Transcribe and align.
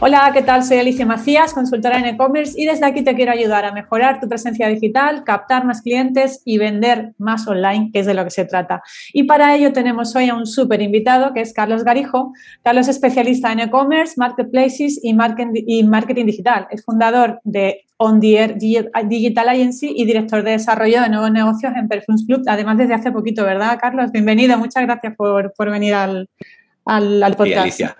Hola, 0.00 0.30
¿qué 0.32 0.42
tal? 0.42 0.62
Soy 0.62 0.78
Alicia 0.78 1.04
Macías, 1.04 1.52
consultora 1.52 1.98
en 1.98 2.04
e-commerce 2.04 2.54
y 2.56 2.66
desde 2.66 2.86
aquí 2.86 3.02
te 3.02 3.16
quiero 3.16 3.32
ayudar 3.32 3.64
a 3.64 3.72
mejorar 3.72 4.20
tu 4.20 4.28
presencia 4.28 4.68
digital, 4.68 5.24
captar 5.24 5.64
más 5.64 5.82
clientes 5.82 6.40
y 6.44 6.56
vender 6.56 7.14
más 7.18 7.48
online, 7.48 7.90
que 7.92 7.98
es 7.98 8.06
de 8.06 8.14
lo 8.14 8.22
que 8.22 8.30
se 8.30 8.44
trata. 8.44 8.80
Y 9.12 9.24
para 9.24 9.56
ello 9.56 9.72
tenemos 9.72 10.14
hoy 10.14 10.28
a 10.28 10.36
un 10.36 10.46
súper 10.46 10.82
invitado 10.82 11.34
que 11.34 11.40
es 11.40 11.52
Carlos 11.52 11.82
Garijo. 11.82 12.32
Carlos 12.62 12.86
es 12.86 12.94
especialista 12.94 13.50
en 13.50 13.58
e-commerce, 13.58 14.14
marketplaces 14.18 15.00
y 15.02 15.14
marketing 15.14 16.26
digital. 16.26 16.68
Es 16.70 16.84
fundador 16.84 17.40
de 17.42 17.84
On 17.96 18.20
the 18.20 18.38
Air 18.38 18.56
Digital 18.56 19.48
Agency 19.48 19.94
y 19.96 20.04
director 20.04 20.44
de 20.44 20.52
desarrollo 20.52 21.02
de 21.02 21.08
nuevos 21.08 21.32
negocios 21.32 21.72
en 21.74 21.88
Perfumes 21.88 22.24
Club, 22.24 22.44
además 22.46 22.78
desde 22.78 22.94
hace 22.94 23.10
poquito, 23.10 23.42
¿verdad, 23.42 23.76
Carlos? 23.80 24.12
Bienvenido, 24.12 24.56
muchas 24.58 24.84
gracias 24.84 25.16
por, 25.16 25.52
venir 25.58 25.94
al, 25.94 26.30
al, 26.84 27.34
podcast. 27.36 27.62
Alicia. 27.62 27.96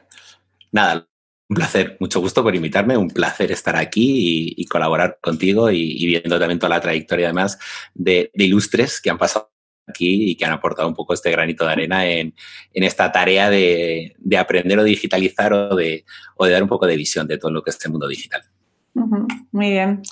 Nada, 0.71 1.09
un 1.49 1.55
placer, 1.55 1.97
mucho 1.99 2.21
gusto 2.21 2.43
por 2.43 2.55
invitarme, 2.55 2.97
un 2.97 3.09
placer 3.09 3.51
estar 3.51 3.75
aquí 3.77 4.55
y, 4.57 4.65
colaborar 4.67 5.19
contigo 5.21 5.71
y, 5.71 6.05
viendo 6.07 6.39
también 6.39 6.59
toda 6.59 6.71
la 6.71 6.81
trayectoria 6.81 7.27
además 7.27 7.59
de, 7.95 8.31
ilustres 8.35 9.01
que 9.01 9.11
han 9.11 9.19
pasado 9.19 9.51
aquí 9.87 10.31
y 10.31 10.37
que 10.37 10.45
han 10.45 10.53
aportado 10.53 10.87
un 10.87 10.95
poco 10.95 11.15
este 11.15 11.31
granito 11.31 11.65
de 11.65 11.73
arena 11.73 12.07
en, 12.07 12.35
esta 12.75 13.11
tarea 13.11 13.49
de, 13.49 14.15
aprender 14.39 14.79
o 14.79 14.85
digitalizar 14.85 15.53
o 15.55 15.75
de, 15.75 16.05
o 16.37 16.45
de 16.45 16.53
dar 16.53 16.63
un 16.63 16.69
poco 16.69 16.87
de 16.87 16.97
visión 16.97 17.27
de 17.27 17.39
todo 17.39 17.51
lo 17.51 17.63
que 17.63 17.71
es 17.71 17.85
el 17.85 17.93
mundo 17.93 18.07
digital. 18.07 18.43
Muy 19.53 19.71
bien. 19.71 20.03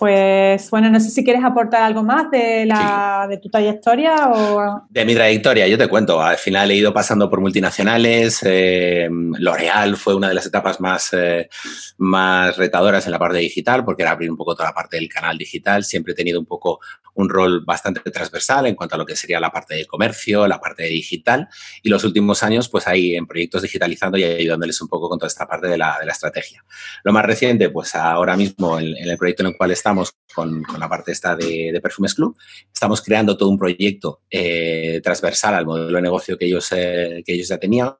Pues 0.00 0.70
bueno, 0.70 0.88
no 0.88 0.98
sé 0.98 1.10
si 1.10 1.22
quieres 1.22 1.44
aportar 1.44 1.82
algo 1.82 2.02
más 2.02 2.30
de, 2.30 2.64
la, 2.64 3.26
de 3.28 3.36
tu 3.36 3.50
trayectoria 3.50 4.30
o... 4.30 4.86
De 4.88 5.04
mi 5.04 5.14
trayectoria, 5.14 5.68
yo 5.68 5.76
te 5.76 5.88
cuento. 5.88 6.22
Al 6.22 6.38
final 6.38 6.70
he 6.70 6.76
ido 6.76 6.94
pasando 6.94 7.28
por 7.28 7.42
multinacionales. 7.42 8.40
Eh, 8.44 9.10
L'Oreal 9.10 9.98
fue 9.98 10.14
una 10.14 10.28
de 10.28 10.34
las 10.34 10.46
etapas 10.46 10.80
más, 10.80 11.10
eh, 11.12 11.50
más 11.98 12.56
retadoras 12.56 13.04
en 13.04 13.12
la 13.12 13.18
parte 13.18 13.36
digital 13.36 13.84
porque 13.84 14.02
era 14.02 14.12
abrir 14.12 14.30
un 14.30 14.38
poco 14.38 14.54
toda 14.54 14.70
la 14.70 14.74
parte 14.74 14.96
del 14.96 15.10
canal 15.10 15.36
digital. 15.36 15.84
Siempre 15.84 16.14
he 16.14 16.16
tenido 16.16 16.40
un 16.40 16.46
poco 16.46 16.80
un 17.12 17.28
rol 17.28 17.62
bastante 17.66 18.00
transversal 18.10 18.66
en 18.66 18.74
cuanto 18.74 18.94
a 18.94 18.98
lo 18.98 19.04
que 19.04 19.16
sería 19.16 19.40
la 19.40 19.50
parte 19.50 19.74
de 19.74 19.84
comercio, 19.84 20.46
la 20.46 20.60
parte 20.60 20.84
de 20.84 20.88
digital. 20.88 21.48
Y 21.82 21.90
los 21.90 22.04
últimos 22.04 22.42
años, 22.42 22.70
pues 22.70 22.86
ahí 22.88 23.16
en 23.16 23.26
proyectos 23.26 23.60
digitalizando 23.60 24.16
y 24.16 24.24
ayudándoles 24.24 24.80
un 24.80 24.88
poco 24.88 25.10
con 25.10 25.18
toda 25.18 25.28
esta 25.28 25.46
parte 25.46 25.66
de 25.66 25.76
la, 25.76 25.98
de 26.00 26.06
la 26.06 26.12
estrategia. 26.12 26.64
Lo 27.04 27.12
más 27.12 27.26
reciente, 27.26 27.68
pues 27.68 27.94
ahora 27.94 28.36
mismo 28.36 28.78
en, 28.78 28.96
en 28.96 29.10
el 29.10 29.18
proyecto 29.18 29.42
en 29.42 29.48
el 29.48 29.56
cual 29.56 29.72
estamos, 29.72 29.89
estamos 29.90 30.14
con, 30.32 30.62
la 30.78 30.88
parte 30.88 31.12
esta 31.12 31.34
de, 31.34 31.78
Perfumes 31.82 32.14
Club. 32.14 32.36
Estamos 32.72 33.02
creando 33.02 33.36
todo 33.36 33.48
un 33.48 33.58
proyecto 33.58 34.22
eh, 34.30 35.00
transversal 35.02 35.54
al 35.54 35.66
modelo 35.66 35.96
de 35.96 36.02
negocio 36.02 36.38
que 36.38 36.46
ellos, 36.46 36.70
eh, 36.72 37.22
que 37.24 37.34
ellos 37.34 37.48
ya 37.48 37.58
tenían 37.58 37.92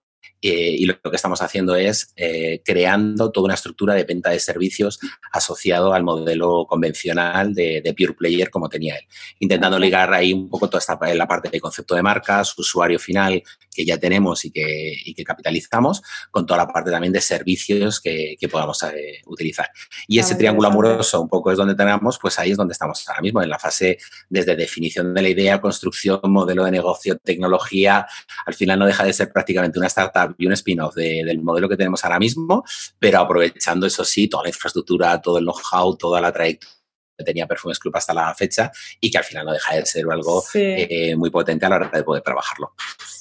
eh, 0.43 0.75
y 0.79 0.87
lo, 0.87 1.01
que 1.01 1.17
estamos 1.17 1.43
haciendo 1.43 1.77
es 1.77 2.13
eh, 2.17 2.63
creando 2.65 3.31
toda 3.31 3.47
una 3.47 3.55
estructura 3.55 3.95
de 3.95 4.05
venta 4.05 4.31
de 4.31 4.41
servicios 4.41 4.99
asociado 5.33 5.93
al 5.93 6.03
modelo 6.03 6.67
convencional 6.67 7.55
de, 7.55 7.95
Pure 7.97 8.15
Player 8.15 8.51
como 8.51 8.69
tenía 8.69 8.97
él, 8.97 9.05
intentando 9.41 9.79
ligar 9.79 10.15
ahí 10.15 10.33
un 10.33 10.49
poco 10.49 10.69
toda 10.69 10.79
esta 10.79 10.99
la 11.15 11.27
parte 11.27 11.49
de 11.51 11.61
concepto 11.61 11.95
de 11.95 12.03
marcas, 12.03 12.57
usuario 12.59 12.99
final 12.99 13.43
que 13.75 13.85
ya 13.85 13.99
tenemos 13.99 14.45
y 14.45 14.51
que, 14.51 14.97
que 15.15 15.25
capitalizamos, 15.25 16.03
con 16.31 16.47
toda 16.47 16.59
la 16.59 16.69
parte 16.69 16.91
también 16.91 17.13
de 17.13 17.21
servicios 17.21 18.01
que, 18.01 18.37
podamos 18.51 18.83
eh, 18.83 19.21
utilizar. 19.27 19.71
Y 20.09 20.19
ese 20.19 20.35
triángulo 20.35 20.69
amoroso 20.69 21.21
un 21.21 21.29
poco 21.29 21.53
es 21.53 21.57
donde 21.57 21.75
tenemos, 21.75 22.19
pues 22.19 22.37
ahí 22.39 22.51
es 22.51 22.57
donde 22.57 22.73
estamos 22.73 23.09
ahora 23.09 23.21
mismo, 23.21 23.43
en 23.43 23.49
la 23.49 23.59
fase 23.59 23.99
desde 24.29 24.57
definición 24.57 25.15
de 25.15 25.23
la 25.23 25.29
idea, 25.29 25.61
construcción, 25.61 26.21
modelo 26.25 26.65
de 26.65 26.73
negocio, 26.73 27.17
tecnología, 27.19 28.07
al 28.45 28.55
final 28.55 28.79
no 28.81 28.87
deja 28.87 29.05
de 29.05 29.13
ser 29.13 29.33
prácticamente 29.33 29.79
una 29.79 29.87
startup 29.87 30.30
y 30.39 30.47
un 30.47 30.53
spin-off 30.53 30.95
del 30.95 31.43
modelo 31.43 31.69
que 31.69 31.77
tenemos 31.77 32.05
ahora 32.05 32.19
mismo, 32.19 32.65
pero 32.99 33.21
aprovechando, 33.21 33.87
eso 33.87 34.05
sí, 34.05 34.29
toda 34.29 34.45
la 34.45 34.49
infraestructura, 34.51 35.21
todo 35.21 35.39
el 35.39 35.45
know-how, 35.45 35.97
toda 35.97 36.21
la 36.21 36.33
trayectoria 36.33 36.81
que 37.21 37.25
tenía 37.25 37.47
Perfumes 37.47 37.79
Club 37.79 37.95
hasta 37.97 38.15
la 38.15 38.35
fecha 38.35 38.73
y 38.99 39.11
que 39.11 39.19
al 39.19 39.25
final 39.25 39.45
no 39.45 39.53
deja 39.53 39.75
de 39.75 39.85
ser 39.85 40.07
algo 40.11 40.43
eh, 40.55 41.15
muy 41.17 41.31
potente 41.31 41.67
a 41.67 41.69
la 41.69 41.77
hora 41.77 41.91
de 41.93 42.03
poder 42.03 42.23
trabajarlo. 42.23 42.73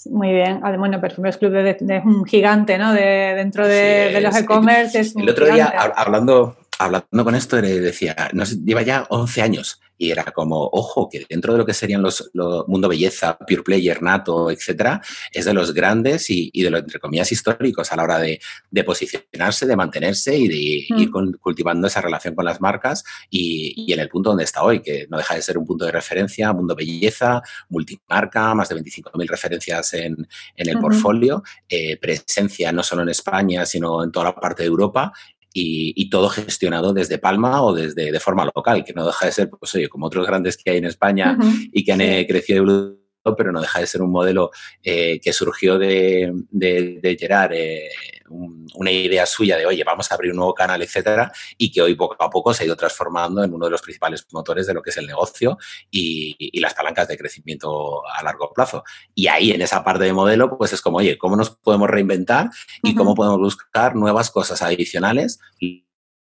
Muy 0.05 0.31
bien. 0.31 0.61
Bueno, 0.61 1.01
Perfumes 1.01 1.37
Club 1.37 1.55
es, 1.55 1.81
un 2.05 2.25
gigante, 2.25 2.77
¿no? 2.77 2.93
De, 2.93 3.33
dentro 3.35 3.67
de, 3.67 4.19
los 4.21 4.35
e-commerce. 4.35 5.11
El 5.15 5.29
otro 5.29 5.53
día, 5.53 5.67
hablando, 5.95 6.55
hablando 6.79 7.23
con 7.25 7.35
esto, 7.35 7.61
le 7.61 7.79
decía, 7.79 8.15
nos 8.33 8.63
lleva 8.63 8.81
ya 8.81 9.05
11 9.09 9.41
años 9.41 9.81
y 9.99 10.11
era 10.11 10.23
como, 10.23 10.69
ojo, 10.71 11.09
que 11.09 11.25
dentro 11.29 11.51
de 11.51 11.59
lo 11.59 11.65
que 11.65 11.73
serían 11.73 12.01
los, 12.01 12.31
mundo 12.67 12.87
belleza, 12.87 13.37
pure 13.37 13.63
player, 13.63 14.01
nato, 14.01 14.49
etcétera, 14.49 15.01
es 15.31 15.43
de 15.43 15.53
los 15.53 15.73
grandes 15.73 16.29
y, 16.29 16.49
de 16.53 16.69
los, 16.69 16.79
entre 16.79 16.99
comillas, 16.99 17.31
históricos 17.33 17.91
a 17.91 17.97
la 17.97 18.03
hora 18.03 18.17
de, 18.19 18.39
posicionarse, 18.85 19.65
de 19.67 19.75
mantenerse 19.75 20.37
y 20.37 20.47
de 20.47 20.55
ir 20.55 21.09
mm. 21.09 21.33
cultivando 21.41 21.87
esa 21.87 21.99
relación 21.99 22.33
con 22.33 22.45
las 22.45 22.61
marcas 22.61 23.03
y, 23.29 23.91
en 23.91 23.99
el 23.99 24.07
punto 24.07 24.29
donde 24.29 24.45
está 24.45 24.63
hoy, 24.63 24.81
que 24.81 25.05
no 25.09 25.17
deja 25.17 25.35
de 25.35 25.41
ser 25.41 25.57
un 25.57 25.65
punto 25.65 25.83
de 25.83 25.91
referencia, 25.91 26.53
mundo 26.53 26.75
belleza, 26.75 27.41
multimarca, 27.67 28.55
más 28.55 28.69
de 28.69 28.77
25.000 28.77 29.27
referencias 29.27 29.93
en, 29.95 30.25
el 30.55 30.79
portfolio, 30.79 31.43
eh, 31.67 31.97
presencia 31.97 32.71
no 32.71 32.83
solo 32.83 33.01
en 33.01 33.09
España, 33.09 33.65
sino 33.65 34.01
en 34.01 34.11
toda 34.11 34.25
la 34.27 34.35
parte 34.35 34.63
de 34.63 34.67
Europa 34.67 35.11
y, 35.59 36.09
todo 36.09 36.29
gestionado 36.29 36.93
desde 36.93 37.19
Palma 37.19 37.61
o 37.61 37.73
desde 37.73 38.11
de 38.11 38.19
forma 38.19 38.49
local, 38.55 38.83
que 38.83 38.93
no 38.93 39.05
deja 39.05 39.27
de 39.27 39.31
ser, 39.31 39.49
pues 39.49 39.75
oye, 39.75 39.87
como 39.87 40.07
otros 40.07 40.25
grandes 40.25 40.57
que 40.57 40.71
hay 40.71 40.77
en 40.77 40.85
España 40.85 41.37
y 41.71 41.83
que 41.83 41.91
han 41.91 42.01
eh, 42.01 42.25
crecido 42.27 42.98
pero 43.37 43.51
no 43.51 43.61
deja 43.61 43.79
de 43.79 43.87
ser 43.87 44.01
un 44.01 44.11
modelo 44.11 44.51
eh, 44.83 45.19
que 45.21 45.33
surgió 45.33 45.77
de, 45.77 46.31
de, 46.49 47.17
Gerard, 47.19 47.53
eh, 47.53 47.89
una 48.29 48.91
idea 48.91 49.25
suya 49.25 49.57
de, 49.57 49.65
oye, 49.65 49.83
vamos 49.83 50.11
a 50.11 50.15
abrir 50.15 50.31
un 50.31 50.37
nuevo 50.37 50.53
canal, 50.53 50.81
etcétera, 50.81 51.31
y 51.57 51.71
que 51.71 51.81
hoy 51.81 51.95
poco 51.95 52.15
a 52.23 52.29
poco 52.29 52.53
se 52.53 52.63
ha 52.63 52.65
ido 52.65 52.75
transformando 52.75 53.43
en 53.43 53.53
uno 53.53 53.65
de 53.65 53.71
los 53.71 53.81
principales 53.81 54.25
motores 54.31 54.67
de 54.67 54.73
lo 54.73 54.81
que 54.81 54.91
es 54.91 54.97
el 54.97 55.07
negocio 55.07 55.57
y, 55.89 56.59
las 56.59 56.73
palancas 56.73 57.07
de 57.07 57.17
crecimiento 57.17 58.05
a 58.05 58.21
largo 58.21 58.51
plazo. 58.53 58.83
Y 59.15 59.27
ahí, 59.27 59.51
en 59.51 59.61
esa 59.61 59.83
parte 59.83 60.03
de 60.03 60.13
modelo, 60.13 60.57
pues 60.57 60.73
es 60.73 60.81
como, 60.81 60.97
oye, 60.97 61.17
¿cómo 61.17 61.37
nos 61.37 61.51
podemos 61.51 61.89
reinventar 61.89 62.49
y 62.83 62.95
cómo 62.95 63.15
podemos 63.15 63.39
buscar 63.39 63.95
nuevas 63.95 64.29
cosas 64.29 64.61
adicionales? 64.61 65.39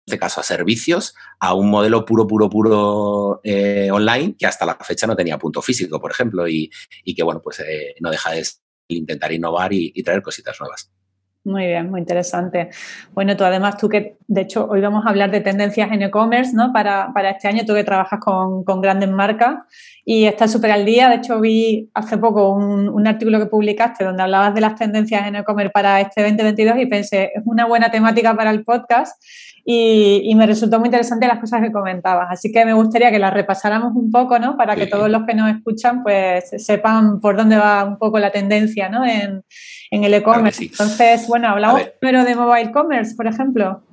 Este 0.05 0.19
caso 0.19 0.41
a 0.41 0.43
servicios, 0.43 1.15
a 1.39 1.53
un 1.53 1.69
modelo 1.69 2.05
puro, 2.05 2.27
puro, 2.27 2.49
puro 2.49 3.39
eh, 3.43 3.89
online 3.91 4.35
que 4.37 4.45
hasta 4.45 4.65
la 4.65 4.75
fecha 4.75 5.07
no 5.07 5.15
tenía 5.15 5.37
punto 5.37 5.61
físico, 5.61 5.99
por 5.99 6.11
ejemplo, 6.11 6.47
y, 6.47 6.69
que, 7.15 7.23
bueno, 7.23 7.41
pues 7.41 7.61
eh, 7.61 7.95
no 8.01 8.09
deja 8.09 8.31
de 8.31 8.43
intentar 8.89 9.31
innovar 9.31 9.71
y, 9.71 9.91
traer 10.03 10.21
cositas 10.21 10.59
nuevas. 10.59 10.91
Muy 11.45 11.65
bien, 11.67 11.89
muy 11.89 11.99
interesante. 11.99 12.69
Bueno, 13.13 13.35
tú 13.35 13.43
además, 13.43 13.77
tú 13.77 13.89
que, 13.89 14.15
de 14.27 14.41
hecho, 14.41 14.65
hoy 14.69 14.79
vamos 14.79 15.05
a 15.05 15.09
hablar 15.09 15.29
de 15.29 15.41
tendencias 15.41 15.91
en 15.91 16.01
e-commerce, 16.01 16.53
¿no? 16.53 16.71
Para, 16.71 17.11
este 17.29 17.49
año, 17.49 17.65
tú 17.65 17.73
que 17.73 17.83
trabajas 17.83 18.19
con, 18.21 18.63
grandes 18.81 19.09
marcas 19.09 19.55
y 20.05 20.23
estás 20.23 20.53
súper 20.53 20.71
al 20.71 20.85
día. 20.85 21.09
De 21.09 21.15
hecho, 21.15 21.41
vi 21.41 21.89
hace 21.93 22.17
poco 22.17 22.49
un, 22.51 22.87
un, 22.87 23.07
artículo 23.07 23.39
que 23.39 23.47
publicaste 23.47 24.05
donde 24.05 24.23
hablabas 24.23 24.55
de 24.55 24.61
las 24.61 24.75
tendencias 24.75 25.27
en 25.27 25.35
e-commerce 25.35 25.71
para 25.71 25.99
este 25.99 26.21
2022 26.21 26.77
y 26.77 26.85
pensé, 26.85 27.31
es 27.35 27.43
una 27.45 27.65
buena 27.65 27.91
temática 27.91 28.33
para 28.35 28.51
el 28.51 28.63
podcast 28.63 29.21
y, 29.65 30.33
me 30.35 30.45
resultó 30.45 30.79
muy 30.79 30.87
interesante 30.87 31.27
las 31.27 31.39
cosas 31.39 31.61
que 31.61 31.71
comentabas. 31.71 32.27
Así 32.29 32.51
que 32.51 32.65
me 32.65 32.73
gustaría 32.73 33.11
que 33.11 33.19
las 33.19 33.33
repasáramos 33.33 33.95
un 33.95 34.11
poco, 34.11 34.37
¿no? 34.37 34.57
Para 34.57 34.75
que 34.75 34.87
todos 34.87 35.09
los 35.09 35.25
que 35.25 35.33
nos 35.33 35.55
escuchan 35.55 36.03
pues 36.03 36.51
sepan 36.57 37.21
por 37.21 37.37
dónde 37.37 37.55
va 37.55 37.85
un 37.85 37.97
poco 37.97 38.19
la 38.19 38.31
tendencia, 38.31 38.89
¿no? 38.89 39.05
En, 39.05 39.43
el 39.91 40.13
e-commerce. 40.13 40.65
Entonces, 40.65 41.27
bueno, 41.27 41.49
hablamos 41.49 41.81
primero 42.01 42.25
de 42.25 42.35
mobile 42.35 42.71
commerce, 42.71 43.15
por 43.15 43.27
ejemplo. 43.27 43.83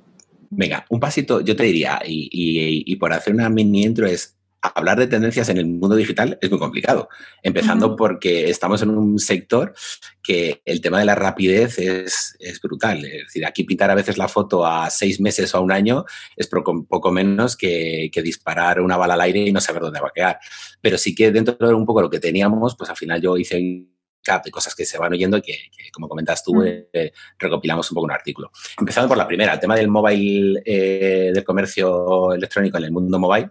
Venga, 0.48 0.84
un 0.88 0.98
pasito, 0.98 1.42
yo 1.42 1.54
te 1.54 1.62
diría, 1.64 2.00
y, 2.04 2.28
y 2.32 2.96
por 2.96 3.12
hacer 3.12 3.34
una 3.34 3.48
mini 3.48 3.84
intro 3.84 4.06
es, 4.06 4.39
hablar 4.62 4.98
de 4.98 5.06
tendencias 5.06 5.48
en 5.48 5.58
el 5.58 5.66
mundo 5.66 5.96
digital 5.96 6.38
es 6.40 6.50
muy 6.50 6.58
complicado, 6.58 7.08
empezando 7.42 7.96
porque 7.96 8.50
estamos 8.50 8.82
en 8.82 8.90
un 8.90 9.18
sector 9.18 9.74
que 10.22 10.62
el 10.64 10.80
tema 10.80 10.98
de 10.98 11.06
la 11.06 11.14
rapidez 11.14 11.78
es, 11.78 12.36
brutal. 12.62 13.04
Es 13.04 13.26
decir, 13.26 13.46
aquí 13.46 13.64
pintar 13.64 13.90
a 13.90 13.94
veces 13.94 14.18
la 14.18 14.28
foto 14.28 14.66
a 14.66 14.90
seis 14.90 15.20
meses 15.20 15.54
o 15.54 15.58
a 15.58 15.60
un 15.60 15.72
año 15.72 16.04
es 16.36 16.46
poco, 16.46 17.10
menos 17.10 17.56
que, 17.56 18.10
disparar 18.22 18.80
una 18.80 18.98
bala 18.98 19.14
al 19.14 19.20
aire 19.22 19.40
y 19.40 19.52
no 19.52 19.60
saber 19.60 19.82
dónde 19.82 20.00
va 20.00 20.08
a 20.08 20.12
quedar. 20.14 20.38
Pero 20.80 20.98
sí 20.98 21.14
que 21.14 21.32
dentro 21.32 21.56
de 21.56 21.74
un 21.74 21.86
poco 21.86 22.02
lo 22.02 22.10
que 22.10 22.20
teníamos, 22.20 22.76
pues 22.76 22.90
al 22.90 22.96
final 22.96 23.20
yo 23.20 23.36
hice 23.38 23.56
un 23.56 23.90
cap 24.22 24.44
de 24.44 24.50
cosas 24.50 24.74
que 24.74 24.84
se 24.84 24.98
van 24.98 25.12
oyendo 25.12 25.40
que, 25.40 25.56
como 25.90 26.06
comentas 26.06 26.44
tú, 26.44 26.62
eh, 26.62 27.12
recopilamos 27.38 27.90
un 27.90 27.94
poco 27.94 28.04
un 28.04 28.12
artículo. 28.12 28.50
Empezando 28.78 29.08
por 29.08 29.16
la 29.16 29.26
primera, 29.26 29.54
el 29.54 29.60
tema 29.60 29.74
del 29.74 29.88
mobile, 29.88 30.62
eh, 30.64 31.30
del 31.32 31.44
comercio 31.44 32.34
electrónico 32.34 32.76
en 32.76 32.84
el 32.84 32.92
mundo 32.92 33.18
mobile. 33.18 33.50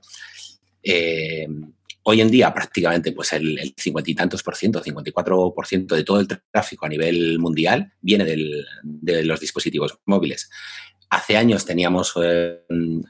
Eh, 0.83 1.47
hoy 2.03 2.21
en 2.21 2.31
día 2.31 2.53
prácticamente 2.53 3.11
pues 3.11 3.33
el, 3.33 3.73
cincuenta 3.77 4.09
y 4.09 4.15
tantos 4.15 4.43
por 4.43 4.55
ciento, 4.55 4.81
54 4.81 5.53
por 5.53 5.67
ciento 5.67 5.95
de 5.95 6.03
todo 6.03 6.19
el 6.19 6.27
tráfico 6.51 6.85
a 6.85 6.89
nivel 6.89 7.39
mundial 7.39 7.93
viene 8.01 8.25
de 8.25 9.23
los 9.23 9.39
dispositivos 9.39 9.99
móviles. 10.05 10.49
Hace 11.11 11.37
años 11.37 11.65
teníamos 11.65 12.13
eh, 12.21 12.61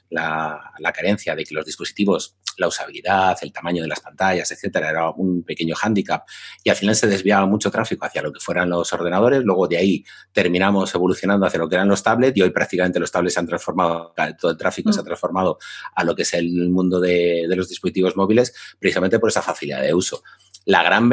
la, 0.09 0.71
carencia 0.93 1.35
de 1.35 1.43
que 1.43 1.53
los 1.53 1.65
dispositivos, 1.65 2.37
la 2.57 2.67
usabilidad, 2.67 3.37
el 3.41 3.51
tamaño 3.51 3.81
de 3.81 3.89
las 3.89 3.99
pantallas, 3.99 4.49
etcétera, 4.51 4.89
era 4.89 5.09
un 5.11 5.43
pequeño 5.43 5.75
hándicap 5.75 6.25
y 6.63 6.69
al 6.69 6.77
final 6.77 6.95
se 6.95 7.07
desviaba 7.07 7.45
mucho 7.45 7.69
tráfico 7.69 8.05
hacia 8.05 8.21
lo 8.21 8.31
que 8.31 8.39
fueran 8.39 8.69
los 8.69 8.91
ordenadores. 8.93 9.43
Luego 9.43 9.67
de 9.67 9.77
ahí 9.77 10.05
terminamos 10.31 10.95
evolucionando 10.95 11.45
hacia 11.45 11.59
lo 11.59 11.67
que 11.67 11.75
eran 11.75 11.89
los 11.89 12.01
tablets 12.01 12.37
y 12.37 12.41
hoy 12.41 12.51
prácticamente 12.51 12.99
los 12.99 13.11
tablets 13.11 13.33
se 13.33 13.39
han 13.41 13.47
transformado, 13.47 14.13
todo 14.39 14.51
el 14.51 14.57
tráfico 14.57 14.93
se 14.93 14.99
ha 14.99 15.03
mm. 15.03 15.05
transformado 15.05 15.57
a 15.93 16.03
lo 16.03 16.15
que 16.15 16.21
es 16.21 16.33
el 16.33 16.69
mundo 16.69 17.01
de, 17.01 17.45
de 17.49 17.55
los 17.55 17.67
dispositivos 17.67 18.15
móviles 18.15 18.53
precisamente 18.79 19.19
por 19.19 19.29
esa 19.29 19.41
facilidad 19.41 19.81
de 19.81 19.93
uso 19.93 20.23
la 20.65 20.83
gran 20.83 21.09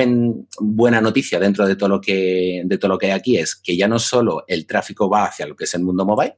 buena 0.60 1.00
noticia 1.00 1.40
dentro 1.40 1.66
de 1.66 1.76
todo, 1.76 1.88
lo 1.88 2.00
que, 2.00 2.62
de 2.64 2.78
todo 2.78 2.90
lo 2.90 2.98
que 2.98 3.06
hay 3.06 3.12
aquí 3.12 3.38
es 3.38 3.56
que 3.56 3.74
ya 3.74 3.88
no 3.88 3.98
solo 3.98 4.44
el 4.46 4.66
tráfico 4.66 5.08
va 5.08 5.24
hacia 5.24 5.46
lo 5.46 5.56
que 5.56 5.64
es 5.64 5.74
el 5.74 5.82
mundo 5.82 6.04
mobile, 6.04 6.36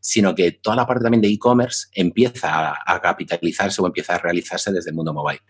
sino 0.00 0.34
que 0.34 0.52
toda 0.52 0.76
la 0.76 0.86
parte 0.86 1.02
también 1.02 1.20
de 1.20 1.28
e-commerce 1.28 1.88
empieza 1.92 2.74
a, 2.84 3.00
capitalizarse 3.00 3.82
o 3.82 3.86
empieza 3.86 4.14
a 4.14 4.18
realizarse 4.18 4.72
desde 4.72 4.90
el 4.90 4.96
mundo 4.96 5.12
mobile. 5.12 5.40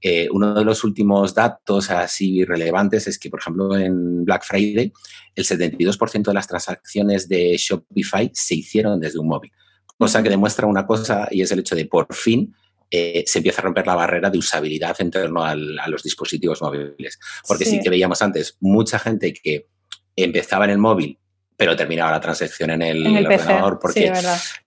Eh, 0.00 0.28
uno 0.32 0.52
de 0.54 0.64
los 0.64 0.82
últimos 0.82 1.32
datos 1.34 1.90
así 1.90 2.44
relevantes 2.44 3.06
es 3.06 3.18
que, 3.18 3.30
por 3.30 3.40
ejemplo, 3.40 3.76
en 3.76 4.24
Black 4.24 4.44
Friday, 4.44 4.92
el 5.34 5.44
72% 5.44 6.24
de 6.24 6.34
las 6.34 6.48
transacciones 6.48 7.28
de 7.28 7.56
Shopify 7.56 8.30
se 8.34 8.56
hicieron 8.56 8.98
desde 8.98 9.20
un 9.20 9.28
móvil, 9.28 9.52
cosa 9.96 10.22
que 10.22 10.28
demuestra 10.28 10.66
una 10.66 10.84
cosa 10.84 11.28
y 11.30 11.42
es 11.42 11.52
el 11.52 11.60
hecho 11.60 11.76
de 11.76 11.86
por 11.86 12.12
fin 12.12 12.52
eh, 12.94 13.24
se 13.26 13.38
empieza 13.38 13.62
a 13.62 13.64
romper 13.64 13.86
la 13.86 13.94
barrera 13.94 14.28
de 14.28 14.36
usabilidad 14.36 14.94
en 14.98 15.10
torno 15.10 15.42
a 15.42 15.56
los 15.56 16.02
dispositivos 16.02 16.60
móviles. 16.60 17.18
Porque 17.48 17.64
sí. 17.64 17.80
que 17.82 17.88
veíamos 17.88 18.20
antes 18.20 18.58
mucha 18.60 18.98
gente 18.98 19.32
que 19.32 19.66
empezaba 20.14 20.66
en 20.66 20.72
el 20.72 20.78
móvil 20.78 21.18
pero 21.62 21.76
terminaba 21.76 22.10
la 22.10 22.18
transacción 22.18 22.70
en 22.70 22.82
el, 22.82 23.24
ordenador 23.24 23.78
porque 23.78 24.12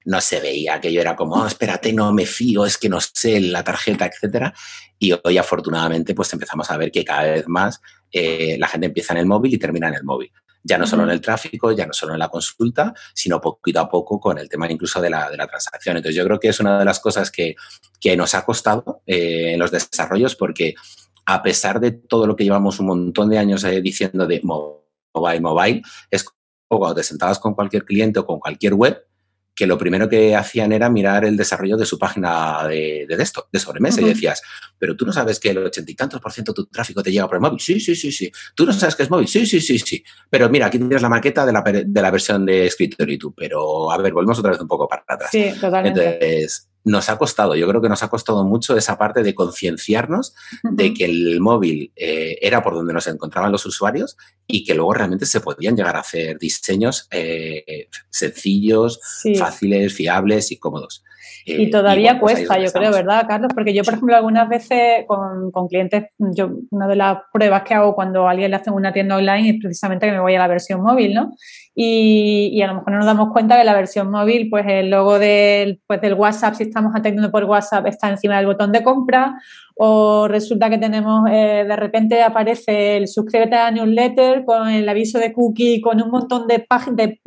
no 0.06 0.22
se 0.22 0.40
veía, 0.40 0.76
aquello 0.76 1.02
era 1.02 1.14
como, 1.14 1.36
oh, 1.36 1.46
espérate, 1.46 1.92
no 1.92 2.14
me 2.14 2.26
fío, 2.26 2.66
es 2.66 2.78
que 2.78 2.88
no 2.88 3.02
sé 3.02 3.42
la 3.42 3.66
tarjeta, 3.66 4.06
etcétera. 4.06 4.54
Y 4.98 5.14
hoy 5.22 5.38
afortunadamente 5.38 6.16
pues 6.16 6.32
empezamos 6.32 6.72
a 6.72 6.78
ver 6.78 6.92
que 6.94 7.04
cada 7.04 7.24
vez 7.24 7.50
más 7.50 7.82
eh, 8.10 8.56
la 8.58 8.70
gente 8.70 8.88
empieza 8.88 9.12
en 9.12 9.20
el 9.20 9.26
móvil 9.26 9.54
y 9.54 9.58
termina 9.58 9.90
en 9.90 9.96
el 9.96 10.06
móvil 10.06 10.32
ya 10.64 10.78
no 10.78 10.88
solo 10.88 11.04
en 11.04 11.10
el 11.10 11.20
tráfico, 11.20 11.74
ya 11.74 11.86
no 11.86 11.92
solo 11.92 12.14
en 12.14 12.20
la 12.20 12.30
consulta, 12.30 12.94
sino 13.14 13.42
poquito 13.42 13.82
a 13.82 13.90
poco 13.90 14.18
con 14.18 14.38
el 14.38 14.48
tema 14.48 14.72
incluso 14.72 15.02
de 15.02 15.10
la, 15.10 15.30
de 15.30 15.36
la 15.36 15.48
transacción. 15.48 15.98
Entonces 15.98 16.16
yo 16.16 16.24
creo 16.24 16.40
que 16.40 16.48
es 16.48 16.60
una 16.62 16.80
de 16.80 16.86
las 16.86 17.02
cosas 17.02 17.30
que, 17.30 17.58
que 18.00 18.16
nos 18.16 18.34
ha 18.36 18.46
costado 18.46 19.02
eh, 19.06 19.52
en 19.52 19.60
los 19.60 19.70
desarrollos 19.70 20.38
porque 20.38 20.76
a 21.26 21.44
pesar 21.44 21.82
de 21.82 21.92
todo 21.92 22.26
lo 22.26 22.38
que 22.38 22.46
llevamos 22.46 22.80
un 22.80 22.88
montón 22.88 23.30
de 23.30 23.38
años 23.38 23.66
eh, 23.66 23.82
diciendo 23.82 24.26
de 24.26 24.40
mobile, 24.44 25.42
mobile, 25.42 25.82
es 26.10 26.26
como 26.68 26.80
cuando 26.80 26.96
te 26.96 27.04
sentabas 27.04 27.40
con 27.40 27.54
cualquier 27.54 27.86
cliente 27.86 28.20
o 28.20 28.26
con 28.26 28.40
cualquier 28.40 28.74
web, 28.74 29.06
que 29.56 29.68
lo 29.68 29.78
primero 29.78 30.10
que 30.10 30.36
hacían 30.36 30.74
era 30.74 30.90
mirar 30.90 31.24
el 31.24 31.38
desarrollo 31.38 31.78
de 31.78 31.86
su 31.86 31.98
página 31.98 32.68
de, 32.68 33.06
de 33.08 33.24
esto, 33.24 33.48
de 33.54 33.60
sobremesa, 33.60 34.02
y 34.02 34.04
decías, 34.04 34.42
pero 34.78 34.98
tú 34.98 35.06
no 35.06 35.14
sabes 35.14 35.40
que 35.40 35.52
el 35.52 35.60
ochenta 35.60 35.90
y 35.90 35.96
tantos 35.96 36.20
por 36.20 36.34
ciento 36.34 36.52
de 36.52 36.56
tu 36.58 36.66
tráfico 36.66 37.02
te 37.02 37.10
llega 37.10 37.26
por 37.26 37.38
el 37.38 37.42
móvil. 37.42 37.62
Sí, 37.62 37.80
sí, 37.80 37.96
sí, 37.96 38.12
sí. 38.12 38.30
Tú 38.54 38.66
no 38.66 38.74
sabes 38.74 38.98
que 38.98 39.04
es 39.04 39.10
móvil. 39.10 39.30
Sí, 39.30 39.46
sí, 39.46 39.62
sí, 39.62 39.80
sí. 39.80 40.04
Pero 40.30 40.50
mira, 40.50 40.66
aquí 40.66 40.78
tienes 40.78 41.02
la 41.02 41.08
maqueta 41.08 41.46
de 41.46 41.54
la, 41.54 41.62
de 41.62 42.02
la 42.02 42.12
versión 42.12 42.46
de 42.46 42.66
escritorio 42.66 43.16
y 43.16 43.18
tú, 43.18 43.34
pero 43.34 43.90
a 43.90 43.98
ver, 43.98 44.12
volvemos 44.12 44.38
otra 44.40 44.52
vez 44.52 44.60
un 44.60 44.68
poco 44.68 44.90
para 44.90 45.06
atrás. 45.08 45.30
Sí, 45.32 45.54
totalmente. 45.62 46.16
Entonces, 46.16 46.70
nos 46.86 47.10
ha 47.10 47.18
costado, 47.18 47.56
yo 47.56 47.68
creo 47.68 47.82
que 47.82 47.90
nos 47.90 48.04
ha 48.04 48.10
costado 48.10 48.44
mucho 48.44 48.78
esa 48.78 48.98
parte 48.98 49.24
de 49.24 49.34
concienciarnos 49.34 50.36
de 50.64 50.94
que 50.94 51.06
el 51.06 51.42
móvil 51.42 51.92
eh, 51.96 52.38
era 52.42 52.64
por 52.64 52.76
donde 52.76 52.94
nos 52.94 53.08
encontraban 53.08 53.52
los 53.52 53.66
usuarios 53.66 54.16
y 54.46 54.64
que 54.64 54.76
luego 54.76 54.94
realmente 54.94 55.26
se 55.26 55.42
podían 55.42 55.76
llegar 55.76 55.96
a 55.96 56.02
hacer 56.02 56.38
diseños 56.38 57.08
eh, 57.12 57.88
sencillos, 58.10 59.00
fáciles, 59.38 59.94
fiables 59.94 60.52
y 60.52 60.58
cómodos. 60.58 61.04
y 61.44 61.64
eh, 61.64 61.72
todavía 61.72 62.20
pues 62.20 62.36
cuesta, 62.36 62.60
yo 62.60 62.72
creo, 62.72 62.92
¿verdad, 62.92 63.26
Carlos? 63.28 63.52
Porque 63.56 63.74
yo, 63.74 63.84
por 63.84 63.96
ejemplo, 63.96 64.16
algunas 64.16 64.48
veces 64.48 65.06
con, 65.08 65.52
con, 65.52 65.68
clientes, 65.68 66.06
yo 66.20 66.52
una 66.70 66.88
de 66.88 66.96
las 66.96 67.18
pruebas 67.34 67.64
que 67.64 67.74
hago 67.74 67.96
cuando 67.96 68.28
alguien 68.28 68.52
le 68.52 68.58
hacen 68.58 68.74
una 68.74 68.94
tienda 68.94 69.18
online 69.18 69.50
es 69.50 69.56
precisamente 69.60 70.06
que 70.06 70.12
me 70.12 70.20
voy 70.20 70.36
a 70.36 70.40
la 70.40 70.48
versión 70.48 70.84
móvil, 70.84 71.16
¿no? 71.16 71.34
Y, 71.77 72.62
a 72.62 72.68
lo 72.68 72.75
mejor 72.75 72.94
no 72.94 72.98
nos 73.00 73.06
damos 73.06 73.33
cuenta 73.33 73.57
que 73.57 73.66
la 73.66 73.74
versión 73.74 74.10
móvil, 74.10 74.50
pues 74.50 74.66
el 74.66 74.89
logo 74.89 75.19
del, 75.19 75.81
pues 75.86 76.00
del 76.00 76.13
WhatsApp, 76.13 76.56
si 76.56 76.63
estamos 76.63 76.94
atendiendo 76.95 77.31
por 77.31 77.44
WhatsApp, 77.44 77.86
está 77.88 78.10
encima 78.10 78.38
del 78.38 78.45
botón 78.45 78.72
de 78.72 78.81
compra, 78.81 79.36
o 79.75 80.30
resulta 80.30 80.69
que 80.69 80.77
tenemos, 80.77 81.30
eh, 81.30 81.66
de 81.68 81.75
repente 81.75 82.24
aparece 82.24 82.95
el 82.95 83.10
suscríbete 83.10 83.56
a 83.56 83.66
la 83.66 83.72
newsletter 83.72 84.45
con 84.45 84.69
el 84.69 84.88
aviso 84.88 85.19
de 85.19 85.33
cookie, 85.33 85.81
con 85.81 86.01
un 86.01 86.12
montón 86.12 86.48
de, 86.48 86.66
de, 86.92 87.19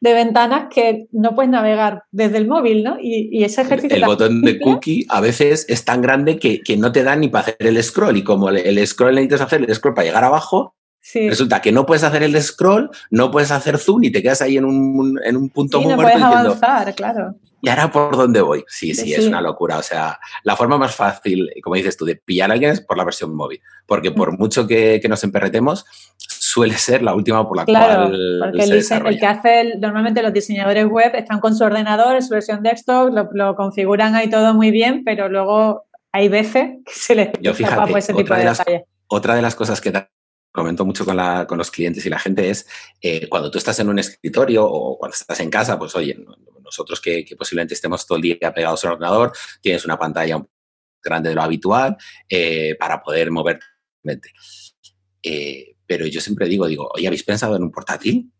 de, 0.00 0.12
ventanas 0.14 0.68
que 0.74 1.06
no 1.12 1.34
puedes 1.34 1.50
navegar 1.50 2.04
desde 2.10 2.38
el 2.38 2.48
móvil, 2.48 2.82
¿no? 2.82 2.96
Y, 2.98 3.44
ese 3.44 3.60
ejercicio... 3.60 3.94
El, 3.94 4.06
botón 4.06 4.40
de 4.40 4.58
cookie 4.58 5.04
a 5.10 5.20
veces 5.20 5.66
es 5.68 5.84
tan 5.84 6.00
grande 6.00 6.38
que, 6.38 6.62
que, 6.62 6.78
no 6.78 6.92
te 6.92 7.02
da 7.02 7.14
ni 7.14 7.28
para 7.28 7.42
hacer 7.48 7.56
el 7.58 7.82
scroll, 7.82 8.16
y 8.16 8.24
como 8.24 8.48
el, 8.48 8.56
el 8.56 8.86
scroll 8.86 9.16
necesitas 9.16 9.42
hacer 9.42 9.62
el 9.68 9.74
scroll 9.74 9.92
para 9.92 10.06
llegar 10.06 10.24
abajo, 10.24 10.74
Resulta 11.14 11.60
que 11.60 11.72
no 11.72 11.84
puedes 11.84 12.04
hacer 12.04 12.22
el 12.22 12.40
scroll, 12.40 12.90
no 13.10 13.30
puedes 13.30 13.50
hacer 13.50 13.78
zoom 13.78 14.04
y 14.04 14.10
te 14.12 14.22
quedas 14.22 14.40
ahí 14.40 14.56
en 14.56 14.64
un, 14.64 15.18
en 15.24 15.36
un 15.36 15.48
punto 15.50 15.78
sí, 15.78 15.84
muy 15.84 15.94
no 15.94 16.00
puedes 16.00 16.22
avanzar, 16.22 16.94
claro. 16.94 17.34
¿Y 17.64 17.68
ahora 17.68 17.92
por 17.92 18.16
dónde 18.16 18.40
voy? 18.40 18.64
Sí, 18.66 18.92
sí, 18.92 19.14
es 19.14 19.24
una 19.24 19.40
locura. 19.40 19.78
O 19.78 19.82
sea, 19.82 20.18
la 20.42 20.56
forma 20.56 20.78
más 20.78 20.96
fácil, 20.96 21.48
como 21.62 21.76
dices 21.76 21.96
tú, 21.96 22.04
de 22.04 22.16
pillar 22.16 22.50
a 22.50 22.54
alguien 22.54 22.72
es 22.72 22.80
por 22.80 22.98
la 22.98 23.04
versión 23.04 23.36
móvil. 23.36 23.60
Porque 23.86 24.10
por 24.10 24.32
mm. 24.32 24.36
mucho 24.36 24.66
que, 24.66 24.98
que 25.00 25.08
nos 25.08 25.22
emperretemos, 25.22 25.84
suele 26.16 26.74
ser 26.74 27.02
la 27.02 27.14
última 27.14 27.46
por 27.46 27.56
la 27.56 27.64
claro, 27.64 28.08
cual. 28.08 28.38
Porque 28.40 28.64
el, 28.64 28.72
el, 28.72 29.18
que 29.20 29.26
hace, 29.26 29.78
normalmente 29.78 30.22
los 30.22 30.32
diseñadores 30.32 30.86
web 30.86 31.12
están 31.14 31.38
con 31.38 31.54
su 31.54 31.62
ordenador, 31.62 32.20
su 32.20 32.30
versión 32.30 32.64
desktop, 32.64 33.12
lo, 33.12 33.28
lo 33.32 33.54
configuran 33.54 34.16
ahí 34.16 34.28
todo 34.28 34.54
muy 34.54 34.72
bien, 34.72 35.04
pero 35.04 35.28
luego 35.28 35.84
hay 36.10 36.28
veces 36.28 36.78
que 36.84 36.92
se 36.92 37.14
les 37.14 37.28
Yo 37.40 37.54
fíjate, 37.54 37.96
ese 37.96 38.12
tipo 38.12 38.34
de, 38.34 38.42
de 38.42 38.84
Otra 39.06 39.36
de 39.36 39.42
las 39.42 39.54
cosas 39.54 39.80
que 39.80 39.92
comento 40.52 40.84
mucho 40.84 41.04
con, 41.04 41.16
la, 41.16 41.46
con, 41.46 41.58
los 41.58 41.70
clientes 41.70 42.04
y 42.04 42.10
la 42.10 42.18
gente 42.18 42.50
es 42.50 42.66
eh, 43.00 43.28
cuando 43.28 43.50
tú 43.50 43.58
estás 43.58 43.78
en 43.80 43.88
un 43.88 43.98
escritorio 43.98 44.64
o 44.64 44.98
cuando 44.98 45.14
estás 45.14 45.40
en 45.40 45.50
casa, 45.50 45.78
pues 45.78 45.96
oye, 45.96 46.16
nosotros 46.62 47.00
que, 47.00 47.24
posiblemente 47.36 47.74
estemos 47.74 48.06
todo 48.06 48.16
el 48.16 48.22
día 48.22 48.54
pegados 48.54 48.84
al 48.84 48.92
ordenador, 48.92 49.32
tienes 49.60 49.84
una 49.84 49.98
pantalla 49.98 50.36
un 50.36 50.48
grande 51.02 51.30
de 51.30 51.34
lo 51.34 51.42
habitual 51.42 51.96
eh, 52.28 52.76
para 52.78 53.02
poder 53.02 53.30
moverte. 53.30 53.66
Eh, 55.22 55.76
pero 55.86 56.06
yo 56.06 56.20
siempre 56.20 56.46
digo, 56.48 56.66
digo, 56.66 56.88
oye, 56.94 57.06
¿habéis 57.06 57.24
pensado 57.24 57.56
en 57.56 57.62
un 57.62 57.70
portátil? 57.70 58.30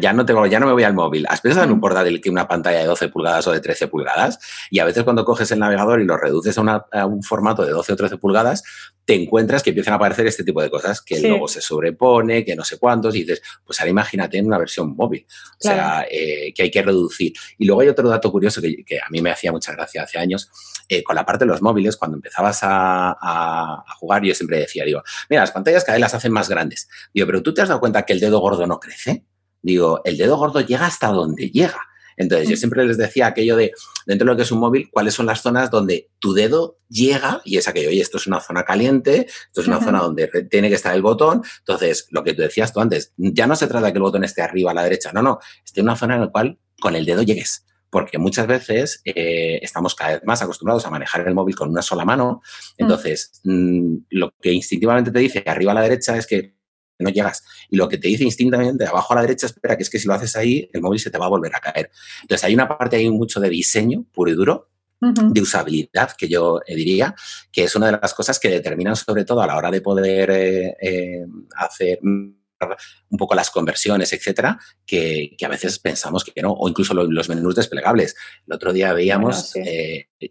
Ya, 0.00 0.12
no 0.12 0.26
tengo, 0.26 0.46
ya 0.46 0.60
no 0.60 0.66
me 0.66 0.72
voy 0.72 0.84
al 0.84 0.94
móvil. 0.94 1.26
¿Has 1.28 1.40
pensado 1.40 1.64
en 1.64 1.72
un 1.72 1.80
portátil 1.80 2.20
que 2.20 2.30
una 2.30 2.46
pantalla 2.46 2.80
de 2.80 2.86
12 2.86 3.08
pulgadas 3.08 3.46
o 3.46 3.52
de 3.52 3.60
13 3.60 3.88
pulgadas? 3.88 4.38
Y 4.70 4.78
a 4.78 4.84
veces 4.84 5.04
cuando 5.04 5.24
coges 5.24 5.50
el 5.52 5.58
navegador 5.58 6.00
y 6.00 6.04
lo 6.04 6.16
reduces 6.16 6.56
a, 6.58 7.06
un 7.06 7.22
formato 7.22 7.64
de 7.64 7.72
12 7.72 7.92
o 7.92 7.96
13 7.96 8.16
pulgadas, 8.18 8.62
te 9.04 9.14
encuentras 9.14 9.62
que 9.62 9.70
empiezan 9.70 9.92
a 9.92 9.96
aparecer 9.96 10.26
este 10.26 10.44
tipo 10.44 10.62
de 10.62 10.70
cosas, 10.70 11.00
que 11.00 11.20
luego 11.20 11.48
se 11.48 11.60
sobrepone, 11.60 12.44
que 12.44 12.56
no 12.56 12.64
sé 12.64 12.78
cuántos, 12.78 13.14
y 13.14 13.20
dices, 13.20 13.42
pues 13.64 13.80
ahora 13.80 13.90
imagínate 13.90 14.38
en 14.38 14.46
una 14.46 14.58
versión 14.58 14.94
móvil. 14.94 15.26
O 15.28 15.62
sea, 15.62 16.06
eh, 16.10 16.52
que 16.54 16.62
hay 16.64 16.70
que 16.70 16.82
reducir. 16.82 17.32
Y 17.58 17.66
luego 17.66 17.82
hay 17.82 17.88
otro 17.88 18.08
dato 18.08 18.30
curioso 18.30 18.60
que, 18.60 18.98
a 18.98 19.10
mí 19.10 19.20
me 19.20 19.30
hacía 19.30 19.52
mucha 19.52 19.72
gracia 19.72 20.02
hace 20.02 20.18
años, 20.18 20.50
eh, 20.88 21.02
con 21.02 21.16
la 21.16 21.24
parte 21.24 21.44
de 21.44 21.50
los 21.50 21.62
móviles, 21.62 21.96
cuando 21.96 22.16
empezabas 22.16 22.60
a, 22.62 23.16
a, 23.20 23.84
jugar, 23.96 24.22
yo 24.22 24.34
siempre 24.34 24.58
decía, 24.58 24.84
digo, 24.84 25.02
mira, 25.30 25.42
las 25.42 25.52
pantallas 25.52 25.84
cada 25.84 25.96
vez 25.96 26.00
las 26.00 26.14
hacen 26.14 26.32
más 26.32 26.48
grandes. 26.48 26.88
Digo, 27.12 27.26
pero 27.26 27.42
tú 27.42 27.54
te 27.54 27.62
has 27.62 27.68
dado 27.68 27.80
cuenta 27.80 28.02
que 28.02 28.12
el 28.12 28.20
dedo 28.20 28.40
gordo 28.40 28.66
no 28.66 28.78
crece 28.78 29.24
digo, 29.64 30.02
el 30.04 30.16
dedo 30.16 30.36
gordo 30.36 30.60
llega 30.60 30.86
hasta 30.86 31.08
donde 31.08 31.50
llega. 31.50 31.80
Entonces, 32.16 32.48
yo 32.48 32.56
siempre 32.56 32.84
les 32.84 32.96
decía 32.96 33.26
aquello 33.26 33.56
de, 33.56 33.72
dentro 34.06 34.24
de 34.24 34.32
lo 34.32 34.36
que 34.36 34.42
es 34.42 34.52
un 34.52 34.60
móvil, 34.60 34.88
cuáles 34.92 35.14
son 35.14 35.26
las 35.26 35.40
zonas 35.40 35.70
donde 35.70 36.10
tu 36.20 36.32
dedo 36.32 36.78
llega 36.88 37.40
y 37.44 37.56
es 37.56 37.66
aquello, 37.66 37.88
oye, 37.88 38.00
esto 38.00 38.18
es 38.18 38.26
una 38.28 38.40
zona 38.40 38.62
caliente, 38.62 39.26
esto 39.26 39.62
es 39.62 39.66
una 39.66 39.80
zona 39.80 40.00
donde 40.00 40.28
tiene 40.48 40.68
que 40.68 40.76
estar 40.76 40.94
el 40.94 41.02
botón. 41.02 41.42
Entonces, 41.60 42.06
lo 42.10 42.22
que 42.22 42.34
tú 42.34 42.42
decías 42.42 42.72
tú 42.72 42.80
antes, 42.80 43.12
ya 43.16 43.46
no 43.46 43.56
se 43.56 43.66
trata 43.66 43.86
de 43.86 43.92
que 43.92 43.98
el 43.98 44.02
botón 44.02 44.22
esté 44.22 44.42
arriba 44.42 44.70
a 44.70 44.74
la 44.74 44.84
derecha, 44.84 45.10
no, 45.12 45.22
no, 45.22 45.38
esté 45.64 45.80
en 45.80 45.86
una 45.86 45.96
zona 45.96 46.14
en 46.14 46.20
la 46.20 46.28
cual 46.28 46.58
con 46.80 46.94
el 46.94 47.04
dedo 47.04 47.22
llegues. 47.22 47.66
Porque 47.90 48.18
muchas 48.18 48.48
veces 48.48 49.00
eh, 49.04 49.60
estamos 49.62 49.94
cada 49.94 50.14
vez 50.14 50.22
más 50.24 50.42
acostumbrados 50.42 50.84
a 50.84 50.90
manejar 50.90 51.26
el 51.26 51.34
móvil 51.34 51.54
con 51.54 51.70
una 51.70 51.82
sola 51.82 52.04
mano. 52.04 52.42
Entonces, 52.76 53.40
mm, 53.44 53.96
lo 54.10 54.32
que 54.40 54.52
instintivamente 54.52 55.12
te 55.12 55.20
dice 55.20 55.44
arriba 55.46 55.72
a 55.72 55.76
la 55.76 55.82
derecha 55.82 56.16
es 56.16 56.26
que 56.26 56.56
no 56.98 57.10
llegas. 57.10 57.44
Y 57.70 57.76
lo 57.76 57.88
que 57.88 57.98
te 57.98 58.08
dice 58.08 58.24
instintamente 58.24 58.86
abajo 58.86 59.12
a 59.12 59.16
la 59.16 59.22
derecha, 59.22 59.46
espera, 59.46 59.76
que 59.76 59.82
es 59.82 59.90
que 59.90 59.98
si 59.98 60.06
lo 60.06 60.14
haces 60.14 60.36
ahí, 60.36 60.68
el 60.72 60.80
móvil 60.80 61.00
se 61.00 61.10
te 61.10 61.18
va 61.18 61.26
a 61.26 61.30
volver 61.30 61.54
a 61.54 61.60
caer. 61.60 61.90
Entonces 62.22 62.44
hay 62.44 62.54
una 62.54 62.68
parte 62.68 62.96
ahí 62.96 63.10
mucho 63.10 63.40
de 63.40 63.48
diseño 63.48 64.04
puro 64.12 64.30
y 64.30 64.34
duro, 64.34 64.68
de 65.12 65.40
usabilidad, 65.40 66.12
que 66.16 66.28
yo 66.28 66.60
eh, 66.66 66.74
diría, 66.74 67.14
que 67.52 67.64
es 67.64 67.76
una 67.76 67.86
de 67.86 67.98
las 68.00 68.14
cosas 68.14 68.38
que 68.38 68.48
determinan 68.48 68.96
sobre 68.96 69.24
todo 69.24 69.42
a 69.42 69.46
la 69.46 69.56
hora 69.56 69.70
de 69.70 69.82
poder 69.82 70.30
eh, 70.30 70.76
eh, 70.80 71.26
hacer 71.56 71.98
un 72.02 73.18
poco 73.18 73.34
las 73.34 73.50
conversiones, 73.50 74.14
etcétera, 74.14 74.58
que, 74.86 75.36
a 75.44 75.48
veces 75.48 75.78
pensamos 75.78 76.24
que 76.24 76.40
no, 76.40 76.52
o 76.52 76.68
incluso 76.70 76.94
los, 76.94 77.28
menús 77.28 77.54
desplegables. 77.54 78.16
El 78.46 78.54
otro 78.54 78.72
día 78.72 78.94
veíamos, 78.94 79.52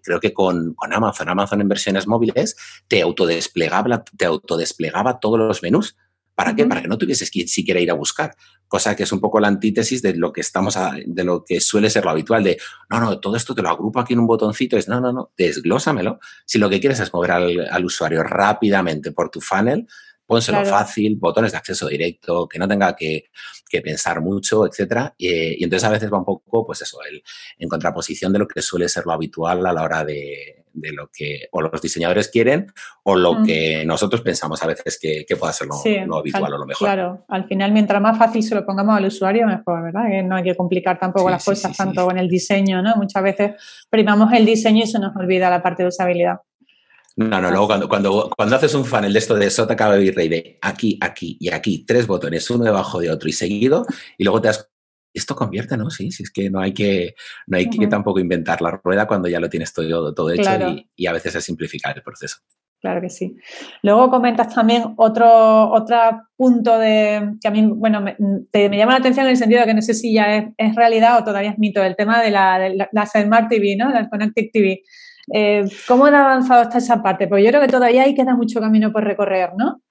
creo 0.02 0.20
que 0.20 0.34
con, 0.34 0.74
con, 0.74 0.92
Amazon, 0.92 1.30
Amazon 1.30 1.62
en 1.62 1.70
versiones 1.70 2.08
móviles, 2.08 2.56
te 2.88 3.04
autodesplegaba, 3.04 4.04
te 4.18 4.26
autodesplegaba 4.26 5.20
todos 5.20 5.38
los 5.38 5.62
menús 5.62 5.96
¿Para 6.36 6.56
qué? 6.56 6.66
Para 6.66 6.82
que 6.82 6.88
no 6.88 6.98
tuvieses 6.98 7.30
que 7.30 7.48
siquiera 7.48 7.80
ir 7.80 7.92
a 7.92 7.94
buscar, 7.94 8.36
cosa 8.68 8.96
que 8.96 9.04
es 9.04 9.12
un 9.12 9.20
poco 9.20 9.40
la 9.40 9.48
antítesis 9.48 10.02
de 10.02 10.16
lo 10.16 10.34
que 10.34 10.42
estamos 10.42 10.78
de 11.06 11.24
lo 11.24 11.44
que 11.46 11.62
suele 11.62 11.90
ser 11.90 12.06
lo 12.06 12.12
habitual 12.12 12.44
de 12.44 12.58
no, 12.90 13.00
no, 13.00 13.20
todo 13.20 13.36
esto 13.36 13.54
te 13.54 13.62
lo 13.62 13.70
agrupo 13.70 14.00
aquí 14.00 14.14
en 14.14 14.20
un 14.20 14.28
botoncito, 14.28 14.78
es 14.78 14.88
no, 14.88 15.00
no, 15.00 15.12
no, 15.14 15.32
desglósamelo. 15.38 16.20
Si 16.46 16.58
lo 16.58 16.70
que 16.70 16.80
quieres 16.80 17.00
es 17.00 17.14
mover 17.14 17.32
al, 17.32 17.86
usuario 17.86 18.24
rápidamente 18.24 19.12
por 19.12 19.30
tu 19.30 19.42
funnel, 19.42 19.86
pónselo 20.26 20.66
fácil, 20.66 21.18
botones 21.18 21.52
de 21.52 21.58
acceso 21.58 21.88
directo, 21.88 22.48
que 22.48 22.58
no 22.58 22.68
tenga 22.68 22.96
que, 22.96 23.30
pensar 23.84 24.22
mucho, 24.22 24.68
etcétera. 24.68 25.16
Y, 25.18 25.64
entonces 25.64 25.88
a 25.88 25.92
veces 25.92 26.12
va 26.12 26.20
un 26.20 26.26
poco, 26.26 26.66
pues 26.66 26.82
eso, 26.84 27.00
el, 27.10 27.24
en 27.58 27.68
contraposición 27.68 28.32
de 28.32 28.40
lo 28.40 28.48
que 28.48 28.62
suele 28.62 28.88
ser 28.88 29.06
lo 29.06 29.14
habitual 29.14 29.66
a 29.66 29.74
la 29.74 29.84
hora 29.84 30.04
de, 30.06 30.63
de 30.74 30.92
lo 30.92 31.10
que 31.12 31.48
o 31.52 31.62
los 31.62 31.82
diseñadores 31.82 32.30
quieren 32.30 32.68
o 33.04 33.16
lo 33.16 33.36
mm. 33.36 33.46
que 33.46 33.86
nosotros 33.86 34.22
pensamos 34.22 34.62
a 34.64 34.68
veces 34.68 35.00
que, 35.02 35.26
que 35.28 35.36
pueda 35.36 35.54
ser 35.54 35.68
lo, 35.68 36.18
habitual 36.18 36.54
o 36.54 36.58
lo 36.58 36.66
mejor. 36.66 36.88
Claro, 36.88 37.26
al 37.28 37.48
final 37.48 37.72
mientras 37.72 38.02
más 38.02 38.18
fácil 38.18 38.44
se 38.44 38.56
lo 38.56 38.66
pongamos 38.66 38.98
al 38.98 39.06
usuario, 39.06 39.48
mejor, 39.48 39.84
¿verdad? 39.84 40.10
Que 40.10 40.24
no 40.24 40.36
hay 40.36 40.44
que 40.44 40.56
complicar 40.56 41.00
tampoco 41.00 41.30
las 41.30 41.46
cosas 41.46 41.76
tanto 41.76 42.10
en 42.12 42.18
el 42.18 42.28
diseño, 42.28 42.82
¿no? 42.82 42.96
Muchas 42.96 43.24
veces 43.24 43.52
primamos 43.90 44.34
el 44.34 44.46
diseño 44.46 44.84
y 44.84 44.88
se 44.88 45.00
nos 45.00 45.16
olvida 45.16 45.50
la 45.50 45.62
parte 45.62 45.84
de 45.84 45.90
usabilidad. 45.90 46.38
No, 47.16 47.40
no, 47.40 47.52
luego 47.52 47.68
cuando, 47.68 47.88
cuando, 47.88 48.32
cuando 48.36 48.56
haces 48.56 48.74
un 48.74 48.86
funnel 48.86 49.14
de 49.14 49.20
esto 49.20 49.36
de 49.36 49.50
Sota 49.52 49.76
Cabe 49.76 50.00
Virrey 50.00 50.28
de 50.28 50.58
aquí, 50.62 50.98
aquí 51.00 51.38
y 51.40 51.50
aquí, 51.50 51.86
tres 51.86 52.08
botones, 52.08 52.50
uno 52.50 52.64
debajo 52.64 53.00
de 53.00 53.12
otro 53.12 53.30
y 53.30 53.34
seguido, 53.34 53.86
y 54.18 54.24
luego 54.24 54.42
te 54.42 54.48
das 54.48 54.73
esto 55.14 55.36
convierte, 55.36 55.78
¿no? 55.78 55.90
Sí, 55.90 56.12
sí, 56.12 56.24
es 56.24 56.32
que 56.32 56.50
no 56.50 56.60
hay 56.60 56.74
que, 56.74 57.16
no 57.48 57.58
hay 57.58 57.70
que 57.70 57.88
tampoco 57.88 58.20
inventar 58.20 58.62
la 58.62 58.72
rueda 58.84 59.08
cuando 59.08 59.28
ya 59.28 59.40
lo 59.40 59.50
tienes 59.50 59.74
todo, 59.74 60.14
todo 60.14 60.32
hecho 60.32 60.50
y, 60.96 61.06
a 61.06 61.14
veces 61.14 61.36
es 61.36 61.44
simplificar 61.44 61.96
el 61.96 62.04
proceso. 62.04 62.38
Claro 62.82 63.00
que 63.00 63.10
sí. 63.10 63.38
Luego 63.82 64.10
comentas 64.10 64.54
también 64.54 64.94
otro, 64.98 65.72
otro 65.72 65.98
punto 66.36 66.78
de, 66.78 67.36
que 67.42 67.48
a 67.48 67.52
mí, 67.52 67.66
bueno, 67.66 68.02
me, 68.02 68.18
llama 68.54 68.92
la 68.92 68.98
atención 68.98 69.26
en 69.26 69.32
el 69.32 69.38
sentido 69.38 69.62
de 69.62 69.68
que 69.68 69.74
no 69.74 69.82
sé 69.82 69.94
si 69.94 70.14
ya 70.14 70.52
es, 70.58 70.76
realidad 70.76 71.18
o 71.18 71.24
todavía 71.24 71.52
es 71.52 71.60
mito, 71.60 71.82
el 71.82 71.96
tema 71.96 72.22
de 72.22 72.32
la, 72.32 72.60
de 72.60 72.76
la, 72.76 73.06
Smart 73.06 73.48
TV, 73.48 73.78
¿no? 73.78 73.90
La 73.90 74.10
Connected 74.10 74.50
TV. 74.52 74.82
Eh, 75.34 75.64
¿Cómo 75.88 76.08
han 76.08 76.16
avanzado 76.16 76.62
hasta 76.62 76.80
esa 76.80 77.02
parte? 77.02 77.28
Pues 77.28 77.44
yo 77.44 77.52
creo 77.52 77.62
que 77.62 77.70
todavía 77.70 78.04
ahí 78.04 78.16
queda 78.16 78.36
mucho 78.36 78.60
camino 78.60 78.92
por 78.92 79.06
recorrer, 79.06 79.52
¿no? 79.58 79.83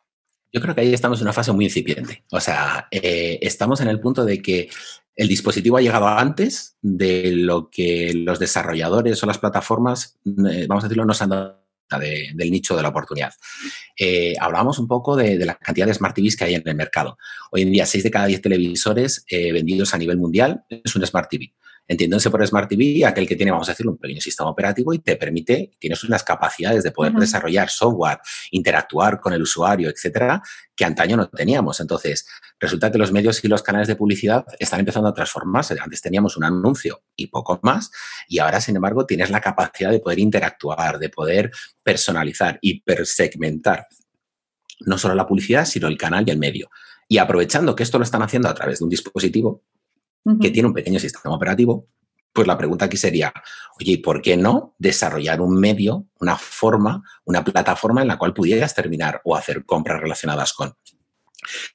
Yo 0.53 0.61
creo 0.61 0.75
que 0.75 0.83
ahí 0.83 0.93
estamos 0.93 1.19
en 1.21 1.25
una 1.25 1.33
fase 1.33 1.51
muy 1.53 1.65
incipiente. 1.65 2.25
O 2.31 2.39
sea, 2.39 2.87
eh, 2.91 3.39
estamos 3.41 3.81
en 3.81 3.89
el 3.89 4.01
punto 4.01 4.25
de 4.25 4.43
que 4.43 4.69
el 5.17 5.29
dispositivo 5.29 5.79
ha 5.79 5.81
llegado 5.81 6.07
antes 6.07 6.77
de 6.83 7.33
lo 7.33 7.71
que 7.71 8.13
los 8.15 8.39
desarrolladores 8.39 9.23
o 9.23 9.27
las 9.27 9.39
plataformas, 9.39 10.19
eh, 10.27 10.67
vamos 10.69 10.85
a 10.85 10.89
decirlo, 10.89 11.07
nos 11.07 11.23
han 11.23 11.31
dado 11.31 11.63
del 11.99 12.51
nicho 12.51 12.75
de 12.75 12.83
la 12.83 12.89
oportunidad. 12.89 13.35
Eh, 13.99 14.35
hablábamos 14.41 14.79
un 14.79 14.89
poco 14.89 15.15
de, 15.15 15.37
la 15.45 15.57
cantidad 15.57 15.87
de 15.87 15.93
Smart 15.93 16.17
TVs 16.17 16.37
que 16.37 16.45
hay 16.45 16.55
en 16.55 16.63
el 16.65 16.75
mercado. 16.75 17.19
Hoy 17.51 17.63
en 17.63 17.71
día, 17.71 17.85
6 17.85 18.05
de 18.05 18.11
cada 18.11 18.27
10 18.27 18.41
televisores 18.41 19.27
vendidos 19.31 19.93
a 19.93 19.99
nivel 19.99 20.17
mundial 20.17 20.65
es 20.71 20.97
un 20.97 21.07
Smart 21.07 21.29
TV. 21.29 21.53
Entiéndose 21.93 22.31
por 22.31 22.47
Smart 22.47 22.71
TV 22.71 23.05
aquel 23.05 23.29
que 23.29 23.37
tiene, 23.37 23.53
vamos 23.53 23.69
a 23.69 23.73
decir, 23.73 23.87
un 23.87 23.99
pequeño 23.99 24.23
sistema 24.23 24.49
operativo 24.49 24.95
y 24.95 25.01
te 25.01 25.17
permite, 25.17 25.73
tienes 25.79 26.03
unas 26.05 26.25
capacidades 26.25 26.83
de 26.83 26.91
poder 26.91 27.13
desarrollar 27.13 27.69
software, 27.69 28.19
interactuar 28.51 29.21
con 29.21 29.35
el 29.35 29.43
usuario, 29.43 29.91
etcétera, 29.91 30.43
que 30.75 30.87
antaño 30.87 31.19
no 31.19 31.29
teníamos. 31.29 31.81
Entonces, 31.81 32.27
resulta 32.59 32.91
que 32.91 32.97
los 32.97 33.13
medios 33.13 33.45
y 33.45 33.49
los 33.49 33.63
canales 33.63 33.89
de 33.89 33.97
publicidad 33.97 34.47
están 34.59 34.81
empezando 34.81 35.11
a 35.11 35.13
transformarse. 35.13 35.77
Antes 35.79 36.01
teníamos 36.01 36.39
un 36.39 36.45
anuncio 36.45 37.03
y 37.15 37.27
poco 37.27 37.61
más, 37.63 37.91
y 38.27 38.39
ahora, 38.39 38.63
sin 38.63 38.75
embargo, 38.75 39.05
tienes 39.05 39.29
la 39.29 39.43
capacidad 39.43 39.91
de 39.91 40.01
poder 40.01 40.19
interactuar, 40.19 40.99
de 40.99 41.11
poder 41.11 41.51
personalizar, 41.83 42.59
hipersegmentar 42.63 43.87
no 44.87 44.97
solo 44.97 45.15
la 45.15 45.27
publicidad, 45.27 45.67
sino 45.67 45.89
el 45.89 45.99
canal 45.99 46.25
y 46.27 46.31
el 46.31 46.39
medio. 46.39 46.71
Y 47.07 47.19
aprovechando 47.19 47.77
que 47.77 47.83
esto 47.83 47.99
lo 47.99 48.05
están 48.05 48.23
haciendo 48.23 48.49
a 48.49 48.55
través 48.55 48.79
de 48.79 48.85
un 48.85 48.91
dispositivo, 48.91 49.63
que 50.41 50.51
tiene 50.51 50.69
un 50.69 50.75
pequeño 50.75 50.99
sistema 50.99 51.35
operativo, 51.35 51.89
pues 52.33 52.47
la 52.47 52.57
pregunta 52.57 52.87
aquí 52.87 52.97
sería, 52.97 53.33
oye, 53.79 53.93
¿y 53.93 53.97
por 53.99 54.23
qué 54.23 54.37
no 54.37 54.75
desarrollar 54.79 55.41
un 55.41 55.59
medio, 55.59 56.07
una 56.21 56.37
forma, 56.37 57.03
una 57.25 57.45
plataforma 57.45 58.03
en 58.03 58.09
la 58.09 58.19
cual 58.19 58.33
pudieras 58.33 58.75
terminar 58.75 59.21
o 59.25 59.37
hacer 59.37 59.65
compras 59.67 60.01
relacionadas 60.01 60.53
con? 60.53 60.75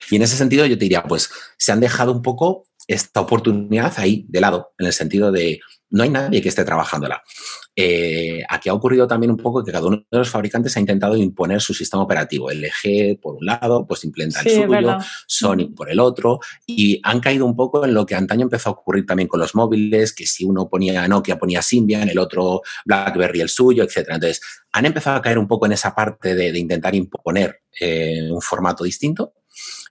Y 0.10 0.16
en 0.16 0.22
ese 0.22 0.38
sentido 0.38 0.66
yo 0.66 0.78
te 0.78 0.86
diría, 0.86 1.04
pues 1.04 1.30
se 1.58 1.72
han 1.72 1.80
dejado 1.80 2.12
un 2.12 2.22
poco 2.22 2.67
esta 2.88 3.22
oportunidad 3.22 3.94
ahí 3.98 4.26
de 4.30 4.42
lado, 4.42 4.74
en 4.78 4.88
el 4.88 4.94
sentido 4.94 5.32
de 5.32 5.60
no 5.90 6.04
hay 6.04 6.10
nadie 6.10 6.42
que 6.42 6.50
esté 6.50 6.66
trabajándola. 6.66 7.24
Eh, 7.76 8.44
aquí 8.50 8.70
ha 8.70 8.74
ocurrido 8.74 9.08
también 9.08 9.32
un 9.32 9.38
poco 9.38 9.64
que 9.64 9.72
cada 9.72 9.86
uno 9.86 9.98
de 10.10 10.18
los 10.18 10.30
fabricantes 10.30 10.76
ha 10.76 10.80
intentado 10.80 11.16
imponer 11.16 11.62
su 11.62 11.74
sistema 11.74 12.04
operativo. 12.04 12.50
LG, 12.52 13.20
por 13.22 13.36
un 13.36 13.46
lado, 13.46 13.86
pues 13.88 14.04
implementa 14.04 14.42
el 14.42 14.50
suyo, 14.50 14.98
Sony 15.28 15.74
por 15.76 15.90
el 15.90 16.00
otro, 16.00 16.40
y 16.66 17.00
han 17.04 17.20
caído 17.20 17.46
un 17.46 17.56
poco 17.56 17.86
en 17.86 17.94
lo 17.94 18.06
que 18.06 18.16
antaño 18.16 18.44
empezó 18.44 18.70
a 18.70 18.74
ocurrir 18.74 19.06
también 19.06 19.30
con 19.30 19.40
los 19.40 19.56
móviles, 19.56 20.14
que 20.14 20.26
si 20.26 20.44
uno 20.44 20.68
ponía 20.68 21.08
Nokia, 21.08 21.38
ponía 21.38 21.62
Symbian, 21.62 22.10
el 22.10 22.20
otro 22.20 22.62
BlackBerry 22.86 23.42
el 23.42 23.50
suyo, 23.50 23.84
etc. 23.84 24.10
Entonces, 24.10 24.42
han 24.74 24.86
empezado 24.86 25.18
a 25.18 25.22
caer 25.22 25.38
un 25.38 25.48
poco 25.48 25.68
en 25.68 25.72
esa 25.72 25.96
parte 25.96 26.36
de, 26.36 26.58
intentar 26.58 26.96
imponer 26.96 27.62
eh, 27.80 28.30
un 28.30 28.42
formato 28.42 28.84
distinto 28.84 29.34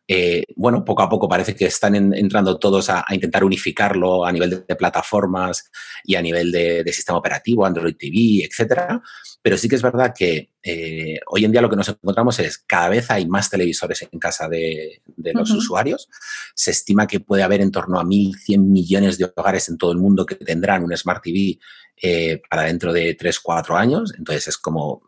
eh, 0.09 0.45
bueno, 0.55 0.85
poco 0.85 1.03
a 1.03 1.09
poco 1.09 1.29
parece 1.29 1.57
que 1.57 1.65
están 1.65 1.95
entrando 2.15 2.59
todos 2.59 2.91
a, 2.91 3.05
intentar 3.11 3.43
unificarlo 3.43 4.25
a 4.25 4.31
nivel 4.31 4.65
de, 4.67 4.77
plataformas 4.77 5.71
y 6.05 6.15
a 6.15 6.23
nivel 6.23 6.53
de, 6.53 6.93
sistema 6.93 7.19
operativo, 7.19 7.67
Android 7.67 7.97
TV, 7.97 8.45
etcétera. 8.45 9.03
Pero 9.43 9.57
sí 9.57 9.69
que 9.69 9.75
es 9.75 9.83
verdad 9.83 10.15
que 10.17 10.53
eh, 10.63 11.19
hoy 11.27 11.45
en 11.45 11.53
día 11.53 11.61
lo 11.61 11.71
que 11.71 11.77
nos 11.77 11.89
encontramos 11.89 12.39
es 12.39 12.59
cada 12.59 12.89
vez 12.89 13.11
hay 13.11 13.27
más 13.27 13.51
televisores 13.51 14.07
en 14.11 14.19
casa 14.19 14.49
de, 14.49 15.03
los 15.17 15.51
usuarios. 15.51 16.09
Se 16.55 16.71
estima 16.71 17.07
que 17.07 17.21
puede 17.21 17.43
haber 17.43 17.61
en 17.61 17.73
torno 17.73 17.99
a 17.99 18.05
1.100 18.05 18.59
millones 18.59 19.19
de 19.19 19.25
hogares 19.25 19.69
en 19.69 19.77
todo 19.77 19.91
el 19.91 19.99
mundo 19.99 20.25
que 20.25 20.37
tendrán 20.37 20.85
un 20.85 20.97
Smart 20.97 21.23
TV 21.23 21.59
eh, 22.01 22.41
para 22.49 22.63
dentro 22.63 22.93
de 22.93 23.17
3-4 23.17 23.77
años. 23.77 24.13
Entonces 24.17 24.49
es 24.49 24.57
como, 24.57 25.03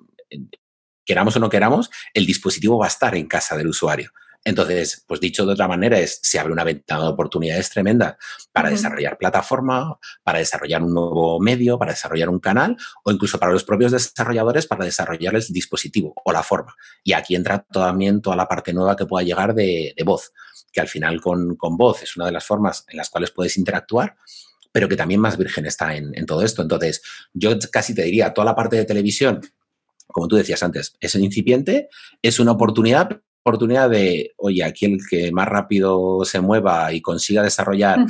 queramos 1.05 1.37
o 1.37 1.41
no 1.41 1.49
queramos, 1.49 1.89
el 2.15 2.27
dispositivo 2.27 2.79
va 2.79 2.87
a 2.87 2.89
estar 2.89 3.15
en 3.15 3.29
casa 3.29 3.57
del 3.57 3.69
usuario. 3.69 4.11
Entonces, 4.45 5.05
pues 5.07 5.21
dicho 5.21 5.45
de 5.45 5.53
otra 5.53 5.69
manera, 5.69 5.99
es, 5.99 6.21
se 6.23 6.39
abre 6.39 6.53
una 6.53 6.65
ventana 6.65 7.03
de 7.03 7.09
oportunidades 7.11 7.71
tremenda 7.71 8.17
para 8.53 8.71
desarrollar 8.71 9.19
plataforma, 9.19 9.99
para 10.23 10.39
desarrollar 10.39 10.83
un 10.83 10.95
nuevo 10.95 11.41
medio, 11.41 11.79
para 11.79 11.93
desarrollar 11.93 12.29
un 12.29 12.39
canal 12.39 12.77
o 13.05 13.11
incluso 13.11 13.39
para 13.39 13.53
los 13.53 13.65
propios 13.65 13.93
desarrolladores 13.93 14.67
para 14.67 14.85
desarrollar 14.85 15.35
el 15.35 15.45
dispositivo 15.49 16.15
o 16.25 16.33
la 16.33 16.43
forma. 16.43 16.75
Y 17.05 17.13
aquí 17.13 17.35
entra 17.35 17.65
también 17.71 18.23
toda 18.23 18.37
la 18.37 18.49
parte 18.49 18.73
nueva 18.73 18.97
que 18.97 19.07
pueda 19.07 19.25
llegar 19.25 19.55
de, 19.55 19.95
voz, 20.05 20.33
que 20.73 20.81
al 20.81 20.89
final 20.89 21.21
con, 21.21 21.57
voz 21.77 22.03
es 22.03 22.17
una 22.17 22.27
de 22.27 22.33
las 22.33 22.47
formas 22.47 22.85
en 22.89 22.97
las 22.97 23.11
cuales 23.11 23.31
puedes 23.31 23.57
interactuar 23.57 24.17
pero 24.71 24.87
que 24.87 24.97
también 24.97 25.21
más 25.21 25.39
virgen 25.39 25.65
está 25.65 25.97
en, 25.97 26.17
en 26.17 26.27
todo 26.27 26.43
esto. 26.43 26.61
Entonces, 26.61 27.03
yo 27.33 27.59
casi 27.73 27.95
te 27.95 28.03
diría, 28.03 28.35
toda 28.35 28.45
la 28.45 28.55
parte 28.55 28.77
de 28.77 28.85
televisión 28.85 29.41
como 30.09 30.29
tú 30.29 30.37
decías 30.37 30.63
antes, 30.63 30.95
es 31.01 31.15
incipiente, 31.15 31.89
es 32.23 32.41
una 32.41 32.53
oportunidad, 32.53 33.21
oportunidad 33.43 33.91
de, 33.91 34.33
oye, 34.37 34.65
aquí 34.65 34.87
el 34.87 34.99
que 35.09 35.33
más 35.33 35.49
rápido 35.49 36.25
se 36.25 36.41
mueva 36.41 36.93
y 36.93 37.01
consiga 37.01 37.43
desarrollar 37.43 38.05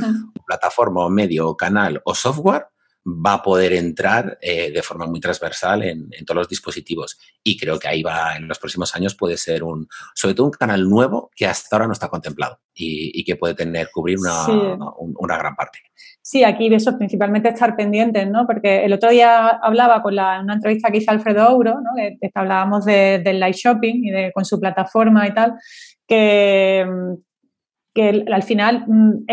plataforma 0.47 1.05
o 1.05 1.11
medio 1.11 1.49
o 1.49 1.57
canal 1.57 2.01
o 2.05 2.15
software, 2.15 2.67
va 3.09 3.35
a 3.35 3.43
poder 3.43 3.73
entrar 3.73 4.39
eh, 4.41 4.71
de 4.71 4.83
forma 4.83 5.07
muy 5.07 5.21
transversal 5.21 5.83
en, 5.83 6.11
todos 6.27 6.39
los 6.39 6.49
dispositivos. 6.49 7.19
Y 7.43 7.57
creo 7.59 7.79
que 7.79 7.89
ahí 7.89 8.03
va, 8.03 8.37
en 8.37 8.49
los 8.49 8.59
próximos 8.59 8.95
años, 8.95 9.15
puede 9.15 9.37
ser 9.37 9.63
un, 9.63 9.89
sobre 10.15 10.35
todo 10.35 10.47
un 10.47 10.53
canal 10.53 10.89
nuevo 10.89 11.31
que 11.35 11.47
hasta 11.47 11.77
ahora 11.77 11.87
no 11.87 11.93
está 11.93 12.09
contemplado 12.09 12.61
y, 12.75 13.25
que 13.25 13.37
puede 13.37 13.55
tener, 13.55 13.89
cubrir 13.93 14.19
una, 14.19 14.47
una 14.97 15.39
gran 15.39 15.55
parte. 15.55 15.79
Sí, 16.31 16.45
aquí 16.45 16.73
eso 16.75 16.99
principalmente 16.99 17.49
estar 17.49 17.75
pendientes, 17.75 18.29
¿no? 18.29 18.47
Porque 18.47 18.85
el 18.85 18.93
otro 18.93 19.09
día 19.09 19.49
hablaba 19.49 20.03
con 20.03 20.15
la, 20.15 20.41
una 20.43 20.55
entrevista 20.55 20.91
que 20.91 20.99
hizo 20.99 21.11
Alfredo 21.11 21.43
Auro, 21.43 21.81
¿no? 21.81 21.91
Que, 21.97 22.31
hablábamos 22.35 22.85
de, 22.85 23.21
del 23.25 23.41
live 23.41 23.55
shopping 23.55 24.05
y 24.05 24.11
de, 24.11 24.33
con 24.35 24.45
su 24.45 24.61
plataforma 24.61 25.27
y 25.27 25.33
tal, 25.33 25.55
que, 26.07 26.87
que 27.95 28.25
al 28.31 28.43
final 28.43 28.85
mm, 28.87 29.25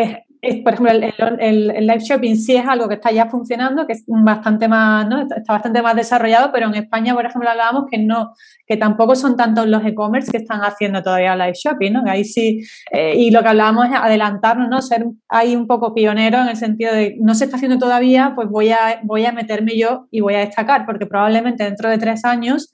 por 0.63 0.73
ejemplo, 0.73 0.91
el, 1.39 1.67
live 1.87 1.99
shopping 1.99 2.35
sí 2.35 2.55
es 2.55 2.67
algo 2.67 2.87
que 2.87 2.95
está 2.95 3.11
ya 3.11 3.27
funcionando, 3.27 3.87
que 3.87 3.93
es 3.93 4.03
bastante 4.07 4.67
más, 4.67 5.07
¿no? 5.07 5.21
está 5.21 5.53
bastante 5.53 5.81
más 5.81 5.95
desarrollado, 5.95 6.51
pero 6.51 6.67
en 6.67 6.75
España, 6.75 7.13
por 7.13 7.25
ejemplo, 7.25 7.49
hablábamos 7.49 7.85
que 7.89 7.97
no, 7.97 8.33
que 8.67 8.77
tampoco 8.77 9.15
son 9.15 9.35
tantos 9.35 9.67
los 9.67 9.83
e-commerce 9.85 10.31
que 10.31 10.37
están 10.37 10.61
haciendo 10.61 11.01
todavía 11.01 11.35
live 11.35 11.53
shopping, 11.53 11.93
¿no? 11.93 12.03
ahí 12.07 12.25
sí, 12.25 12.63
eh, 12.91 13.15
y 13.15 13.31
lo 13.31 13.41
que 13.41 13.49
hablábamos 13.49 13.87
es 13.87 13.93
adelantarnos, 13.95 14.69
¿no? 14.69 14.81
Ser 14.81 15.05
ahí 15.29 15.55
un 15.55 15.67
poco 15.67 15.93
pionero 15.93 16.39
en 16.39 16.49
el 16.49 16.57
sentido 16.57 16.93
de 16.93 17.17
no 17.19 17.35
se 17.35 17.45
está 17.45 17.57
haciendo 17.57 17.77
todavía, 17.77 18.33
pues 18.35 18.49
voy 18.49 18.71
a, 18.71 18.99
voy 19.03 19.25
a 19.25 19.31
meterme 19.31 19.77
yo 19.77 20.07
y 20.11 20.21
voy 20.21 20.35
a 20.35 20.39
destacar, 20.39 20.85
porque 20.85 21.05
probablemente 21.05 21.63
dentro 21.63 21.89
de 21.89 21.97
tres 21.97 22.25
años 22.25 22.71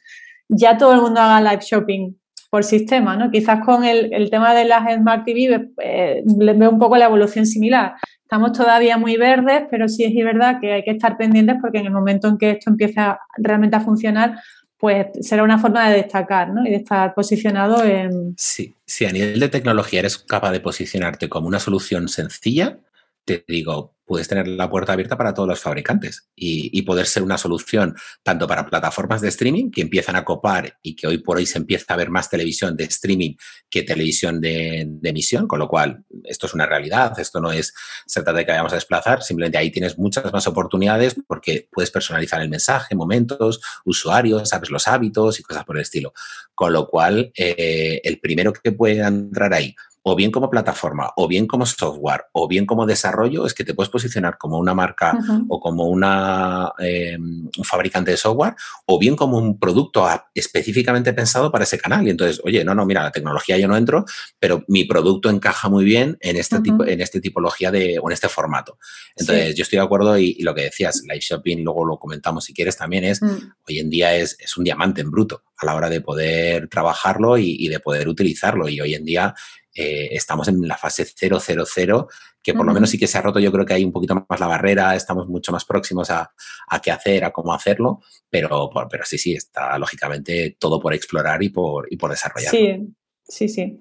ya 0.50 0.78
todo 0.78 0.94
el 0.94 1.01
mundo 1.01 1.22
haga 1.22 1.42
live 1.42 1.63
shopping 1.63 2.21
por 2.51 2.65
sistema, 2.65 3.15
¿no? 3.15 3.31
Quizás 3.31 3.63
con 3.63 3.86
el, 3.86 4.29
tema 4.29 4.53
de 4.53 4.65
las 4.65 4.84
Smart 4.93 5.24
TV 5.24 5.70
eh, 5.81 6.22
veo 6.25 6.70
un 6.70 6.79
poco 6.79 6.98
la 6.98 7.05
evolución 7.05 7.46
similar. 7.46 7.93
Estamos 8.22 8.51
todavía 8.51 8.98
muy 8.98 9.15
verdes, 9.15 9.63
pero 9.72 9.88
sí 9.88 10.03
es 10.03 10.13
verdad 10.25 10.60
que 10.60 10.74
hay 10.74 10.84
que 10.84 10.91
estar 10.91 11.17
pendientes 11.17 11.55
porque 11.62 11.77
en 11.77 11.86
el 11.86 11.93
momento 11.93 12.27
en 12.27 12.38
que 12.38 12.51
esto 12.51 12.70
empieza 12.70 13.22
realmente 13.38 13.77
a 13.77 13.79
funcionar, 13.79 14.38
pues 14.77 15.08
será 15.22 15.43
una 15.43 15.60
forma 15.60 15.89
de 15.89 15.96
destacar 15.96 16.50
¿no? 16.50 16.65
y 16.65 16.72
de 16.72 16.75
estar 16.75 17.13
posicionado 17.13 17.86
en... 17.86 18.36
Sí, 18.38 18.75
si 18.86 19.05
a 19.05 19.13
nivel 19.13 19.39
de 19.39 19.48
tecnología 19.48 20.01
eres 20.01 20.17
capaz 20.17 20.51
de 20.51 20.60
posicionarte 20.60 21.29
como 21.29 21.48
una 21.48 21.60
solución 21.60 22.10
sencilla, 22.10 22.79
te 23.24 23.46
digo, 23.48 23.96
puedes 24.12 24.27
tener 24.27 24.46
la 24.46 24.70
puerta 24.70 24.91
abierta 24.91 25.18
para 25.18 25.34
todos 25.34 25.48
los 25.48 25.62
fabricantes 25.62 26.27
y, 26.36 26.82
poder 26.82 27.06
ser 27.06 27.24
una 27.24 27.38
solución 27.38 27.96
tanto 28.24 28.46
para 28.46 28.65
plataformas 28.65 29.22
de 29.22 29.30
streaming 29.30 29.72
que 29.72 29.80
empiezan 29.80 30.18
a 30.18 30.25
copar 30.25 30.77
y 30.82 30.98
que 30.98 31.08
hoy 31.08 31.20
por 31.20 31.38
hoy 31.38 31.46
se 31.46 31.60
empieza 31.60 31.94
a 31.94 31.96
ver 31.96 32.10
más 32.10 32.30
televisión 32.30 32.75
de 32.75 32.84
streaming 32.84 33.36
que 33.70 33.84
televisión 33.84 34.41
de, 34.41 34.82
emisión, 35.01 35.48
con 35.48 35.60
lo 35.60 35.70
cual 35.70 36.03
esto 36.25 36.48
es 36.48 36.53
una 36.53 36.65
realidad, 36.65 37.18
esto 37.20 37.39
no 37.39 37.53
es, 37.53 37.74
se 38.06 38.22
trata 38.22 38.39
de 38.39 38.46
que 38.46 38.51
vayamos 38.51 38.74
a 38.74 38.75
desplazar, 38.75 39.24
simplemente 39.24 39.58
ahí 39.58 39.72
tienes 39.72 39.98
muchas 39.98 40.34
más 40.34 40.46
oportunidades 40.46 41.15
porque 41.25 41.70
puedes 41.72 41.89
personalizar 41.89 42.41
el 42.41 42.50
mensaje, 42.50 42.94
momentos, 42.94 43.62
usuarios, 43.86 44.50
sabes 44.50 44.72
los 44.72 44.89
hábitos 44.89 45.39
y 45.39 45.44
cosas 45.44 45.63
por 45.63 45.77
el 45.77 45.84
estilo. 45.84 46.12
Con 46.53 46.74
lo 46.74 46.86
cual, 46.89 47.32
eh, 47.34 48.01
el 48.03 48.20
primero 48.20 48.51
que 48.51 48.74
puede 48.74 49.00
entrar 49.00 49.53
ahí 49.53 49.74
o 50.03 50.15
bien 50.15 50.31
como 50.31 50.50
plataforma, 50.50 51.12
o 51.15 51.27
bien 51.27 51.46
como 51.46 51.65
software, 51.65 52.25
o 52.31 52.48
bien 52.48 52.65
como 52.65 52.86
desarrollo, 52.86 53.46
es 53.46 53.53
que 53.53 53.63
te 53.63 53.74
puedes 53.74 53.89
posicionar 53.89 54.38
como 54.38 54.58
una 54.58 54.74
marca 54.74 55.17
o 55.48 55.60
como 55.60 55.88
una, 55.88 56.72
em, 56.79 57.50
un 57.55 57.63
fabricante 57.63 58.12
de 58.12 58.17
software, 58.17 58.55
o 58.86 58.98
bien 58.98 59.15
como 59.15 59.38
un 59.38 59.60
producto 59.60 60.08
específicamente 60.34 61.13
pensado 61.13 61.51
para 61.51 61.65
ese 61.65 61.77
canal. 61.77 62.08
Y 62.08 62.10
entonces, 62.10 62.41
oye, 62.43 62.63
no, 62.63 62.74
no, 62.74 62.86
mira, 62.86 63.03
la 63.03 63.12
tecnología 63.12 63.58
yo 63.58 63.67
no 63.67 63.77
entro, 63.77 64.05
pero 64.39 64.63
mi 64.67 64.86
producto 64.86 65.29
encaja 65.29 65.70
muy 65.70 65.86
bien 65.86 66.17
en 66.20 66.36
este 66.36 66.60
tipo, 66.62 66.84
en 66.84 67.01
este 67.01 67.22
tipología 67.22 67.70
de, 67.70 68.00
o 68.00 68.10
en 68.10 68.13
este 68.13 68.27
formato. 68.27 68.79
Entonces, 69.15 69.55
yo 69.55 69.62
estoy 69.63 69.77
de 69.77 69.86
acuerdo 69.86 70.17
y, 70.17 70.41
lo 70.41 70.55
que 70.55 70.63
decías, 70.63 71.03
live 71.03 71.20
shopping, 71.22 71.63
luego 71.63 71.86
lo 71.86 72.00
comentamos 72.00 72.46
si 72.46 72.53
quieres 72.53 72.75
también, 72.75 73.03
es 73.03 73.22
mm. 73.22 73.53
hoy 73.67 73.79
en 73.79 73.89
día 73.91 74.15
es, 74.15 74.36
es, 74.39 74.58
un 74.58 74.63
diamante 74.63 75.01
en 75.01 75.12
bruto 75.12 75.43
a 75.58 75.65
la 75.67 75.75
hora 75.75 75.89
de 75.89 76.01
poder 76.01 76.67
trabajarlo 76.67 77.38
y, 77.38 77.55
y 77.60 77.67
de 77.67 77.79
poder 77.79 78.08
utilizarlo. 78.08 78.67
Y 78.67 78.81
hoy 78.81 78.96
en 78.96 79.05
día 79.05 79.36
eh, 79.74 80.10
estamos 80.12 80.48
en 80.48 80.68
la 80.68 80.78
fase 80.78 81.06
000, 81.06 82.08
que 82.44 82.54
por 82.54 82.66
lo 82.66 82.74
menos 82.74 82.90
sí 82.90 82.98
que 82.98 83.08
se 83.08 83.18
ha 83.18 83.22
roto, 83.22 83.40
yo 83.40 83.51
creo 83.51 83.66
que 83.66 83.74
hay 83.74 83.84
un 83.84 83.92
poquito 83.92 84.25
más 84.28 84.40
la 84.40 84.48
barrera, 84.48 84.96
estamos 84.96 85.28
mucho 85.28 85.51
más 85.51 85.66
próximos 85.66 86.10
a, 86.10 86.32
a 86.68 86.80
qué 86.82 86.92
hacer, 86.92 87.24
a 87.24 87.32
cómo 87.32 87.54
hacerlo, 87.54 88.00
pero, 88.30 88.70
pero 88.90 89.06
sí, 89.06 89.18
sí, 89.18 89.34
está 89.34 89.78
lógicamente 89.78 90.58
todo 90.60 90.80
por 90.80 90.94
explorar 90.94 91.42
y 91.44 91.50
por, 91.50 91.88
y 91.90 91.98
por 91.98 92.10
desarrollar. 92.10 92.51
Sí, 92.51 92.94
sí, 93.24 93.50
sí 93.50 93.78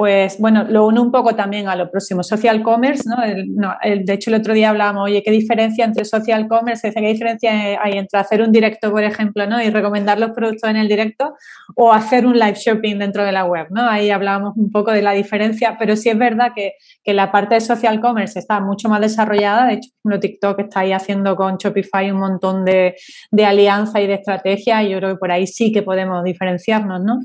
pues 0.00 0.38
bueno, 0.38 0.64
lo 0.66 0.86
uno 0.86 1.02
un 1.02 1.12
poco 1.12 1.36
también 1.36 1.68
a 1.68 1.76
lo 1.76 1.90
próximo. 1.90 2.22
Social 2.22 2.62
commerce, 2.62 3.02
¿no? 3.06 3.16
de 3.20 4.12
hecho, 4.14 4.30
el 4.30 4.36
otro 4.40 4.54
día 4.54 4.70
hablábamos, 4.70 5.04
oye, 5.04 5.22
¿qué 5.22 5.30
diferencia 5.30 5.84
entre 5.84 6.06
social 6.06 6.48
commerce? 6.48 6.90
¿Qué 6.90 7.06
diferencia 7.06 7.78
hay 7.82 7.98
entre 7.98 8.18
hacer 8.18 8.40
un 8.40 8.50
directo, 8.50 8.90
por 8.90 9.04
ejemplo, 9.04 9.46
¿no? 9.46 9.62
y 9.62 9.68
recomendar 9.68 10.18
los 10.18 10.30
productos 10.30 10.70
en 10.70 10.76
el 10.76 10.88
directo 10.88 11.34
o 11.76 11.92
hacer 11.92 12.24
un 12.24 12.38
live 12.38 12.54
shopping 12.54 12.96
dentro 12.96 13.24
de 13.24 13.32
la 13.32 13.44
web? 13.44 13.66
¿no? 13.68 13.86
Ahí 13.86 14.08
hablábamos 14.08 14.56
un 14.56 14.70
poco 14.70 14.90
de 14.90 15.02
la 15.02 15.12
diferencia, 15.12 15.76
pero 15.78 15.94
sí 15.96 16.08
es 16.08 16.16
verdad 16.16 16.52
que, 16.56 16.72
la 17.12 17.30
parte 17.30 17.56
de 17.56 17.60
social 17.60 18.00
commerce 18.00 18.38
está 18.38 18.58
mucho 18.60 18.88
más 18.88 19.02
desarrollada. 19.02 19.66
De 19.66 19.74
hecho, 19.74 19.90
TikTok 20.18 20.60
está 20.60 20.80
ahí 20.80 20.92
haciendo 20.92 21.36
con 21.36 21.58
Shopify 21.58 22.10
un 22.10 22.20
montón 22.20 22.64
de, 22.64 22.94
de 23.32 23.44
alianza 23.44 24.00
y 24.00 24.06
de 24.06 24.14
estrategia 24.14 24.82
y 24.82 24.92
yo 24.92 24.98
creo 24.98 25.10
que 25.10 25.18
por 25.18 25.30
ahí 25.30 25.46
sí 25.46 25.72
que 25.72 25.82
podemos 25.82 26.24
diferenciarnos, 26.24 27.02
¿no? 27.02 27.18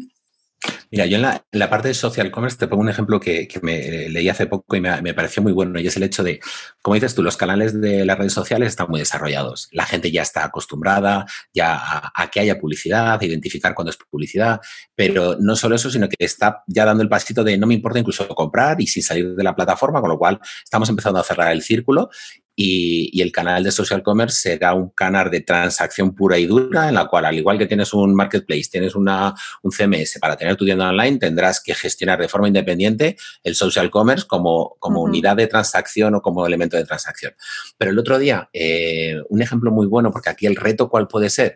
Mira, 0.92 1.06
yo 1.08 1.18
en 1.18 1.24
la, 1.24 1.70
parte 1.70 1.90
de 1.90 1.94
social 1.94 2.32
commerce 2.32 2.58
te 2.58 2.68
pongo 2.68 2.82
un 2.82 2.90
ejemplo 2.90 3.20
que, 3.20 3.48
me 3.62 4.10
leí 4.10 4.30
hace 4.30 4.46
poco 4.46 4.76
y 4.76 4.82
me, 4.82 5.14
pareció 5.14 5.44
muy 5.44 5.52
bueno 5.52 5.80
y 5.80 5.88
es 5.88 5.98
el 5.98 6.04
hecho 6.04 6.24
de, 6.24 6.40
como 6.82 6.96
dices 6.96 7.16
tú, 7.16 7.24
los 7.24 7.38
canales 7.38 7.80
de 7.80 8.06
las 8.06 8.18
redes 8.18 8.34
sociales 8.34 8.70
están 8.70 8.88
muy 8.90 9.00
desarrollados. 9.00 9.68
La 9.72 9.86
gente 9.86 10.12
ya 10.12 10.22
está 10.22 10.46
acostumbrada 10.46 11.26
ya 11.54 12.12
a, 12.14 12.32
que 12.32 12.40
haya 12.40 12.60
publicidad, 12.60 13.20
a 13.20 13.26
identificar 13.26 13.74
cuándo 13.74 13.90
es 13.90 13.98
publicidad, 13.98 14.62
pero 14.96 15.38
no 15.40 15.56
solo 15.56 15.76
eso, 15.76 15.90
sino 15.90 16.08
que 16.08 16.16
está 16.20 16.64
ya 16.68 16.86
dando 16.86 17.04
el 17.04 17.10
pasito 17.10 17.44
de 17.44 17.58
no 17.58 17.68
me 17.68 17.74
importa 17.74 18.00
incluso 18.00 18.28
comprar 18.30 18.80
y 18.80 18.88
sin 18.88 19.04
salir 19.04 19.36
de 19.36 19.44
la 19.44 19.56
plataforma, 19.56 20.02
con 20.02 20.10
lo 20.10 20.18
cual 20.18 20.40
estamos 20.64 20.90
empezando 20.90 21.20
a 21.20 21.24
cerrar 21.24 21.52
el 21.52 21.62
círculo 21.62 22.10
y, 22.56 23.22
el 23.22 23.32
canal 23.32 23.64
de 23.64 23.72
social 23.72 24.04
commerce 24.04 24.42
será 24.42 24.74
un 24.74 24.90
canal 24.90 25.30
de 25.30 25.42
transacción 25.42 26.14
pura 26.14 26.38
y 26.38 26.46
dura 26.46 26.88
en 26.88 26.96
la 26.96 27.06
cual, 27.08 27.26
al 27.26 27.36
igual 27.36 27.58
que 27.58 27.66
tienes 27.66 27.94
un 27.94 28.14
marketplace, 28.16 28.70
tienes 28.72 28.96
una, 28.96 29.34
un 29.64 29.72
CMS 29.72 30.20
para 30.20 30.38
tener 30.38 30.56
tu 30.56 30.66
tienda 30.66 30.90
online, 30.90 31.18
tendrás 31.18 31.62
que 31.62 31.74
gestionar 31.74 32.20
de 32.20 32.28
forma 32.28 32.48
independiente 32.48 33.18
el 33.44 33.56
social 33.56 33.90
commerce 33.90 34.26
como, 34.28 34.76
como 34.80 35.02
unidad 35.02 35.36
de 35.36 35.48
transacción 35.48 36.16
o 36.16 36.22
como 36.22 36.46
elemento 36.46 36.78
de 36.78 36.86
transacción. 36.86 37.34
Pero 37.78 37.92
el 37.92 38.00
otro 38.00 38.18
día, 38.18 38.50
eh, 38.54 39.16
un 39.30 39.42
ejemplo 39.42 39.72
muy 39.72 39.88
bueno, 39.88 40.12
porque 40.12 40.30
aquí 40.30 40.46
el 40.46 40.56
reto, 40.56 40.90
¿cuál 40.90 41.08
puede 41.08 41.30
ser? 41.30 41.56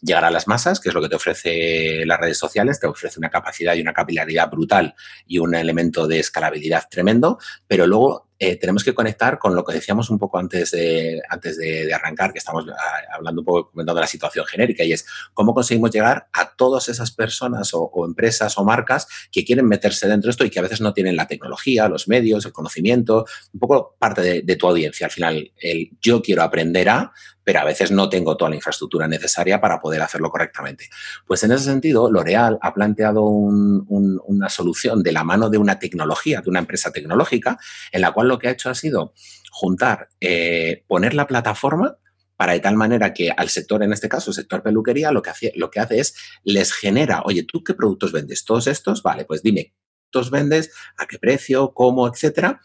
llegar 0.00 0.24
a 0.24 0.30
las 0.30 0.46
masas, 0.46 0.78
que 0.78 0.90
es 0.90 0.94
lo 0.94 1.02
que 1.02 1.08
te 1.08 1.16
ofrece 1.16 2.06
las 2.06 2.20
redes 2.20 2.38
sociales, 2.38 2.78
te 2.78 2.86
ofrece 2.86 3.18
una 3.18 3.30
capacidad 3.30 3.74
y 3.74 3.80
una 3.80 3.92
capilaridad 3.92 4.48
brutal 4.48 4.94
y 5.26 5.38
un 5.38 5.56
elemento 5.56 6.06
de 6.06 6.20
escalabilidad 6.20 6.84
tremendo, 6.88 7.38
pero 7.66 7.84
luego 7.84 8.27
eh, 8.38 8.56
tenemos 8.56 8.84
que 8.84 8.94
conectar 8.94 9.38
con 9.38 9.54
lo 9.54 9.64
que 9.64 9.74
decíamos 9.74 10.10
un 10.10 10.18
poco 10.18 10.38
antes 10.38 10.70
de, 10.70 11.20
antes 11.28 11.58
de, 11.58 11.92
arrancar, 11.92 12.32
que 12.32 12.38
estamos 12.38 12.66
ah, 12.68 13.14
hablando 13.14 13.40
un 13.40 13.44
poco, 13.44 13.70
comentando 13.70 14.00
la 14.00 14.06
situación 14.06 14.46
genérica, 14.46 14.84
y 14.84 14.92
es 14.92 15.06
cómo 15.34 15.54
conseguimos 15.54 15.90
llegar 15.90 16.28
a 16.32 16.54
todas 16.54 16.88
esas 16.88 17.10
personas 17.10 17.70
o, 17.72 17.90
empresas 18.06 18.56
o 18.58 18.64
marcas 18.64 19.08
que 19.32 19.44
quieren 19.44 19.66
meterse 19.66 20.06
dentro 20.06 20.28
de 20.28 20.30
esto 20.30 20.44
y 20.44 20.50
que 20.50 20.58
a 20.58 20.62
veces 20.62 20.80
no 20.80 20.92
tienen 20.92 21.16
la 21.16 21.26
tecnología, 21.26 21.88
los 21.88 22.08
medios, 22.08 22.46
el 22.46 22.52
conocimiento, 22.52 23.26
un 23.52 23.60
poco 23.60 23.96
parte 23.98 24.22
de, 24.22 24.42
de 24.42 24.56
tu 24.56 24.68
audiencia. 24.68 25.06
Al 25.06 25.12
final, 25.12 25.52
el 25.60 25.90
yo 26.00 26.22
quiero 26.22 26.42
aprender 26.42 26.88
a, 26.88 27.12
pero 27.48 27.60
a 27.60 27.64
veces 27.64 27.90
no 27.90 28.10
tengo 28.10 28.36
toda 28.36 28.50
la 28.50 28.56
infraestructura 28.56 29.08
necesaria 29.08 29.58
para 29.58 29.80
poder 29.80 30.02
hacerlo 30.02 30.28
correctamente. 30.28 30.90
Pues 31.26 31.42
en 31.44 31.52
ese 31.52 31.64
sentido, 31.64 32.10
L'Oreal 32.10 32.58
ha 32.60 32.74
planteado 32.74 33.24
una 33.24 34.50
solución 34.50 35.02
de 35.02 35.12
la 35.12 35.24
mano 35.24 35.48
de 35.48 35.56
una 35.56 35.78
tecnología, 35.78 36.42
de 36.42 36.50
una 36.50 36.58
empresa 36.58 36.92
tecnológica, 36.92 37.58
en 37.90 38.02
la 38.02 38.12
cual 38.12 38.28
lo 38.28 38.38
que 38.38 38.48
ha 38.48 38.50
hecho 38.50 38.68
ha 38.68 38.74
sido 38.74 39.14
juntar, 39.50 40.10
eh, 40.20 40.84
poner 40.86 41.14
la 41.14 41.26
plataforma 41.26 41.96
para 42.36 42.52
de 42.52 42.60
tal 42.60 42.76
manera 42.76 43.14
que 43.14 43.30
al 43.30 43.48
sector, 43.48 43.82
en 43.82 43.94
este 43.94 44.10
caso, 44.10 44.30
el 44.30 44.34
sector 44.34 44.62
peluquería, 44.62 45.10
lo 45.10 45.22
que, 45.22 45.30
hace, 45.30 45.52
lo 45.56 45.70
que 45.70 45.80
hace 45.80 46.00
es 46.00 46.16
les 46.44 46.74
genera, 46.74 47.22
oye, 47.24 47.44
¿tú 47.44 47.64
qué 47.64 47.72
productos 47.72 48.12
vendes? 48.12 48.44
¿Todos 48.44 48.66
estos? 48.66 49.02
Vale, 49.02 49.24
pues 49.24 49.42
dime, 49.42 49.72
¿cuántos 50.12 50.30
vendes? 50.30 50.70
¿A 50.98 51.06
qué 51.06 51.18
precio? 51.18 51.72
¿Cómo? 51.72 52.08
Etcétera 52.08 52.60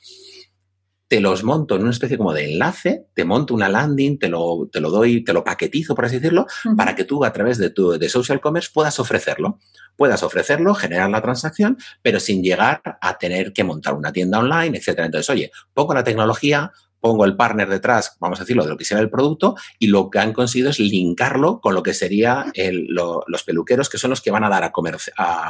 te 1.13 1.19
los 1.19 1.43
monto 1.43 1.75
en 1.75 1.83
una 1.83 1.91
especie 1.91 2.17
como 2.17 2.33
de 2.33 2.53
enlace, 2.53 3.05
te 3.13 3.23
monto 3.23 3.53
una 3.53 3.69
landing, 3.69 4.17
te 4.17 4.29
lo, 4.29 4.67
te 4.71 4.81
lo 4.81 4.89
doy, 4.89 5.23
te 5.23 5.31
lo 5.31 5.43
paquetizo, 5.43 5.93
por 5.93 6.05
así 6.05 6.15
decirlo, 6.15 6.47
para 6.75 6.95
que 6.95 7.03
tú 7.03 7.23
a 7.23 7.31
través 7.31 7.59
de 7.59 7.69
tu 7.69 7.91
de 7.91 8.09
social 8.09 8.41
commerce 8.41 8.71
puedas 8.73 8.99
ofrecerlo. 8.99 9.59
Puedas 9.95 10.23
ofrecerlo, 10.23 10.73
generar 10.73 11.11
la 11.11 11.21
transacción, 11.21 11.77
pero 12.01 12.19
sin 12.19 12.41
llegar 12.41 12.81
a 12.99 13.17
tener 13.19 13.53
que 13.53 13.63
montar 13.63 13.93
una 13.93 14.11
tienda 14.11 14.39
online, 14.39 14.75
etcétera. 14.75 15.05
Entonces, 15.05 15.29
oye, 15.29 15.51
pongo 15.71 15.93
la 15.93 16.03
tecnología, 16.03 16.71
pongo 17.03 17.25
el 17.25 17.35
partner 17.35 17.67
detrás, 17.67 18.15
vamos 18.21 18.39
a 18.39 18.43
decirlo, 18.43 18.63
de 18.63 18.69
lo 18.69 18.77
que 18.77 18.85
será 18.85 19.01
el 19.01 19.09
producto, 19.09 19.57
y 19.77 19.87
lo 19.87 20.09
que 20.09 20.19
han 20.19 20.31
conseguido 20.31 20.69
es 20.69 20.79
linkarlo 20.79 21.59
con 21.59 21.75
lo 21.75 21.83
que 21.83 21.93
serían 21.93 22.53
los 22.87 23.43
peluqueros, 23.43 23.89
que 23.89 23.97
son 23.97 24.09
los 24.11 24.21
que 24.21 24.31
van 24.31 24.45
a 24.45 24.49
dar 24.49 24.63
a, 24.63 24.71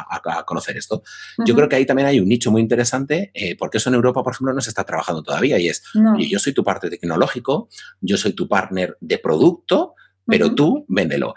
a, 0.10 0.44
conocer 0.46 0.78
esto. 0.78 1.04
Yo 1.46 1.54
creo 1.54 1.70
que 1.70 1.76
ahí 1.76 1.86
también 1.86 2.08
hay 2.08 2.20
un 2.20 2.28
nicho 2.28 2.50
muy 2.50 2.60
interesante, 2.60 3.30
eh, 3.36 3.56
porque 3.56 3.78
eso 3.78 3.90
en 3.90 3.96
Europa, 3.96 4.24
por 4.24 4.34
ejemplo, 4.34 4.52
no 4.52 4.62
se 4.62 4.72
está 4.72 4.84
trabajando 4.84 5.22
todavía, 5.22 5.60
y 5.60 5.68
es, 5.68 5.84
yo 6.18 6.40
soy 6.40 6.54
tu 6.54 6.64
parte 6.64 6.90
tecnológico, 6.90 7.70
yo 8.02 8.18
soy 8.18 8.34
tu 8.34 8.48
partner 8.48 8.98
de 9.00 9.20
producto, 9.20 9.94
pero 10.26 10.56
tú 10.56 10.86
véndelo. 10.88 11.36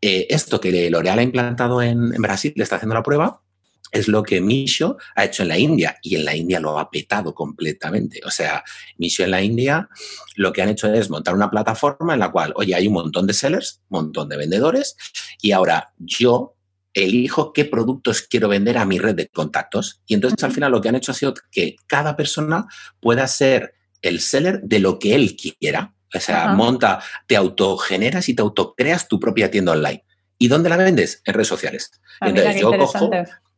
Eh, 0.00 0.26
esto 0.28 0.60
que 0.60 0.90
L'Oreal 0.90 1.20
ha 1.20 1.22
implantado 1.22 1.80
en, 1.80 2.12
en 2.12 2.20
Brasil, 2.20 2.52
le 2.56 2.64
está 2.64 2.76
haciendo 2.76 2.96
la 2.96 3.04
prueba, 3.04 3.42
es 3.92 4.08
lo 4.08 4.22
que 4.22 4.40
Misho 4.40 4.96
ha 5.14 5.24
hecho 5.24 5.42
en 5.42 5.48
la 5.48 5.58
India 5.58 5.98
y 6.02 6.16
en 6.16 6.24
la 6.24 6.34
India 6.34 6.58
lo 6.58 6.78
ha 6.78 6.90
petado 6.90 7.34
completamente. 7.34 8.20
O 8.24 8.30
sea, 8.30 8.64
Misho 8.96 9.22
en 9.22 9.30
la 9.30 9.42
India 9.42 9.88
lo 10.36 10.52
que 10.52 10.62
han 10.62 10.70
hecho 10.70 10.92
es 10.92 11.10
montar 11.10 11.34
una 11.34 11.50
plataforma 11.50 12.14
en 12.14 12.20
la 12.20 12.32
cual, 12.32 12.52
oye, 12.56 12.74
hay 12.74 12.88
un 12.88 12.94
montón 12.94 13.26
de 13.26 13.34
sellers, 13.34 13.82
un 13.90 14.00
montón 14.00 14.28
de 14.30 14.38
vendedores 14.38 14.96
y 15.40 15.52
ahora 15.52 15.92
yo 15.98 16.56
elijo 16.94 17.52
qué 17.52 17.64
productos 17.64 18.22
quiero 18.22 18.48
vender 18.48 18.78
a 18.78 18.86
mi 18.86 18.98
red 18.98 19.14
de 19.14 19.28
contactos. 19.28 20.02
Y 20.06 20.14
entonces 20.14 20.42
al 20.42 20.52
final 20.52 20.72
lo 20.72 20.80
que 20.80 20.88
han 20.88 20.96
hecho 20.96 21.12
ha 21.12 21.14
sido 21.14 21.34
que 21.50 21.76
cada 21.86 22.16
persona 22.16 22.66
pueda 22.98 23.26
ser 23.28 23.74
el 24.00 24.20
seller 24.20 24.60
de 24.62 24.78
lo 24.78 24.98
que 24.98 25.14
él 25.14 25.36
quiera. 25.36 25.94
O 26.14 26.20
sea, 26.20 26.48
monta, 26.48 27.02
te 27.26 27.36
autogeneras 27.36 28.28
y 28.28 28.34
te 28.34 28.42
autocreas 28.42 29.08
tu 29.08 29.18
propia 29.18 29.50
tienda 29.50 29.72
online. 29.72 30.04
¿Y 30.38 30.48
dónde 30.48 30.68
la 30.68 30.76
vendes? 30.76 31.22
En 31.24 31.34
redes 31.34 31.48
sociales. 31.48 31.92
Ah, 32.20 32.28
entonces 32.28 32.60
yo 32.60 32.76
cojo, 32.76 33.10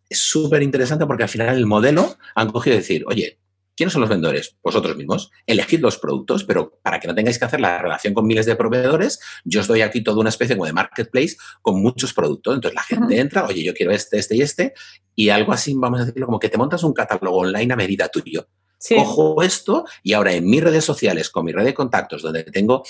es 0.08 0.18
súper 0.18 0.62
interesante 0.62 1.06
porque 1.06 1.24
al 1.24 1.28
final 1.28 1.56
el 1.56 1.66
modelo 1.66 2.16
han 2.34 2.50
cogido 2.50 2.76
decir, 2.76 3.04
oye, 3.06 3.38
¿quiénes 3.76 3.92
son 3.92 4.00
los 4.00 4.10
vendedores? 4.10 4.56
Vosotros 4.62 4.96
mismos. 4.96 5.30
Elegid 5.46 5.80
los 5.80 5.98
productos, 5.98 6.44
pero 6.44 6.78
para 6.82 7.00
que 7.00 7.08
no 7.08 7.14
tengáis 7.14 7.38
que 7.38 7.44
hacer 7.44 7.60
la 7.60 7.80
relación 7.80 8.14
con 8.14 8.26
miles 8.26 8.46
de 8.46 8.56
proveedores, 8.56 9.20
yo 9.44 9.60
os 9.60 9.66
doy 9.66 9.82
aquí 9.82 10.02
toda 10.02 10.20
una 10.20 10.28
especie 10.28 10.56
como 10.56 10.66
de 10.66 10.72
marketplace 10.72 11.36
con 11.62 11.80
muchos 11.80 12.12
productos. 12.12 12.54
Entonces 12.54 12.74
la 12.74 12.82
gente 12.82 13.18
entra, 13.18 13.44
oye, 13.46 13.62
yo 13.62 13.74
quiero 13.74 13.92
este, 13.92 14.18
este 14.18 14.36
y 14.36 14.42
este, 14.42 14.74
y 15.14 15.28
algo 15.28 15.52
así, 15.52 15.74
vamos 15.76 16.00
a 16.00 16.04
decirlo, 16.04 16.26
como 16.26 16.38
que 16.38 16.48
te 16.48 16.58
montas 16.58 16.82
un 16.82 16.92
catálogo 16.92 17.38
online 17.38 17.72
a 17.72 17.76
medida 17.76 18.08
tuyo. 18.08 18.48
Cojo 18.88 19.42
esto 19.42 19.84
y 20.02 20.12
ahora 20.12 20.32
en 20.32 20.46
mis 20.46 20.62
redes 20.62 20.84
sociales, 20.84 21.30
con 21.30 21.44
mi 21.44 21.52
red 21.52 21.64
de 21.64 21.74
contactos, 21.74 22.22
donde 22.22 22.44
tengo 22.44 22.82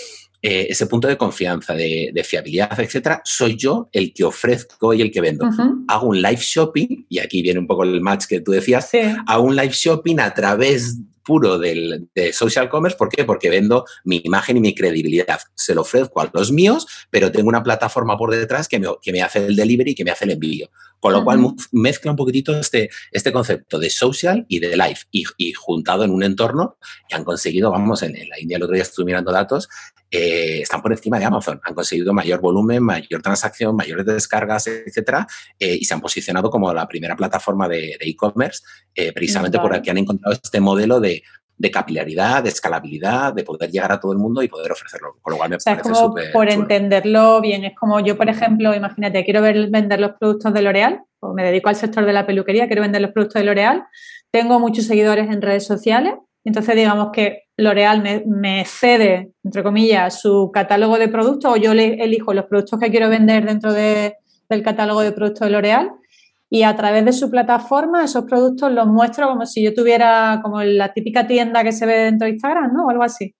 eh, 0.42 0.66
ese 0.68 0.86
punto 0.86 1.08
de 1.08 1.16
confianza, 1.16 1.74
de, 1.74 2.22
fiabilidad, 2.24 2.78
etcétera, 2.78 3.22
soy 3.24 3.56
yo 3.56 3.88
el 3.92 4.12
que 4.12 4.24
ofrezco 4.24 4.92
y 4.92 5.02
el 5.02 5.10
que 5.10 5.20
vendo. 5.20 5.48
Hago 5.88 6.08
un 6.08 6.20
live 6.20 6.40
shopping, 6.40 7.06
y 7.08 7.18
aquí 7.18 7.42
viene 7.42 7.60
un 7.60 7.66
poco 7.66 7.84
el 7.84 8.00
match 8.00 8.26
que 8.26 8.40
tú 8.40 8.52
decías, 8.52 8.90
hago 9.26 9.44
un 9.44 9.56
live 9.56 9.72
shopping 9.72 10.18
a 10.18 10.34
través 10.34 10.98
puro 11.24 11.58
del, 11.58 12.08
de 12.14 12.32
social 12.32 12.68
commerce. 12.68 12.96
¿Por 12.96 13.08
qué? 13.08 13.24
Porque 13.24 13.50
vendo 13.50 13.84
mi 14.04 14.20
imagen 14.24 14.58
y 14.58 14.60
mi 14.60 14.74
credibilidad. 14.74 15.40
Se 15.54 15.74
lo 15.74 15.82
ofrezco 15.82 16.20
a 16.20 16.30
los 16.32 16.52
míos, 16.52 16.86
pero 17.10 17.32
tengo 17.32 17.48
una 17.48 17.62
plataforma 17.62 18.16
por 18.16 18.30
detrás 18.30 18.68
que 18.68 18.78
me, 18.78 18.88
que 19.02 19.12
me 19.12 19.22
hace 19.22 19.46
el 19.46 19.56
delivery 19.56 19.92
y 19.92 19.94
que 19.94 20.04
me 20.04 20.10
hace 20.10 20.24
el 20.24 20.32
envío. 20.32 20.70
Con 21.00 21.12
lo 21.12 21.22
cual 21.22 21.38
mezcla 21.72 22.10
un 22.10 22.16
poquitito 22.16 22.58
este, 22.58 22.88
este 23.12 23.30
concepto 23.30 23.78
de 23.78 23.90
social 23.90 24.46
y 24.48 24.58
de 24.58 24.74
live 24.74 24.98
y, 25.10 25.52
juntado 25.52 26.02
en 26.04 26.10
un 26.10 26.22
entorno 26.22 26.78
que 27.08 27.14
han 27.14 27.24
conseguido, 27.24 27.70
vamos, 27.70 28.02
en, 28.02 28.14
la 28.28 28.40
India 28.40 28.56
el 28.56 28.62
otro 28.62 28.74
día 28.74 28.84
estuve 28.84 29.04
mirando 29.04 29.30
datos, 29.30 29.68
eh, 30.14 30.62
están 30.62 30.80
por 30.80 30.92
encima 30.92 31.18
de 31.18 31.24
Amazon. 31.24 31.60
Han 31.64 31.74
conseguido 31.74 32.12
mayor 32.12 32.40
volumen, 32.40 32.82
mayor 32.82 33.20
transacción, 33.20 33.74
mayores 33.74 34.06
descargas, 34.06 34.66
etcétera, 34.66 35.26
eh, 35.58 35.76
y 35.80 35.84
se 35.84 35.94
han 35.94 36.00
posicionado 36.00 36.50
como 36.50 36.72
la 36.72 36.86
primera 36.86 37.16
plataforma 37.16 37.68
de 37.68 37.96
e-commerce, 38.00 38.62
eh, 38.94 39.12
precisamente 39.12 39.58
por 39.58 39.72
porque 39.72 39.90
han 39.90 39.98
encontrado 39.98 40.34
este 40.34 40.60
modelo 40.60 41.00
de 41.00 41.22
de 41.56 41.70
capilaridad, 41.70 42.42
de 42.42 42.48
escalabilidad, 42.48 43.32
de 43.32 43.44
poder 43.44 43.70
llegar 43.70 43.92
a 43.92 44.00
todo 44.00 44.12
el 44.12 44.18
mundo 44.18 44.42
y 44.42 44.48
poder 44.48 44.72
ofrecerlo. 44.72 45.16
Con 45.22 45.32
lo 45.32 45.36
cual 45.36 45.50
me 45.50 45.58
parece 45.58 45.94
súper. 45.94 46.32
Por 46.32 46.50
entenderlo 46.50 47.40
bien, 47.40 47.64
es 47.64 47.76
como 47.76 48.00
yo, 48.00 48.16
por 48.16 48.28
ejemplo, 48.28 48.74
imagínate, 48.74 49.24
quiero 49.24 49.40
ver, 49.40 49.70
vender 49.70 50.00
los 50.00 50.12
productos 50.18 50.52
de 50.52 50.62
L'Oreal, 50.62 51.02
o 51.20 51.32
me 51.32 51.44
dedico 51.44 51.68
al 51.68 51.76
sector 51.76 52.04
de 52.04 52.12
la 52.12 52.26
peluquería, 52.26 52.66
quiero 52.66 52.82
vender 52.82 53.02
los 53.02 53.12
productos 53.12 53.40
de 53.40 53.46
L'Oreal, 53.46 53.84
tengo 54.32 54.58
muchos 54.58 54.86
seguidores 54.86 55.30
en 55.30 55.40
redes 55.40 55.64
sociales, 55.64 56.14
entonces 56.44 56.76
digamos 56.76 57.10
que 57.12 57.44
L'Oreal 57.56 58.02
me, 58.26 58.64
cede, 58.64 59.32
entre 59.44 59.62
comillas, 59.62 60.20
su 60.20 60.50
catálogo 60.52 60.98
de 60.98 61.08
productos 61.08 61.52
o 61.52 61.56
yo 61.56 61.72
le 61.72 61.94
elijo 62.02 62.34
los 62.34 62.46
productos 62.46 62.78
que 62.80 62.90
quiero 62.90 63.08
vender 63.08 63.44
dentro 63.46 63.72
del 63.72 64.14
catálogo 64.62 65.00
de 65.00 65.12
productos 65.12 65.46
de 65.46 65.50
L'Oreal 65.50 65.90
y 66.50 66.62
a 66.62 66.76
través 66.76 67.04
de 67.04 67.12
su 67.12 67.30
plataforma 67.30 68.04
esos 68.04 68.24
productos 68.24 68.70
los 68.72 68.86
muestro 68.86 69.28
como 69.28 69.46
si 69.46 69.62
yo 69.62 69.74
tuviera 69.74 70.40
como 70.42 70.62
la 70.62 70.92
típica 70.92 71.26
tienda 71.26 71.64
que 71.64 71.72
se 71.72 71.86
ve 71.86 71.94
dentro 71.94 72.26
de 72.26 72.32
Instagram, 72.32 72.72
¿no? 72.72 72.86
O 72.86 72.90
algo 72.90 73.02
así. 73.02 73.34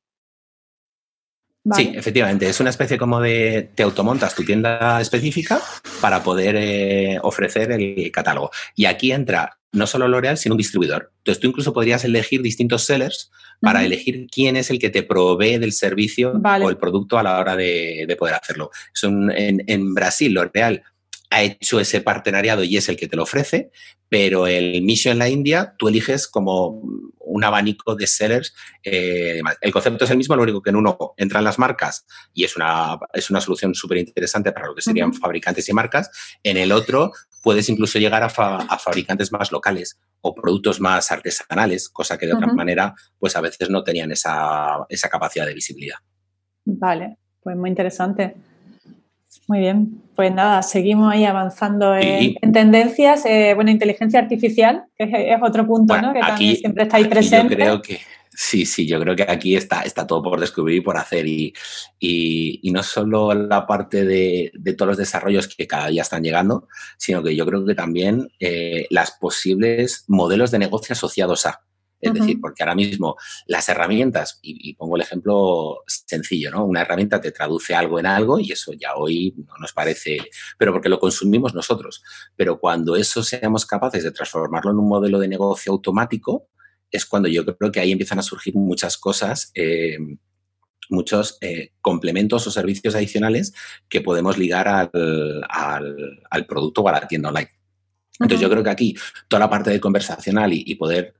Sí, 1.72 1.92
efectivamente, 1.94 2.46
es 2.46 2.60
una 2.60 2.68
especie 2.68 2.98
como 2.98 3.20
de, 3.20 3.70
te 3.74 3.84
automontas 3.84 4.34
tu 4.34 4.44
tienda 4.44 5.00
específica 5.00 5.62
para 6.02 6.22
poder 6.22 6.56
eh, 6.58 7.18
ofrecer 7.22 7.72
el 7.72 8.10
catálogo. 8.12 8.50
Y 8.74 8.84
aquí 8.84 9.12
entra 9.12 9.58
no 9.72 9.86
solo 9.86 10.06
L'Oreal, 10.06 10.36
sino 10.36 10.54
un 10.54 10.58
distribuidor. 10.58 11.10
Entonces 11.18 11.40
tú 11.40 11.48
incluso 11.48 11.72
podrías 11.72 12.04
elegir 12.04 12.42
distintos 12.42 12.84
sellers 12.84 13.30
para 13.60 13.82
elegir 13.82 14.26
quién 14.30 14.56
es 14.56 14.70
el 14.70 14.78
que 14.78 14.90
te 14.90 15.02
provee 15.02 15.58
del 15.58 15.72
servicio 15.72 16.34
o 16.34 16.68
el 16.68 16.76
producto 16.76 17.18
a 17.18 17.22
la 17.22 17.38
hora 17.38 17.56
de, 17.56 18.14
poder 18.18 18.34
hacerlo. 18.34 18.70
en, 19.02 19.64
en 19.66 19.94
Brasil, 19.94 20.34
L'Oreal 20.34 20.82
ha 21.34 21.42
hecho 21.42 21.80
ese 21.80 22.00
partenariado 22.00 22.62
y 22.62 22.76
es 22.76 22.88
el 22.88 22.96
que 22.96 23.08
te 23.08 23.16
lo 23.16 23.24
ofrece, 23.24 23.70
pero 24.08 24.46
el 24.46 24.82
Mission 24.82 25.12
en 25.12 25.18
la 25.18 25.28
India 25.28 25.74
tú 25.76 25.88
eliges 25.88 26.28
como 26.28 26.80
un 27.18 27.42
abanico 27.42 27.96
de 27.96 28.06
sellers. 28.06 28.54
Eh, 28.84 29.40
el 29.60 29.72
concepto 29.72 30.04
es 30.04 30.10
el 30.12 30.16
mismo, 30.16 30.36
lo 30.36 30.44
único 30.44 30.62
que 30.62 30.70
en 30.70 30.76
uno 30.76 30.96
entran 31.16 31.42
las 31.42 31.58
marcas 31.58 32.06
y 32.32 32.44
es 32.44 32.54
una, 32.54 32.98
es 33.12 33.30
una 33.30 33.40
solución 33.40 33.74
súper 33.74 33.98
interesante 33.98 34.52
para 34.52 34.68
lo 34.68 34.76
que 34.76 34.82
serían 34.82 35.12
fabricantes 35.12 35.68
y 35.68 35.72
marcas. 35.72 36.10
En 36.44 36.56
el 36.56 36.70
otro 36.70 37.10
puedes 37.42 37.68
incluso 37.68 37.98
llegar 37.98 38.22
a, 38.22 38.28
fabricantes 38.28 39.32
más 39.32 39.50
locales 39.50 39.98
o 40.20 40.34
productos 40.34 40.80
más 40.80 41.10
artesanales, 41.10 41.88
cosa 41.88 42.16
que 42.16 42.26
de 42.26 42.34
otra 42.34 42.46
manera 42.46 42.94
pues 43.18 43.34
a 43.34 43.40
veces 43.40 43.70
no 43.70 43.82
tenían 43.82 44.12
esa, 44.12 44.86
esa 44.88 45.08
capacidad 45.08 45.46
de 45.46 45.54
visibilidad. 45.54 45.96
Vale, 46.64 47.18
pues 47.42 47.56
muy 47.56 47.70
interesante. 47.70 48.36
Muy 49.46 49.58
bien, 49.58 50.02
pues 50.16 50.32
nada, 50.32 50.62
seguimos 50.62 51.12
ahí 51.12 51.24
avanzando 51.24 51.94
en, 51.96 52.34
tendencias. 52.52 53.26
Eh, 53.26 53.52
bueno, 53.54 53.70
inteligencia 53.70 54.18
artificial, 54.18 54.84
que 54.96 55.04
es, 55.04 55.36
otro 55.42 55.66
punto, 55.66 56.00
¿no? 56.00 56.14
Que 56.14 56.20
también 56.20 56.56
siempre 56.56 56.84
está 56.84 56.96
ahí 56.96 57.04
presente. 57.04 57.54
Yo 57.54 57.56
creo 57.56 57.82
que 57.82 58.00
sí, 58.34 58.64
sí, 58.64 58.86
yo 58.86 58.98
creo 59.00 59.14
que 59.14 59.24
aquí 59.28 59.54
está, 59.54 59.82
está 59.82 60.06
todo 60.06 60.22
por 60.22 60.40
descubrir 60.40 60.78
y 60.78 60.80
por 60.80 60.96
hacer. 60.96 61.26
Y, 61.26 61.52
y, 61.98 62.70
no 62.70 62.82
solo 62.82 63.34
la 63.34 63.66
parte 63.66 64.04
de, 64.04 64.50
de, 64.54 64.72
todos 64.72 64.90
los 64.90 64.98
desarrollos 64.98 65.48
que 65.48 65.66
cada 65.66 65.88
día 65.88 66.02
están 66.02 66.22
llegando, 66.22 66.68
sino 66.96 67.22
que 67.22 67.36
yo 67.36 67.44
creo 67.44 67.64
que 67.66 67.74
también 67.74 68.28
eh, 68.40 68.86
las 68.90 69.12
posibles 69.12 70.04
modelos 70.08 70.50
de 70.50 70.58
negocio 70.58 70.94
asociados 70.94 71.46
a. 71.46 71.60
Es 72.04 72.12
decir, 72.12 72.40
porque 72.40 72.62
ahora 72.62 72.74
mismo 72.74 73.16
las 73.46 73.68
herramientas, 73.68 74.38
y, 74.42 74.74
pongo 74.74 74.96
el 74.96 75.02
ejemplo 75.02 75.82
sencillo, 75.86 76.50
¿no? 76.50 76.64
Una 76.64 76.82
herramienta 76.82 77.20
te 77.20 77.32
traduce 77.32 77.74
algo 77.74 77.98
en 77.98 78.06
algo 78.06 78.38
y 78.38 78.52
eso 78.52 78.72
ya 78.72 78.94
hoy 78.94 79.34
no 79.36 79.54
nos 79.58 79.72
parece, 79.72 80.18
pero 80.58 80.72
porque 80.72 80.88
lo 80.88 80.98
consumimos 80.98 81.54
nosotros. 81.54 82.02
Pero 82.36 82.58
cuando 82.58 82.96
eso 82.96 83.22
seamos 83.22 83.64
capaces 83.64 84.04
de 84.04 84.10
transformarlo 84.10 84.70
en 84.70 84.78
un 84.78 84.88
modelo 84.88 85.18
de 85.18 85.28
negocio 85.28 85.72
automático, 85.72 86.48
es 86.90 87.06
cuando 87.06 87.28
yo 87.28 87.44
creo 87.44 87.72
que 87.72 87.80
ahí 87.80 87.92
empiezan 87.92 88.18
a 88.18 88.22
surgir 88.22 88.54
muchas 88.54 88.98
cosas. 88.98 89.50
Eh, 89.54 89.98
muchos 90.90 91.38
eh, 91.40 91.72
complementos 91.80 92.46
o 92.46 92.50
servicios 92.50 92.94
adicionales 92.94 93.54
que 93.88 94.02
podemos 94.02 94.36
ligar 94.36 94.68
al, 94.68 96.46
producto 96.46 96.82
o 96.82 96.88
a 96.88 96.92
la 96.92 97.08
tienda 97.08 97.30
online. 97.30 97.50
Entonces, 98.20 98.40
yo 98.40 98.50
creo 98.50 98.62
que 98.62 98.70
aquí 98.70 98.94
toda 99.26 99.40
la 99.40 99.50
parte 99.50 99.70
de 99.70 99.80
conversacional 99.80 100.52
y 100.52 100.74
poder 100.74 101.14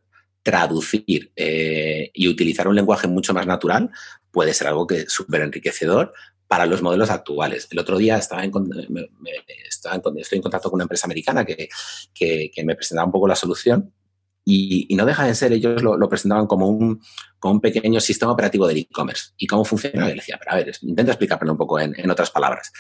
traducir 0.44 1.32
eh, 1.34 2.10
y 2.14 2.28
utilizar 2.28 2.68
un 2.68 2.76
lenguaje 2.76 3.08
mucho 3.08 3.34
más 3.34 3.46
natural 3.46 3.90
puede 4.30 4.54
ser 4.54 4.68
algo 4.68 4.86
que 4.86 5.06
súper 5.08 5.40
enriquecedor 5.40 6.12
para 6.46 6.66
los 6.66 6.82
modelos 6.82 7.10
actuales. 7.10 7.66
El 7.70 7.78
otro 7.78 7.96
día 7.96 8.18
estaba 8.18 8.44
en, 8.44 8.52
estoy 10.16 10.36
en 10.36 10.42
contacto 10.42 10.70
con 10.70 10.76
una 10.76 10.84
empresa 10.84 11.06
americana 11.06 11.44
que, 11.44 11.68
me 12.64 12.76
presentaba 12.76 13.06
un 13.06 13.12
poco 13.12 13.26
la 13.26 13.34
solución 13.34 13.92
y, 14.44 14.94
no 14.94 15.06
deja 15.06 15.24
de 15.24 15.34
ser, 15.34 15.54
ellos 15.54 15.82
lo, 15.82 16.08
presentaban 16.08 16.46
como 16.46 16.68
un, 16.68 17.00
pequeño 17.62 18.00
sistema 18.00 18.32
operativo 18.32 18.66
del 18.66 18.78
e-commerce. 18.78 19.32
¿Y 19.38 19.46
cómo 19.46 19.64
funciona? 19.64 20.10
Y 20.10 20.14
decía, 20.14 20.38
pero 20.38 20.52
a 20.52 20.56
ver, 20.56 20.72
intenta 20.82 21.12
explicármelo 21.12 21.52
un 21.52 21.58
poco 21.58 21.80
en, 21.80 21.94
en 21.98 22.10
otras 22.10 22.30
palabras. 22.30 22.70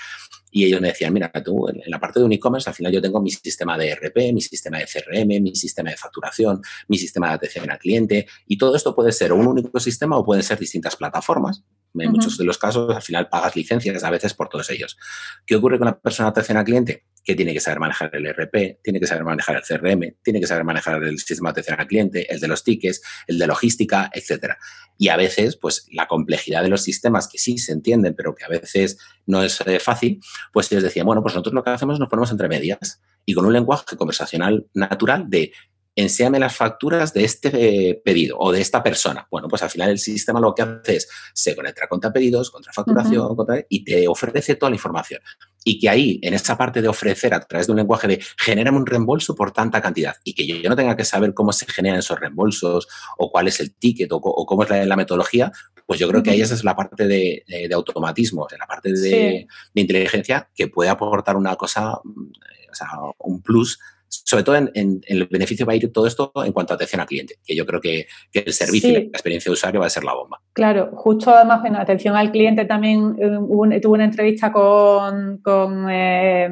Y 0.56 0.66
ellos 0.66 0.80
me 0.80 0.86
decían, 0.86 1.12
mira, 1.12 1.32
tú 1.44 1.68
en 1.68 1.82
la 1.86 1.98
parte 1.98 2.20
de 2.20 2.26
un 2.26 2.32
e-commerce 2.32 2.70
al 2.70 2.76
final 2.76 2.92
yo 2.92 3.02
tengo 3.02 3.20
mi 3.20 3.28
sistema 3.28 3.76
de 3.76 3.92
RP, 3.92 4.32
mi 4.32 4.40
sistema 4.40 4.78
de 4.78 4.86
CRM, 4.86 5.42
mi 5.42 5.56
sistema 5.56 5.90
de 5.90 5.96
facturación, 5.96 6.62
mi 6.86 6.96
sistema 6.96 7.26
de 7.26 7.34
atención 7.34 7.68
al 7.68 7.78
cliente 7.78 8.28
y 8.46 8.56
todo 8.56 8.76
esto 8.76 8.94
puede 8.94 9.10
ser 9.10 9.32
un 9.32 9.48
único 9.48 9.80
sistema 9.80 10.16
o 10.16 10.24
pueden 10.24 10.44
ser 10.44 10.56
distintas 10.56 10.94
plataformas. 10.94 11.64
En 11.96 12.10
muchos 12.12 12.38
de 12.38 12.44
los 12.44 12.56
casos 12.56 12.94
al 12.94 13.02
final 13.02 13.28
pagas 13.28 13.56
licencias 13.56 14.04
a 14.04 14.10
veces 14.10 14.34
por 14.34 14.48
todos 14.48 14.70
ellos. 14.70 14.96
¿Qué 15.44 15.56
ocurre 15.56 15.78
con 15.78 15.86
la 15.86 15.98
persona 15.98 16.28
de 16.28 16.30
atención 16.30 16.58
al 16.58 16.64
cliente? 16.64 17.04
Que 17.24 17.34
tiene 17.34 17.52
que 17.52 17.60
saber 17.60 17.80
manejar 17.80 18.10
el 18.14 18.26
RP, 18.26 18.80
tiene 18.82 19.00
que 19.00 19.06
saber 19.06 19.24
manejar 19.24 19.56
el 19.56 19.62
CRM, 19.62 20.16
tiene 20.22 20.40
que 20.40 20.46
saber 20.46 20.64
manejar 20.64 21.02
el 21.02 21.18
sistema 21.18 21.48
de 21.48 21.52
atención 21.52 21.80
al 21.80 21.86
cliente, 21.86 22.32
el 22.32 22.40
de 22.40 22.48
los 22.48 22.62
tickets, 22.62 23.00
el 23.26 23.38
de 23.38 23.46
logística, 23.46 24.10
etcétera. 24.12 24.58
Y 24.96 25.08
a 25.08 25.16
veces, 25.16 25.56
pues 25.56 25.86
la 25.90 26.06
complejidad 26.06 26.62
de 26.62 26.68
los 26.68 26.82
sistemas 26.82 27.28
que 27.28 27.38
sí 27.38 27.58
se 27.58 27.72
entienden, 27.72 28.14
pero 28.14 28.34
que 28.34 28.44
a 28.44 28.48
veces 28.48 28.98
no 29.26 29.42
es 29.42 29.60
eh, 29.66 29.80
fácil, 29.80 30.20
pues 30.52 30.70
ellos 30.70 30.84
decían, 30.84 31.06
bueno, 31.06 31.22
pues 31.22 31.34
nosotros 31.34 31.54
lo 31.54 31.64
que 31.64 31.70
hacemos 31.70 31.94
es 31.94 32.00
nos 32.00 32.08
ponemos 32.08 32.30
entre 32.30 32.48
medias 32.48 33.00
y 33.26 33.34
con 33.34 33.46
un 33.46 33.52
lenguaje 33.52 33.96
conversacional 33.96 34.66
natural 34.74 35.28
de 35.28 35.52
enséame 35.96 36.38
las 36.38 36.56
facturas 36.56 37.12
de 37.12 37.24
este 37.24 37.90
eh, 37.90 38.02
pedido 38.04 38.36
o 38.38 38.52
de 38.52 38.60
esta 38.60 38.82
persona. 38.82 39.26
Bueno, 39.30 39.48
pues 39.48 39.62
al 39.62 39.70
final 39.70 39.90
el 39.90 39.98
sistema 39.98 40.40
lo 40.40 40.54
que 40.54 40.62
hace 40.62 40.96
es 40.96 41.08
se 41.32 41.54
conecta 41.54 41.86
contra 41.86 42.12
pedidos, 42.12 42.50
contra 42.50 42.72
facturación, 42.72 43.36
y 43.68 43.84
te 43.84 44.08
ofrece 44.08 44.56
toda 44.56 44.70
la 44.70 44.76
información. 44.76 45.20
Y 45.64 45.78
que 45.78 45.88
ahí, 45.88 46.18
en 46.22 46.34
esa 46.34 46.58
parte 46.58 46.82
de 46.82 46.88
ofrecer 46.88 47.32
a 47.32 47.40
través 47.40 47.66
de 47.66 47.72
un 47.72 47.78
lenguaje 47.78 48.08
de 48.08 48.22
genérame 48.38 48.76
un 48.76 48.86
reembolso 48.86 49.34
por 49.34 49.52
tanta 49.52 49.80
cantidad 49.80 50.14
y 50.24 50.34
que 50.34 50.46
yo 50.46 50.68
no 50.68 50.76
tenga 50.76 50.96
que 50.96 51.04
saber 51.04 51.32
cómo 51.32 51.52
se 51.52 51.66
generan 51.66 52.00
esos 52.00 52.18
reembolsos 52.18 52.88
o 53.16 53.30
cuál 53.30 53.48
es 53.48 53.60
el 53.60 53.74
ticket 53.74 54.10
o, 54.12 54.20
cómo 54.20 54.64
es 54.64 54.70
la, 54.70 54.96
metodología, 54.96 55.52
pues 55.86 55.98
yo 55.98 56.08
creo 56.08 56.22
que 56.22 56.30
ahí 56.30 56.40
esa 56.40 56.54
es 56.54 56.64
la 56.64 56.76
parte 56.76 57.06
de, 57.06 57.44
automatismo, 57.74 58.46
la 58.58 58.66
parte 58.66 58.92
de, 58.92 59.46
inteligencia 59.74 60.48
que 60.54 60.68
puede 60.68 60.90
aportar 60.90 61.36
una 61.36 61.56
cosa, 61.56 61.98
mm, 62.04 62.30
o 62.70 62.74
sea, 62.74 62.88
un 63.18 63.42
plus 63.42 63.78
sobre 64.24 64.44
todo 64.44 64.56
en, 64.56 65.00
el 65.06 65.26
beneficio 65.26 65.66
va 65.66 65.72
a 65.72 65.76
ir 65.76 65.92
todo 65.92 66.06
esto 66.06 66.32
en 66.44 66.52
cuanto 66.52 66.72
a 66.72 66.76
atención 66.76 67.00
al 67.00 67.06
cliente, 67.06 67.36
que 67.44 67.56
yo 67.56 67.66
creo 67.66 67.80
que, 67.80 68.06
el 68.32 68.52
servicio 68.52 68.90
y 68.90 68.92
la 68.92 68.98
experiencia 69.00 69.50
de 69.50 69.54
usuario 69.54 69.80
va 69.80 69.86
a 69.86 69.90
ser 69.90 70.04
la 70.04 70.14
bomba. 70.14 70.40
Claro, 70.52 70.90
justo 70.94 71.30
además 71.30 71.64
en 71.64 71.76
atención 71.76 72.16
al 72.16 72.30
cliente 72.30 72.64
también 72.64 73.16
eh, 73.18 73.80
tuve 73.80 73.92
una 73.94 74.04
entrevista 74.04 74.52
con, 74.52 75.38
con, 75.38 75.88
eh, 75.90 76.48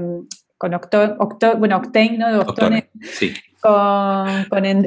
bueno, 1.58 1.76
Octane, 1.76 2.18
¿no? 2.18 2.32
De 2.32 2.38
Octone, 2.38 2.90
con, 3.60 4.44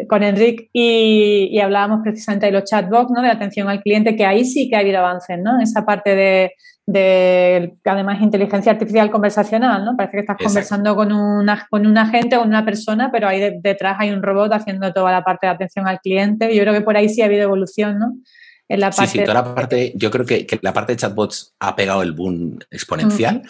con, 0.08 0.24
Enrique 0.24 0.70
y, 0.74 1.60
hablábamos 1.60 2.02
precisamente 2.04 2.48
de 2.48 2.52
los 2.52 2.64
chatbots, 2.64 3.12
¿no? 3.12 3.22
de 3.22 3.28
la 3.28 3.34
atención 3.34 3.70
al 3.70 3.82
cliente, 3.82 4.16
que 4.16 4.26
ahí 4.26 4.46
sí 4.46 4.70
que 4.70 4.76
ha 4.76 4.80
habido 4.80 5.00
avances, 5.00 5.38
¿no? 5.42 5.56
En 5.56 5.62
esa 5.62 5.86
parte 5.86 6.16
de, 6.16 6.54
de 6.88 7.78
además 7.84 8.22
inteligencia 8.22 8.72
artificial 8.72 9.10
conversacional, 9.10 9.84
¿no? 9.84 9.98
Parece 9.98 10.18
que 10.18 10.20
estás 10.22 10.38
conversando 10.38 10.96
con, 10.96 11.12
una, 11.12 11.68
con 11.70 11.88
un 11.88 11.98
agente 11.98 12.38
o 12.38 12.44
una 12.44 12.64
persona, 12.64 13.10
pero 13.12 13.28
ahí 13.28 13.60
detrás 13.62 13.98
hay 14.00 14.12
un 14.12 14.22
robot 14.22 14.54
haciendo 14.54 14.94
toda 14.94 15.12
la 15.12 15.24
parte 15.24 15.48
de 15.48 15.54
atención 15.54 15.88
al 15.88 16.00
cliente. 16.00 16.56
Yo 16.56 16.62
creo 16.62 16.74
que 16.74 16.82
por 16.82 16.96
ahí 16.96 17.10
sí 17.10 17.22
ha 17.22 17.26
habido 17.26 17.44
evolución, 17.44 17.98
¿no? 17.98 18.14
Sí, 18.68 19.06
sí, 19.06 19.20
toda 19.20 19.36
la 19.36 19.56
parte, 19.56 19.94
yo 19.96 20.10
creo 20.10 20.26
que, 20.26 20.48
la 20.64 20.74
parte 20.74 20.94
de 20.94 20.98
chatbots 20.98 21.54
ha 21.60 21.76
pegado 21.76 22.02
el 22.02 22.14
boom 22.14 22.58
exponencial, 22.72 23.44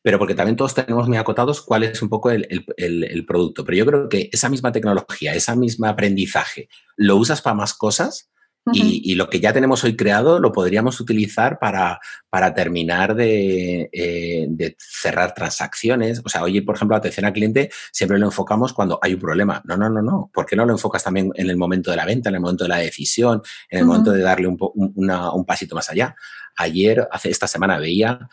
pero 0.00 0.18
porque 0.18 0.34
también 0.34 0.56
todos 0.56 0.74
tenemos 0.74 1.06
muy 1.08 1.18
acotados 1.18 1.60
cuál 1.60 1.82
es 1.82 2.00
un 2.00 2.08
poco 2.08 2.30
el, 2.30 2.46
el, 2.78 3.26
producto. 3.26 3.66
Pero 3.66 3.76
yo 3.76 3.86
creo 3.86 4.08
que 4.08 4.30
esa 4.32 4.48
misma 4.48 4.72
tecnología, 4.72 5.34
esa 5.34 5.54
misma 5.56 5.90
aprendizaje, 5.90 6.70
lo 6.96 7.16
usas 7.16 7.42
para 7.42 7.54
más 7.54 7.74
cosas 7.74 8.30
y, 8.72 9.14
lo 9.16 9.28
que 9.28 9.40
ya 9.40 9.52
tenemos 9.52 9.82
hoy 9.82 9.96
creado 9.96 10.38
lo 10.38 10.52
podríamos 10.52 11.00
utilizar 11.00 11.58
para, 11.58 11.98
para 12.30 12.54
terminar 12.54 13.16
de, 13.16 13.90
eh, 13.92 14.46
de, 14.48 14.76
cerrar 14.78 15.34
transacciones. 15.34 16.22
O 16.24 16.28
sea, 16.28 16.44
oye, 16.44 16.62
por 16.62 16.76
ejemplo, 16.76 16.96
atención 16.96 17.26
al 17.26 17.32
cliente 17.32 17.70
siempre 17.90 18.18
lo 18.18 18.26
enfocamos 18.26 18.72
cuando 18.72 19.00
hay 19.02 19.14
un 19.14 19.20
problema. 19.20 19.60
No, 19.64 19.76
no, 19.76 19.88
no, 19.90 20.00
no. 20.00 20.30
¿Por 20.32 20.46
qué 20.46 20.54
no 20.54 20.64
lo 20.64 20.72
enfocas 20.72 21.02
también 21.02 21.32
en 21.34 21.50
el 21.50 21.56
momento 21.56 21.90
de 21.90 21.96
la 21.96 22.04
venta, 22.04 22.28
en 22.28 22.36
el 22.36 22.40
momento 22.40 22.64
de 22.64 22.68
la 22.68 22.78
decisión, 22.78 23.42
en 23.68 23.80
el 23.80 23.84
momento 23.84 24.12
de 24.12 24.22
darle 24.22 24.46
un, 24.46 24.56
un, 24.60 25.44
pasito 25.44 25.74
más 25.74 25.90
allá? 25.90 26.14
Ayer, 26.56 27.08
hace 27.10 27.30
esta 27.30 27.48
semana, 27.48 27.78
veía, 27.78 28.28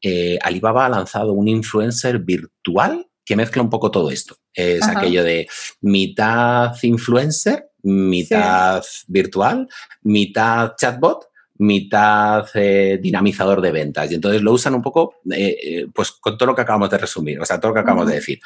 eh, 0.00 0.38
Alibaba 0.40 0.86
ha 0.86 0.88
lanzado 0.88 1.34
un 1.34 1.46
influencer 1.46 2.20
virtual 2.20 3.06
que 3.24 3.36
mezcla 3.36 3.62
un 3.62 3.70
poco 3.70 3.90
todo 3.90 4.10
esto. 4.10 4.36
Es 4.52 4.86
aquello 4.86 5.24
de 5.24 5.48
mitad 5.80 6.74
influencer 6.82 7.70
mitad 7.84 8.82
virtual, 9.06 9.68
mitad 10.02 10.74
chatbot, 10.76 11.28
mitad 11.58 12.46
eh, 12.54 12.98
dinamizador 13.00 13.60
de 13.60 13.72
ventas. 13.72 14.10
Y 14.10 14.14
entonces 14.14 14.42
lo 14.42 14.52
usan 14.52 14.74
un 14.74 14.82
poco, 14.82 15.16
eh, 15.30 15.56
eh, 15.62 15.86
pues 15.94 16.12
con 16.12 16.36
todo 16.36 16.48
lo 16.48 16.54
que 16.54 16.62
acabamos 16.62 16.90
de 16.90 16.98
resumir, 16.98 17.40
o 17.40 17.44
sea, 17.44 17.60
todo 17.60 17.70
lo 17.70 17.74
que 17.74 17.80
acabamos 17.80 18.08
de 18.08 18.16
decir. 18.16 18.40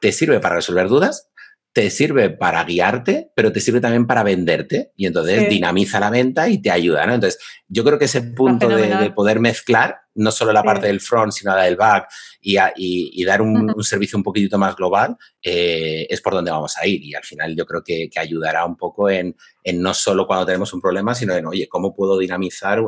Te 0.00 0.12
sirve 0.12 0.40
para 0.40 0.56
resolver 0.56 0.88
dudas, 0.88 1.28
te 1.72 1.90
sirve 1.90 2.30
para 2.30 2.64
guiarte, 2.64 3.30
pero 3.34 3.52
te 3.52 3.60
sirve 3.60 3.80
también 3.80 4.06
para 4.06 4.22
venderte 4.22 4.92
y 4.96 5.06
entonces 5.06 5.48
dinamiza 5.48 6.00
la 6.00 6.10
venta 6.10 6.48
y 6.48 6.58
te 6.58 6.70
ayuda, 6.70 7.06
¿no? 7.06 7.14
Entonces, 7.14 7.40
yo 7.72 7.84
creo 7.84 7.98
que 7.98 8.06
ese 8.06 8.22
punto 8.22 8.68
de, 8.68 9.10
poder 9.14 9.38
mezclar 9.38 10.00
no 10.16 10.32
solo 10.32 10.52
la 10.52 10.64
parte 10.64 10.88
del 10.88 11.00
front, 11.00 11.32
sino 11.32 11.54
la 11.54 11.62
del 11.62 11.76
back 11.76 12.08
y, 12.40 13.24
dar 13.24 13.40
un, 13.40 13.72
servicio 13.84 14.18
un 14.18 14.24
poquitito 14.24 14.58
más 14.58 14.74
global, 14.74 15.16
eh, 15.40 16.04
es 16.10 16.20
por 16.20 16.34
donde 16.34 16.50
vamos 16.50 16.76
a 16.76 16.86
ir. 16.86 17.00
Y 17.04 17.14
al 17.14 17.22
final 17.22 17.54
yo 17.54 17.64
creo 17.64 17.82
que, 17.84 18.10
ayudará 18.16 18.66
un 18.66 18.76
poco 18.76 19.08
en, 19.08 19.36
no 19.74 19.94
solo 19.94 20.26
cuando 20.26 20.46
tenemos 20.46 20.74
un 20.74 20.80
problema, 20.80 21.14
sino 21.14 21.32
en, 21.34 21.46
oye, 21.46 21.68
¿cómo 21.68 21.94
puedo 21.94 22.18
dinamizar 22.18 22.82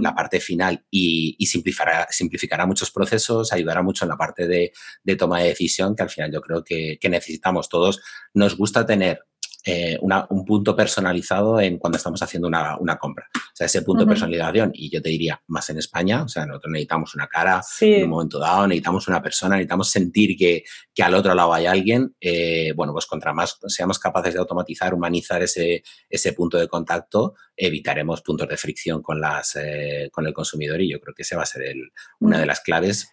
la 0.00 0.14
parte 0.14 0.40
final? 0.40 0.84
Y, 0.90 1.36
simplificará, 1.46 2.08
simplificará 2.10 2.66
muchos 2.66 2.90
procesos, 2.90 3.52
ayudará 3.52 3.80
mucho 3.82 4.04
en 4.04 4.08
la 4.08 4.16
parte 4.16 4.48
de, 4.48 4.72
toma 5.16 5.38
de 5.38 5.48
decisión, 5.48 5.94
que 5.94 6.02
al 6.02 6.10
final 6.10 6.32
yo 6.32 6.40
creo 6.40 6.64
que, 6.64 6.98
que 7.00 7.08
necesitamos 7.08 7.68
todos. 7.68 8.00
Nos 8.34 8.56
gusta 8.56 8.84
tener 8.84 9.20
eh, 9.66 9.98
un 10.00 10.44
punto 10.46 10.74
personalizado 10.74 11.60
en 11.60 11.78
cuando 11.78 11.98
estamos 11.98 12.22
haciendo 12.22 12.48
una, 12.48 12.98
compra. 12.98 13.28
Sea, 13.60 13.66
ese 13.66 13.82
punto 13.82 14.04
de 14.04 14.08
personalización, 14.08 14.70
y 14.72 14.88
yo 14.88 15.02
te 15.02 15.10
diría 15.10 15.38
más 15.48 15.68
en 15.68 15.76
España, 15.76 16.22
o 16.22 16.28
sea, 16.28 16.46
nosotros 16.46 16.72
necesitamos 16.72 17.14
una 17.14 17.26
cara 17.26 17.60
en 17.82 18.04
un 18.04 18.08
momento 18.08 18.38
dado, 18.38 18.66
necesitamos 18.66 19.06
una 19.06 19.20
persona, 19.20 19.56
necesitamos 19.56 19.90
sentir 19.90 20.34
que, 20.34 20.64
al 21.04 21.14
otro 21.14 21.34
lado 21.34 21.52
hay 21.52 21.66
alguien. 21.66 22.14
Eh, 22.18 22.72
bueno, 22.74 22.94
pues 22.94 23.04
contra 23.04 23.34
más 23.34 23.58
seamos 23.66 23.98
capaces 23.98 24.32
de 24.32 24.40
automatizar, 24.40 24.94
humanizar 24.94 25.42
ese, 25.42 25.82
ese 26.08 26.32
punto 26.32 26.56
de 26.56 26.68
contacto, 26.68 27.34
evitaremos 27.54 28.22
puntos 28.22 28.48
de 28.48 28.56
fricción 28.56 29.02
con, 29.02 29.20
las, 29.20 29.54
eh, 29.56 30.08
con 30.10 30.26
el 30.26 30.32
consumidor 30.32 30.80
y 30.80 30.90
yo 30.90 30.98
creo 30.98 31.14
que 31.14 31.20
ese 31.20 31.36
va 31.36 31.42
a 31.42 31.46
ser 31.46 31.64
el, 31.64 31.90
una 32.20 32.38
de 32.38 32.46
las 32.46 32.60
claves 32.60 33.12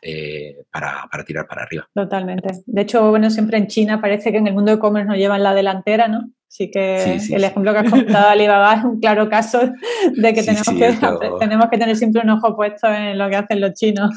para, 0.72 1.10
para 1.12 1.26
tirar 1.26 1.46
para 1.46 1.64
arriba. 1.64 1.90
Totalmente. 1.94 2.52
De 2.66 2.82
hecho, 2.84 3.10
bueno, 3.10 3.30
siempre 3.30 3.58
en 3.58 3.68
China 3.68 4.00
parece 4.00 4.32
que 4.32 4.38
en 4.38 4.48
el 4.48 4.54
mundo 4.54 4.72
de 4.72 4.78
e-commerce 4.78 5.10
nos 5.10 5.18
llevan 5.18 5.44
la 5.44 5.54
delantera, 5.54 6.08
¿no? 6.08 6.32
Así 6.50 6.72
que 6.72 7.20
el 7.32 7.44
ejemplo 7.44 7.72
que 7.74 7.80
has 7.80 7.90
contado 7.92 8.30
Alibaba 8.30 8.74
es 8.76 8.84
un 8.84 9.00
claro 9.00 9.30
caso 9.30 9.60
de 10.16 10.34
que, 10.34 10.44
tenemos, 10.44 10.68
que 10.68 11.30
tenemos 11.40 11.68
que 11.70 11.78
tener 11.78 11.96
siempre 11.96 12.22
un 12.24 12.30
ojo 12.30 12.56
puesto 12.56 12.88
en 12.88 13.18
lo 13.18 13.30
que 13.30 13.36
hacen 13.36 13.62
los 13.62 13.74
chinos. 13.74 14.12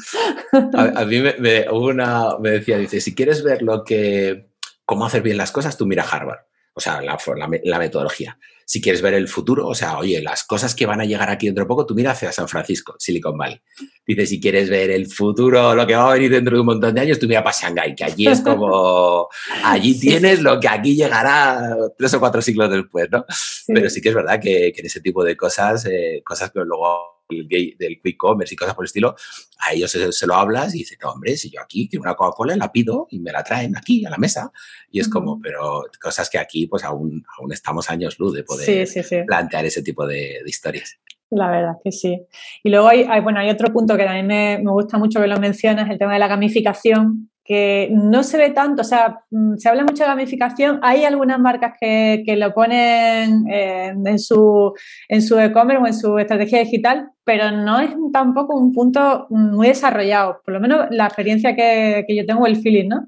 A, 0.73 1.05
mí 1.05 1.21
me, 1.39 1.69
una, 1.69 2.37
me 2.39 2.51
decía, 2.51 2.77
dice, 2.77 3.01
si 3.01 3.13
quieres 3.13 3.43
ver 3.43 3.61
lo 3.61 3.83
que, 3.83 4.47
cómo 4.85 5.05
hacer 5.05 5.21
bien 5.21 5.37
las 5.37 5.51
cosas, 5.51 5.77
tú 5.77 5.85
mira 5.85 6.03
Harvard. 6.03 6.39
O 6.73 6.79
sea, 6.79 7.01
la, 7.01 7.17
la 7.63 7.79
metodología 7.79 8.37
si 8.71 8.79
quieres 8.79 9.01
ver 9.01 9.15
el 9.15 9.27
futuro, 9.27 9.67
o 9.67 9.75
sea, 9.75 9.97
oye, 9.97 10.21
las 10.21 10.45
cosas 10.45 10.73
que 10.73 10.85
van 10.85 11.01
a 11.01 11.03
llegar 11.03 11.29
aquí 11.29 11.45
dentro 11.45 11.65
de 11.65 11.67
poco, 11.67 11.85
tú 11.85 11.93
mira 11.93 12.11
hacia 12.11 12.31
San 12.31 12.47
Francisco, 12.47 12.95
Silicon 12.97 13.37
Valley. 13.37 13.61
Dice, 14.07 14.25
si 14.25 14.39
quieres 14.39 14.69
ver 14.69 14.91
el 14.91 15.07
futuro, 15.07 15.75
lo 15.75 15.85
que 15.85 15.93
va 15.93 16.09
a 16.09 16.13
venir 16.13 16.31
dentro 16.31 16.55
de 16.55 16.61
un 16.61 16.67
montón 16.67 16.95
de 16.95 17.01
años, 17.01 17.19
tú 17.19 17.27
mira 17.27 17.43
para 17.43 17.53
Shanghái, 17.53 17.95
que 17.95 18.05
allí 18.05 18.27
es 18.29 18.39
como, 18.39 19.27
allí 19.65 19.99
tienes 19.99 20.41
lo 20.41 20.57
que 20.57 20.69
aquí 20.69 20.95
llegará 20.95 21.75
tres 21.97 22.13
o 22.13 22.21
cuatro 22.21 22.41
siglos 22.41 22.71
después, 22.71 23.09
¿no? 23.11 23.25
Pero 23.67 23.89
sí 23.89 23.99
que 23.99 24.07
es 24.07 24.15
verdad 24.15 24.39
que, 24.39 24.67
en 24.69 24.85
ese 24.85 25.01
tipo 25.01 25.21
de 25.21 25.35
cosas, 25.35 25.85
eh, 25.87 26.21
cosas 26.25 26.49
que 26.51 26.61
luego 26.61 27.20
del 27.47 28.01
quick 28.01 28.17
commerce 28.17 28.53
y 28.53 28.57
cosas 28.57 28.75
por 28.75 28.83
el 28.83 28.87
estilo, 28.87 29.15
a 29.59 29.73
ellos 29.73 29.91
se, 29.91 30.27
lo 30.27 30.35
hablas 30.35 30.75
y 30.75 30.79
dicen, 30.79 30.97
no, 31.03 31.11
hombre, 31.11 31.35
si 31.37 31.49
yo 31.49 31.61
aquí 31.61 31.87
quiero 31.87 32.03
una 32.03 32.15
Coca-Cola, 32.15 32.55
la 32.55 32.71
pido 32.71 33.07
y 33.09 33.19
me 33.19 33.31
la 33.31 33.43
traen 33.43 33.75
aquí 33.77 34.05
a 34.05 34.09
la 34.09 34.17
mesa. 34.17 34.51
Y 34.89 34.99
es 34.99 35.07
como, 35.07 35.39
pero 35.39 35.83
cosas 36.01 36.29
que 36.29 36.37
aquí 36.37 36.67
pues 36.67 36.83
aún, 36.83 37.23
aún 37.37 37.51
estamos 37.51 37.89
años 37.89 38.19
luz 38.19 38.33
de 38.33 38.43
poder 38.43 38.87
plantear 39.25 39.65
ese 39.65 39.81
tipo 39.81 40.05
de, 40.05 40.41
historias. 40.45 40.99
La 41.29 41.49
verdad 41.49 41.75
que 41.81 41.91
sí. 41.91 42.21
Y 42.61 42.69
luego 42.69 42.89
hay, 42.89 43.05
bueno, 43.21 43.39
hay 43.39 43.49
otro 43.49 43.71
punto 43.71 43.95
que 43.95 44.03
también 44.03 44.27
me, 44.27 44.59
me 44.61 44.71
gusta 44.71 44.97
mucho 44.97 45.21
que 45.21 45.27
lo 45.27 45.37
mencionas, 45.37 45.89
el 45.89 45.97
tema 45.97 46.13
de 46.13 46.19
la 46.19 46.27
gamificación, 46.27 47.31
que 47.43 47.89
no 47.91 48.23
se 48.23 48.37
ve 48.37 48.51
tanto, 48.51 48.81
o 48.81 48.85
sea, 48.85 49.23
mm, 49.31 49.57
se 49.57 49.67
habla 49.67 49.83
mucho 49.83 50.03
de 50.03 50.09
gamificación, 50.09 50.79
hay 50.83 51.03
algunas 51.05 51.39
marcas 51.39 51.73
que, 51.79 52.23
lo 52.37 52.53
ponen 52.53 53.43
en 53.49 54.19
su 54.19 54.73
en 55.09 55.21
su 55.21 55.37
e-commerce 55.37 55.83
o 55.83 55.87
en 55.87 55.93
su 55.93 56.17
estrategia 56.17 56.59
digital, 56.59 57.10
pero 57.23 57.51
no 57.51 57.79
es 57.79 57.91
tampoco 58.11 58.55
un 58.55 58.73
punto 58.73 59.27
muy 59.29 59.67
desarrollado, 59.67 60.41
por 60.43 60.53
lo 60.53 60.59
menos 60.59 60.87
la 60.91 61.05
experiencia 61.05 61.55
que, 61.55 62.03
que 62.07 62.15
yo 62.15 62.25
tengo, 62.25 62.47
el 62.47 62.57
feeling, 62.57 62.89
¿no? 62.89 63.07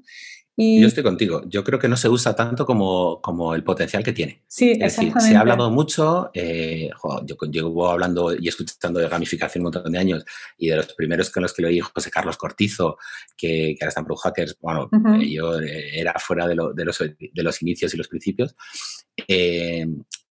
Yo 0.56 0.86
estoy 0.86 1.02
contigo. 1.02 1.42
Yo 1.48 1.64
creo 1.64 1.80
que 1.80 1.88
no 1.88 1.96
se 1.96 2.08
usa 2.08 2.36
tanto 2.36 2.64
como, 2.64 3.20
como 3.20 3.56
el 3.56 3.64
potencial 3.64 4.04
que 4.04 4.12
tiene. 4.12 4.44
Sí, 4.46 4.70
es 4.70 4.78
decir, 4.78 5.12
se 5.18 5.34
ha 5.34 5.40
hablado 5.40 5.68
mucho, 5.72 6.30
eh, 6.32 6.90
yo 7.24 7.36
llevo 7.50 7.88
hablando 7.88 8.32
y 8.32 8.46
escuchando 8.46 9.00
de 9.00 9.08
gamificación 9.08 9.62
un 9.62 9.72
montón 9.72 9.90
de 9.90 9.98
años 9.98 10.24
y 10.56 10.68
de 10.68 10.76
los 10.76 10.92
primeros 10.94 11.30
con 11.30 11.42
los 11.42 11.52
que 11.52 11.62
lo 11.62 11.68
oí 11.68 11.80
José 11.80 12.08
Carlos 12.08 12.36
Cortizo, 12.36 12.98
que, 13.36 13.74
que 13.76 13.78
ahora 13.80 13.88
está 13.88 14.00
en 14.00 14.06
Pro 14.06 14.16
Hackers, 14.16 14.56
bueno, 14.60 14.88
yo 15.20 15.60
eh, 15.60 15.98
era 15.98 16.14
fuera 16.20 16.46
de, 16.46 16.54
de, 16.74 16.84
los, 16.84 16.98
de, 16.98 17.42
los, 17.42 17.62
inicios 17.62 17.92
y 17.92 17.96
los 17.96 18.06
principios. 18.06 18.54
Eh, 19.26 19.86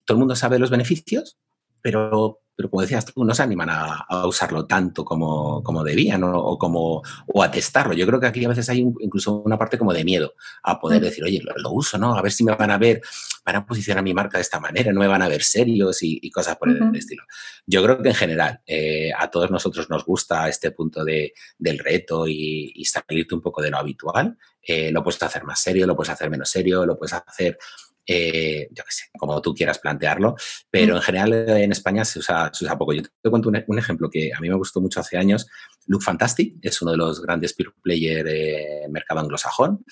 todo 0.04 0.16
el 0.16 0.20
mundo 0.20 0.36
sabe 0.36 0.60
los 0.60 0.70
beneficios, 0.70 1.36
pero 1.80 2.41
pero 2.62 2.70
como 2.70 2.82
decías 2.82 3.04
tú, 3.04 3.24
no 3.24 3.34
se 3.34 3.42
animan 3.42 3.70
a, 3.70 4.24
usarlo 4.24 4.66
tanto 4.66 5.04
como, 5.04 5.64
como 5.64 5.82
debían 5.82 6.22
o, 6.22 6.56
como, 6.56 7.02
o 7.26 7.42
a 7.42 7.50
testarlo. 7.50 7.92
Yo 7.92 8.06
creo 8.06 8.20
que 8.20 8.28
aquí 8.28 8.44
a 8.44 8.48
veces 8.48 8.68
hay 8.68 8.86
incluso 9.00 9.42
una 9.42 9.58
parte 9.58 9.76
como 9.76 9.92
de 9.92 10.04
miedo 10.04 10.34
a 10.62 10.78
poder 10.78 11.02
decir, 11.02 11.24
oye, 11.24 11.42
lo, 11.42 11.72
uso, 11.72 11.98
¿no? 11.98 12.16
A 12.16 12.22
ver 12.22 12.30
si 12.30 12.44
me 12.44 12.54
van 12.54 12.70
a 12.70 12.78
ver, 12.78 13.02
van 13.44 13.56
a 13.56 13.66
posicionar 13.66 14.04
mi 14.04 14.14
marca 14.14 14.38
de 14.38 14.42
esta 14.42 14.60
manera, 14.60 14.92
no 14.92 15.00
me 15.00 15.08
van 15.08 15.22
a 15.22 15.28
ver 15.28 15.42
serios 15.42 15.98
y, 16.02 16.30
cosas 16.30 16.56
por 16.56 16.68
el 16.70 16.94
estilo. 16.94 17.24
Yo 17.66 17.82
creo 17.82 18.00
que 18.00 18.10
en 18.10 18.14
general 18.14 18.60
eh, 18.64 19.10
a 19.18 19.28
todos 19.28 19.50
nosotros 19.50 19.90
nos 19.90 20.04
gusta 20.04 20.48
este 20.48 20.70
punto 20.70 21.04
de, 21.04 21.32
del 21.58 21.80
reto 21.80 22.28
y, 22.28 22.72
y, 22.76 22.84
salirte 22.84 23.34
un 23.34 23.40
poco 23.40 23.60
de 23.60 23.70
lo 23.70 23.78
habitual. 23.78 24.38
Eh, 24.62 24.92
lo 24.92 25.02
puedes 25.02 25.20
hacer 25.20 25.42
más 25.42 25.60
serio, 25.60 25.84
lo 25.86 25.96
puedes 25.96 26.10
hacer 26.10 26.30
menos 26.30 26.48
serio, 26.48 26.86
lo 26.86 26.96
puedes 26.96 27.12
hacer 27.14 27.58
eh, 28.06 28.68
yo 28.70 28.84
qué 28.84 28.90
sé, 28.90 29.04
como 29.16 29.40
tú 29.40 29.54
quieras 29.54 29.78
plantearlo, 29.78 30.34
pero 30.70 30.94
mm. 30.94 30.96
en 30.96 31.02
general 31.02 31.32
en 31.32 31.72
España 31.72 32.04
se 32.04 32.18
usa, 32.18 32.50
poco. 32.78 32.92
Yo 32.92 33.02
te 33.02 33.30
cuento 33.30 33.48
un, 33.48 33.78
ejemplo 33.78 34.10
que 34.10 34.32
a 34.36 34.40
mí 34.40 34.48
me 34.48 34.56
gustó 34.56 34.80
mucho 34.80 35.00
hace 35.00 35.16
años. 35.16 35.46
Look 35.86 36.02
Fantastic 36.02 36.56
es 36.62 36.80
uno 36.82 36.92
de 36.92 36.96
los 36.96 37.22
grandes 37.22 37.54
peer 37.54 37.70
player 37.82 38.24
del 38.24 38.90
mercado 38.90 39.20
anglosajón. 39.20 39.84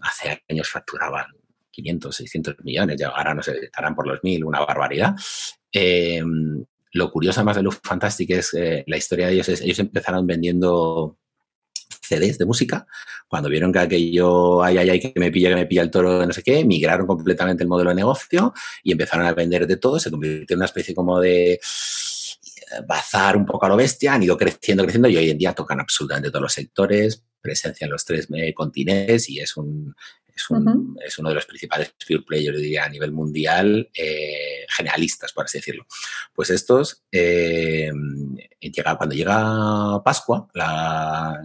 Hace 0.00 0.42
años 0.48 0.68
facturaban 0.68 1.26
500, 1.70 2.16
600 2.16 2.56
millones, 2.64 2.96
ya 2.98 3.08
ahora 3.08 3.34
no 3.34 3.42
sé, 3.42 3.58
estarán 3.62 3.94
por 3.94 4.06
los 4.06 4.20
mil, 4.22 4.44
una 4.44 4.60
barbaridad. 4.60 5.14
Eh, 5.72 6.22
lo 6.92 7.10
curioso 7.12 7.44
más 7.44 7.56
de 7.56 7.62
Look 7.62 7.80
Fantastic 7.84 8.30
es 8.30 8.54
eh, 8.54 8.84
la 8.86 8.96
historia 8.96 9.26
de 9.26 9.34
ellos, 9.34 9.48
es 9.48 9.60
ellos 9.60 9.78
empezaron 9.78 10.26
vendiendo 10.26 11.18
CDs 12.10 12.38
de 12.38 12.44
música, 12.44 12.86
cuando 13.28 13.48
vieron 13.48 13.72
que 13.72 13.78
aquello, 13.78 14.62
ay, 14.62 14.78
ay, 14.78 14.90
ay, 14.90 15.00
que 15.00 15.12
me 15.16 15.30
pilla, 15.30 15.50
que 15.50 15.54
me 15.54 15.66
pilla 15.66 15.82
el 15.82 15.90
toro, 15.90 16.26
no 16.26 16.32
sé 16.32 16.42
qué, 16.42 16.64
migraron 16.64 17.06
completamente 17.06 17.62
el 17.62 17.68
modelo 17.68 17.90
de 17.90 17.96
negocio 17.96 18.52
y 18.82 18.92
empezaron 18.92 19.26
a 19.26 19.32
vender 19.32 19.66
de 19.66 19.76
todo, 19.76 19.98
se 20.00 20.10
convirtió 20.10 20.54
en 20.54 20.58
una 20.58 20.66
especie 20.66 20.94
como 20.94 21.20
de 21.20 21.52
eh, 21.52 21.60
bazar 22.86 23.36
un 23.36 23.46
poco 23.46 23.66
a 23.66 23.68
lo 23.68 23.76
bestia, 23.76 24.14
han 24.14 24.22
ido 24.22 24.36
creciendo, 24.36 24.82
creciendo 24.82 25.08
y 25.08 25.16
hoy 25.16 25.30
en 25.30 25.38
día 25.38 25.52
tocan 25.54 25.80
absolutamente 25.80 26.30
todos 26.30 26.42
los 26.42 26.52
sectores, 26.52 27.22
presencia 27.40 27.86
en 27.86 27.92
los 27.92 28.04
tres 28.04 28.28
eh, 28.34 28.52
continentes 28.52 29.30
y 29.30 29.40
es 29.40 29.56
un, 29.56 29.94
es, 31.04 31.18
uno 31.18 31.28
de 31.28 31.34
los 31.34 31.46
principales 31.46 31.94
pure 32.06 32.22
players, 32.22 32.58
diría, 32.58 32.84
a 32.84 32.88
nivel 32.88 33.12
mundial, 33.12 33.90
eh, 33.94 34.66
generalistas, 34.68 35.32
por 35.32 35.44
así 35.44 35.58
decirlo. 35.58 35.86
Pues 36.34 36.50
estos, 36.50 37.04
eh, 37.12 37.90
cuando 38.96 39.14
llega 39.14 40.02
Pascua, 40.04 40.48
la, 40.54 41.40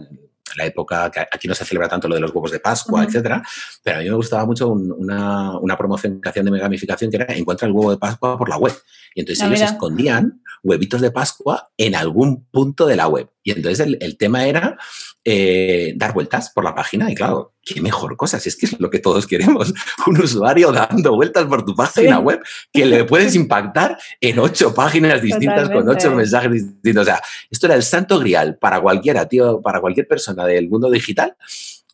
la 0.56 0.66
época 0.66 1.10
que 1.10 1.20
aquí 1.20 1.48
no 1.48 1.54
se 1.54 1.64
celebra 1.64 1.88
tanto 1.88 2.08
lo 2.08 2.14
de 2.14 2.20
los 2.20 2.32
huevos 2.34 2.50
de 2.50 2.60
Pascua, 2.60 3.04
etcétera, 3.04 3.42
pero 3.82 3.98
a 3.98 4.00
mí 4.00 4.08
me 4.08 4.16
gustaba 4.16 4.44
mucho 4.46 4.68
una, 4.68 5.58
una, 5.58 5.76
promoción 5.76 6.20
que 6.20 6.28
hacían 6.28 6.46
de 6.46 6.58
gamificación 6.58 7.10
que 7.10 7.16
era 7.18 7.34
encuentra 7.34 7.66
el 7.66 7.72
huevo 7.72 7.90
de 7.90 7.98
Pascua 7.98 8.38
por 8.38 8.48
la 8.48 8.56
web. 8.56 8.72
Y 9.14 9.20
entonces 9.20 9.44
ah, 9.44 9.48
ellos 9.48 9.62
escondían 9.62 10.42
huevitos 10.62 11.00
de 11.00 11.10
Pascua 11.10 11.70
en 11.76 11.94
algún 11.94 12.44
punto 12.44 12.86
de 12.86 12.96
la 12.96 13.08
web. 13.08 13.28
Y 13.46 13.52
entonces 13.52 13.86
el, 14.00 14.16
tema 14.18 14.44
era 14.44 14.76
eh, 15.24 15.92
dar 15.94 16.12
vueltas 16.12 16.50
por 16.50 16.64
la 16.64 16.74
página. 16.74 17.08
Y 17.12 17.14
claro, 17.14 17.54
qué 17.62 17.80
mejor 17.80 18.16
cosa, 18.16 18.40
si 18.40 18.48
es 18.48 18.56
que 18.56 18.66
es 18.66 18.80
lo 18.80 18.90
que 18.90 18.98
todos 18.98 19.24
queremos. 19.28 19.72
Un 20.08 20.20
usuario 20.20 20.72
dando 20.72 21.14
vueltas 21.14 21.44
por 21.44 21.64
tu 21.64 21.72
página 21.76 22.18
web 22.18 22.40
que 22.72 22.84
le 22.84 23.04
puedes 23.04 23.36
impactar 23.36 23.98
en 24.20 24.40
ocho 24.40 24.74
páginas 24.74 25.22
distintas 25.22 25.70
con 25.70 25.88
ocho 25.88 26.10
mensajes 26.10 26.50
distintos. 26.50 27.02
O 27.02 27.04
sea, 27.04 27.22
esto 27.48 27.66
era 27.66 27.76
el 27.76 27.84
santo 27.84 28.18
grial 28.18 28.58
para 28.58 28.80
cualquiera, 28.80 29.28
tío, 29.28 29.62
para 29.62 29.80
cualquier 29.80 30.08
persona 30.08 30.44
del 30.44 30.68
mundo 30.68 30.90
digital 30.90 31.36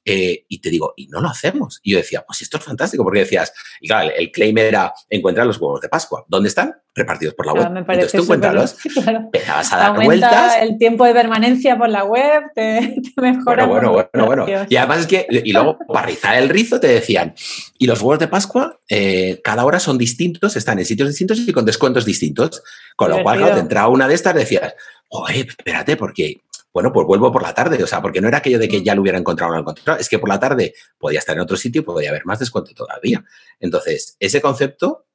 eh, 0.04 0.44
y 0.48 0.60
te 0.60 0.70
digo, 0.70 0.94
y 0.96 1.06
no 1.06 1.20
lo 1.20 1.28
hacemos. 1.28 1.80
Y 1.82 1.92
yo 1.92 1.98
decía, 1.98 2.24
pues 2.26 2.42
esto 2.42 2.56
es 2.56 2.64
fantástico, 2.64 3.04
porque 3.04 3.20
decías, 3.20 3.52
y 3.80 3.88
claro, 3.88 4.10
el 4.16 4.30
claim 4.30 4.58
era 4.58 4.92
encuentrar 5.08 5.46
los 5.46 5.58
huevos 5.60 5.80
de 5.80 5.88
Pascua. 5.88 6.24
¿Dónde 6.28 6.48
están? 6.48 6.74
Repartidos 6.94 7.34
por 7.34 7.46
la 7.46 7.52
web. 7.52 7.76
Entonces 7.76 8.12
tú 8.12 8.22
encuentras, 8.22 8.76
empezabas 9.06 9.72
a 9.72 9.76
dar 9.76 10.04
vueltas. 10.04 10.56
El 10.60 10.76
tiempo 10.76 11.04
de 11.04 11.14
permanencia 11.14 11.78
por 11.78 11.88
la 11.88 12.04
web, 12.04 12.42
te, 12.54 12.96
mejora. 13.16 13.66
Bueno, 13.66 13.92
bueno, 13.92 14.08
bueno, 14.26 14.44
bueno. 14.46 14.66
Y 14.68 14.76
además 14.76 15.00
es 15.00 15.06
que, 15.06 15.26
y 15.30 15.52
luego 15.52 15.78
para 15.88 16.06
rizar 16.06 16.36
el 16.36 16.48
rizo 16.48 16.80
te 16.80 16.88
decían, 16.88 17.34
y 17.78 17.86
los 17.86 18.00
huevos 18.00 18.18
de 18.18 18.28
Pascua, 18.28 18.80
eh, 18.88 19.40
cada 19.44 19.64
hora 19.64 19.78
son 19.78 19.98
distintos, 19.98 20.56
están 20.56 20.78
en 20.78 20.84
sitios 20.84 21.08
distintos 21.08 21.38
y 21.38 21.52
con 21.52 21.64
descuentos 21.64 22.04
distintos. 22.04 22.62
Con 22.96 23.10
lo 23.10 23.22
cual, 23.22 23.38
cuando 23.38 23.54
te 23.56 23.60
entraba 23.60 23.88
una 23.88 24.08
de 24.08 24.14
estas, 24.14 24.34
decías, 24.34 24.74
oye, 25.08 25.46
espérate, 25.48 25.96
porque 25.96 26.42
bueno, 26.72 26.92
pues 26.92 27.06
vuelvo 27.06 27.30
por 27.30 27.42
la 27.42 27.54
tarde. 27.54 27.82
O 27.82 27.86
sea, 27.86 28.00
porque 28.00 28.20
no 28.20 28.28
era 28.28 28.38
aquello 28.38 28.58
de 28.58 28.68
que 28.68 28.82
ya 28.82 28.94
lo 28.94 29.02
hubiera 29.02 29.18
encontrado 29.18 29.50
o 29.50 29.54
no 29.54 29.62
lo 29.62 29.62
encontrado, 29.62 29.98
es 29.98 30.08
que 30.08 30.18
por 30.18 30.28
la 30.28 30.40
tarde 30.40 30.74
podía 30.98 31.18
estar 31.18 31.36
en 31.36 31.42
otro 31.42 31.56
sitio 31.56 31.82
y 31.82 31.84
podía 31.84 32.10
haber 32.10 32.24
más 32.24 32.38
descuento 32.38 32.72
todavía. 32.74 33.24
Entonces, 33.60 34.16
ese 34.18 34.40
concepto, 34.40 35.06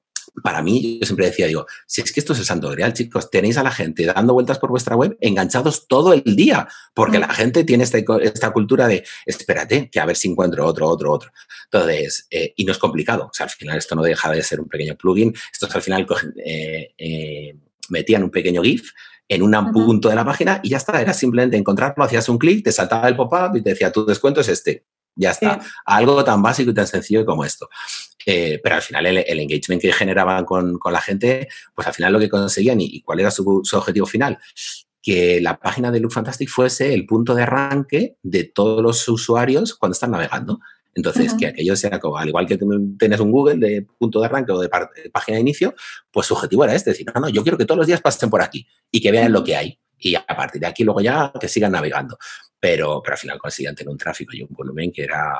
para 0.43 0.61
mí, 0.61 0.99
yo 0.99 1.05
siempre 1.05 1.25
decía, 1.25 1.47
digo, 1.47 1.65
si 1.87 2.01
es 2.01 2.11
que 2.11 2.19
esto 2.19 2.33
es 2.33 2.39
el 2.39 2.45
santo 2.45 2.73
real, 2.73 2.93
chicos, 2.93 3.29
tenéis 3.31 3.57
a 3.57 3.63
la 3.63 3.71
gente 3.71 4.05
dando 4.05 4.33
vueltas 4.33 4.59
por 4.59 4.69
vuestra 4.69 4.95
web 4.95 5.17
enganchados 5.19 5.87
todo 5.87 6.13
el 6.13 6.35
día, 6.35 6.67
porque 6.93 7.17
la 7.17 7.33
gente 7.33 7.63
tiene 7.63 7.83
esta, 7.83 7.97
esta 8.21 8.51
cultura 8.51 8.87
de, 8.87 9.03
espérate, 9.25 9.89
que 9.89 9.99
a 9.99 10.05
ver 10.05 10.15
si 10.15 10.29
encuentro 10.29 10.65
otro, 10.65 10.87
otro, 10.87 11.11
otro. 11.11 11.31
Entonces, 11.71 12.27
eh, 12.29 12.53
y 12.55 12.65
no 12.65 12.71
es 12.71 12.77
complicado. 12.77 13.25
O 13.25 13.33
sea, 13.33 13.45
al 13.45 13.49
final 13.49 13.77
esto 13.77 13.95
no 13.95 14.03
deja 14.03 14.31
de 14.31 14.43
ser 14.43 14.59
un 14.59 14.67
pequeño 14.67 14.95
plugin. 14.95 15.33
Estos 15.51 15.73
al 15.75 15.81
final 15.81 16.05
eh, 16.45 16.93
eh, 16.97 17.55
metían 17.89 18.23
un 18.23 18.29
pequeño 18.29 18.61
GIF 18.61 18.91
en 19.29 19.41
un 19.41 19.71
punto 19.71 20.09
de 20.09 20.15
la 20.15 20.25
página 20.25 20.59
y 20.63 20.69
ya 20.69 20.77
está, 20.77 21.01
era 21.01 21.13
simplemente 21.13 21.57
encontrarlo, 21.57 22.03
hacías 22.03 22.29
un 22.29 22.37
clic, 22.37 22.63
te 22.63 22.71
saltaba 22.71 23.07
el 23.07 23.15
pop-up 23.15 23.55
y 23.55 23.61
te 23.61 23.71
decía, 23.71 23.91
tu 23.91 24.05
descuento 24.05 24.41
es 24.41 24.49
este. 24.49 24.85
Ya 25.17 25.31
está. 25.31 25.59
Algo 25.85 26.23
tan 26.23 26.41
básico 26.43 26.69
y 26.69 26.73
tan 26.73 26.85
sencillo 26.85 27.25
como 27.25 27.43
esto. 27.43 27.67
Eh, 28.25 28.59
pero 28.61 28.75
al 28.75 28.81
final 28.81 29.05
el, 29.05 29.39
engagement 29.39 29.81
que 29.81 29.91
generaban 29.91 30.45
con, 30.45 30.77
la 30.91 31.01
gente, 31.01 31.47
pues 31.73 31.87
al 31.87 31.93
final 31.93 32.13
lo 32.13 32.19
que 32.19 32.29
conseguían 32.29 32.79
y, 32.81 33.01
cuál 33.01 33.21
era 33.21 33.31
su, 33.31 33.63
objetivo 33.73 34.05
final, 34.05 34.37
que 35.01 35.41
la 35.41 35.57
página 35.57 35.91
de 35.91 35.99
Look 35.99 36.11
Fantastic 36.11 36.49
fuese 36.49 36.93
el 36.93 37.05
punto 37.05 37.33
de 37.33 37.43
arranque 37.43 38.17
de 38.21 38.43
todos 38.43 38.83
los 38.83 39.07
usuarios 39.07 39.75
cuando 39.75 39.93
están 39.93 40.11
navegando. 40.11 40.59
Entonces, 40.97 41.35
que 41.35 41.45
aquello 41.45 41.75
sea 41.75 41.99
como, 41.99 42.17
al 42.17 42.27
igual 42.27 42.47
que 42.47 42.57
tienes 42.57 43.19
un 43.19 43.31
Google 43.31 43.57
de 43.57 43.87
punto 43.99 44.19
de 44.19 44.25
arranque 44.25 44.51
o 44.51 44.59
de, 44.59 44.67
página 44.67 45.35
de 45.35 45.41
inicio, 45.41 45.75
pues 46.09 46.25
su 46.25 46.33
objetivo 46.33 46.63
era 46.63 46.73
este, 46.73 46.89
decir, 46.89 47.05
no, 47.13 47.21
no, 47.21 47.29
yo 47.29 47.43
quiero 47.43 47.55
que 47.55 47.65
todos 47.65 47.77
los 47.77 47.85
días 47.85 48.01
pasen 48.01 48.31
por 48.31 48.41
aquí 48.41 48.67
y 48.89 48.99
que 48.99 49.11
vean 49.11 49.31
lo 49.31 49.43
que 49.43 49.55
hay. 49.55 49.79
Y 49.99 50.15
a 50.15 50.25
partir 50.25 50.59
de 50.59 50.65
aquí 50.65 50.83
luego 50.83 50.99
ya 50.99 51.31
que 51.39 51.47
sigan 51.47 51.73
navegando. 51.73 52.17
Pero, 52.59 52.99
pero 53.03 53.13
al 53.13 53.19
final 53.19 53.37
conseguían 53.37 53.75
tener 53.75 53.91
un 53.91 53.97
tráfico 53.97 54.35
y 54.35 54.41
un 54.41 54.49
volumen 54.49 54.91
que 54.91 55.03
era, 55.03 55.39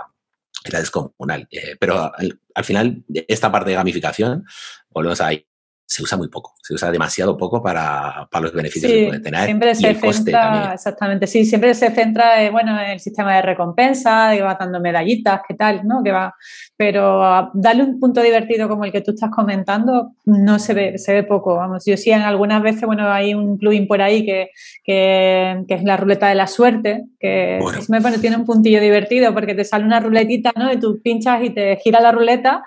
era 0.63 0.79
descomunal. 0.79 1.47
Eh, 1.49 1.75
pero 1.79 2.13
al, 2.15 2.39
al, 2.53 2.63
final, 2.63 3.03
esta 3.27 3.51
parte 3.51 3.71
de 3.71 3.77
gamificación, 3.77 4.45
volvemos 4.91 5.19
ahí, 5.21 5.43
se 5.87 6.03
usa 6.03 6.17
muy 6.17 6.27
poco, 6.27 6.53
se 6.61 6.73
usa 6.73 6.91
demasiado 6.91 7.37
poco 7.37 7.63
para, 7.63 8.27
para 8.29 8.43
los 8.43 8.53
beneficios 8.53 8.91
que 8.91 9.05
puede 9.07 9.21
tener. 9.21 9.45
Siempre 9.45 9.73
se 9.73 9.93
centra, 9.93 10.73
exactamente, 10.73 11.27
sí, 11.27 11.45
siempre 11.45 11.73
se 11.73 11.89
centra 11.91 12.43
en, 12.43 12.51
bueno, 12.51 12.77
en 12.77 12.91
el 12.91 12.99
sistema 12.99 13.37
de 13.37 13.41
recompensa, 13.41 14.31
que 14.33 14.41
va 14.41 14.57
dando 14.59 14.81
medallitas, 14.81 15.39
qué 15.47 15.53
tal, 15.53 15.87
¿no? 15.87 16.03
Que 16.03 16.11
va, 16.11 16.35
pero 16.75 17.49
darle 17.53 17.83
un 17.83 18.01
punto 18.01 18.21
divertido 18.21 18.67
como 18.67 18.83
el 18.83 18.91
que 18.91 18.99
tú 18.99 19.11
estás 19.11 19.29
comentando, 19.31 20.11
no 20.25 20.59
se 20.59 20.73
ve, 20.73 20.97
se 20.97 21.13
ve 21.13 21.23
poco, 21.23 21.55
vamos, 21.55 21.85
yo 21.85 21.95
sí 21.95 22.11
en 22.11 22.21
algunas 22.21 22.61
veces, 22.61 22.81
bueno, 22.81 23.09
hay 23.09 23.33
un 23.33 23.57
plugin 23.57 23.87
por 23.87 24.01
ahí 24.01 24.25
que, 24.25 24.49
que, 24.83 25.63
es 25.69 25.83
la 25.83 25.95
ruleta 25.95 26.27
de 26.27 26.35
la 26.35 26.47
suerte, 26.47 27.05
que 27.17 27.59
pone, 27.87 28.17
tiene 28.19 28.35
un 28.35 28.45
puntillo 28.45 28.81
divertido 28.81 29.33
porque 29.33 29.55
te 29.55 29.63
sale 29.63 29.85
una 29.85 30.01
ruletita, 30.01 30.51
¿no? 30.57 30.71
Y 30.73 30.81
tú 30.81 30.99
pinchas 31.01 31.41
y 31.43 31.51
te 31.51 31.77
gira 31.77 32.01
la 32.01 32.11
ruleta 32.11 32.65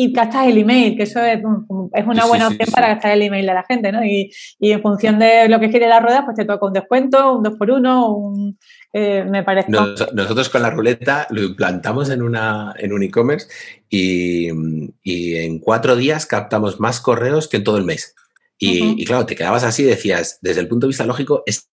y 0.00 0.12
gastas 0.12 0.46
el 0.46 0.56
email, 0.56 0.96
que 0.96 1.02
eso 1.02 1.20
es, 1.20 1.42
una 1.44 2.24
buena 2.24 2.48
opción 2.48 2.70
para 2.72 2.88
gastar 2.88 3.12
el 3.12 3.22
email 3.22 3.44
de 3.46 3.52
la 3.52 3.64
gente, 3.64 3.92
¿no? 3.92 4.02
Y, 4.02 4.30
en 4.58 4.80
función 4.80 5.18
de 5.18 5.46
lo 5.48 5.60
que 5.60 5.68
quiere 5.68 5.88
la 5.88 6.00
rueda, 6.00 6.24
pues 6.24 6.36
te 6.36 6.46
toca 6.46 6.64
un 6.64 6.72
descuento, 6.72 7.36
un 7.36 7.42
2 7.42 7.54
por 7.58 7.70
1 7.70 8.08
un, 8.08 8.58
eh, 8.94 9.24
me 9.28 9.42
parece. 9.42 9.70
nosotros 9.70 10.48
con 10.48 10.62
la 10.62 10.70
ruleta 10.70 11.26
lo 11.30 11.42
implantamos 11.42 12.08
en, 12.08 12.22
una, 12.22 12.74
en 12.78 12.94
un 12.94 13.02
e-commerce 13.02 13.48
y, 13.90 14.48
en 14.48 15.58
cuatro 15.58 15.96
días 15.96 16.24
captamos 16.24 16.80
más 16.80 17.00
correos 17.00 17.46
que 17.46 17.58
en 17.58 17.64
todo 17.64 17.76
el 17.76 17.84
mes. 17.84 18.14
Y, 18.58 19.02
y, 19.02 19.04
claro, 19.04 19.26
te 19.26 19.36
quedabas 19.36 19.64
así 19.64 19.82
y 19.82 19.86
decías, 19.86 20.38
desde 20.40 20.60
el 20.60 20.68
punto 20.68 20.86
de 20.86 20.90
vista 20.90 21.04
lógico, 21.04 21.42
es 21.44 21.70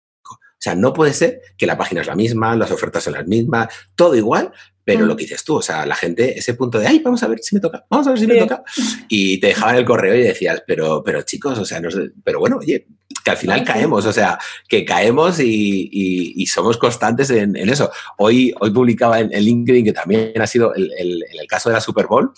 sea, 0.65 0.75
no 0.75 0.93
puede 0.93 1.13
ser 1.13 1.41
que 1.58 1.65
la 1.65 1.78
página 1.78 2.01
es 2.01 2.08
la 2.08 2.15
misma, 2.15 2.56
las 2.56 2.71
ofertas 2.71 3.04
son 3.04 3.13
las 3.13 3.28
mismas, 3.28 3.67
todo 3.95 4.15
igual, 4.15 4.51
pero 4.84 5.06
mm. 5.06 5.08
lo 5.08 5.15
que 5.15 5.23
dices 5.23 5.43
tú, 5.43 5.56
o 5.56 5.62
sea, 5.62 5.86
la 5.86 5.95
gente, 5.95 6.38
ese 6.38 6.54
punto 6.54 6.80
de, 6.80 6.88
ay, 6.88 6.99
vamos 6.99 7.21
a 7.23 7.28
ver 7.28 7.39
si 7.41 7.56
me 7.56 7.62
toca, 7.62 7.86
vamos 7.89 8.08
a 8.08 8.12
ver 8.12 8.19
si 8.19 8.28
me 8.28 8.38
toca, 8.38 8.63
y 9.08 9.39
te 9.39 9.47
dejaban 9.47 9.75
el 9.75 9.86
correo 9.86 10.15
y 10.15 10.21
decías, 10.21 10.63
pero, 10.65 11.04
pero 11.04 11.23
chicos, 11.23 11.58
o 11.58 11.65
sea, 11.65 11.80
no 11.80 11.89
sé, 11.89 12.12
pero 12.23 12.39
bueno, 12.39 12.58
oye, 12.58 12.88
que 13.23 13.32
al 13.32 13.38
final 13.38 13.63
caemos, 13.63 14.06
o 14.06 14.13
sea, 14.13 14.38
que 14.67 14.86
caemos 14.86 15.39
y, 15.39 16.45
somos 16.47 16.78
constantes 16.78 17.30
en, 17.32 17.56
eso. 17.56 17.91
Hoy, 18.17 18.54
hoy 18.60 18.71
publicaba 18.71 19.19
en, 19.19 19.30
LinkedIn, 19.30 19.86
que 19.86 19.93
también 19.93 20.39
ha 20.39 20.47
sido 20.47 20.73
el, 20.73 20.91
el, 20.97 21.47
caso 21.47 21.69
de 21.69 21.73
la 21.73 21.82
Super 21.82 22.08
Bowl, 22.08 22.32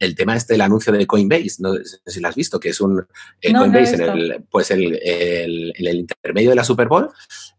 el 0.00 0.14
tema 0.14 0.34
este 0.34 0.54
del 0.54 0.62
anuncio 0.62 0.92
de 0.92 1.06
Coinbase, 1.06 1.56
no 1.58 1.74
sé 1.74 2.00
si 2.06 2.20
lo 2.20 2.28
has 2.28 2.34
visto, 2.34 2.58
que 2.58 2.70
es 2.70 2.80
un 2.80 3.06
eh, 3.40 3.52
Coinbase 3.52 3.96
en 3.96 4.00
el, 4.00 4.44
pues 4.50 4.70
el, 4.70 4.98
el, 5.04 5.94
intermedio 5.94 6.50
de 6.50 6.56
la 6.56 6.64
Super 6.64 6.88
Bowl, 6.88 7.08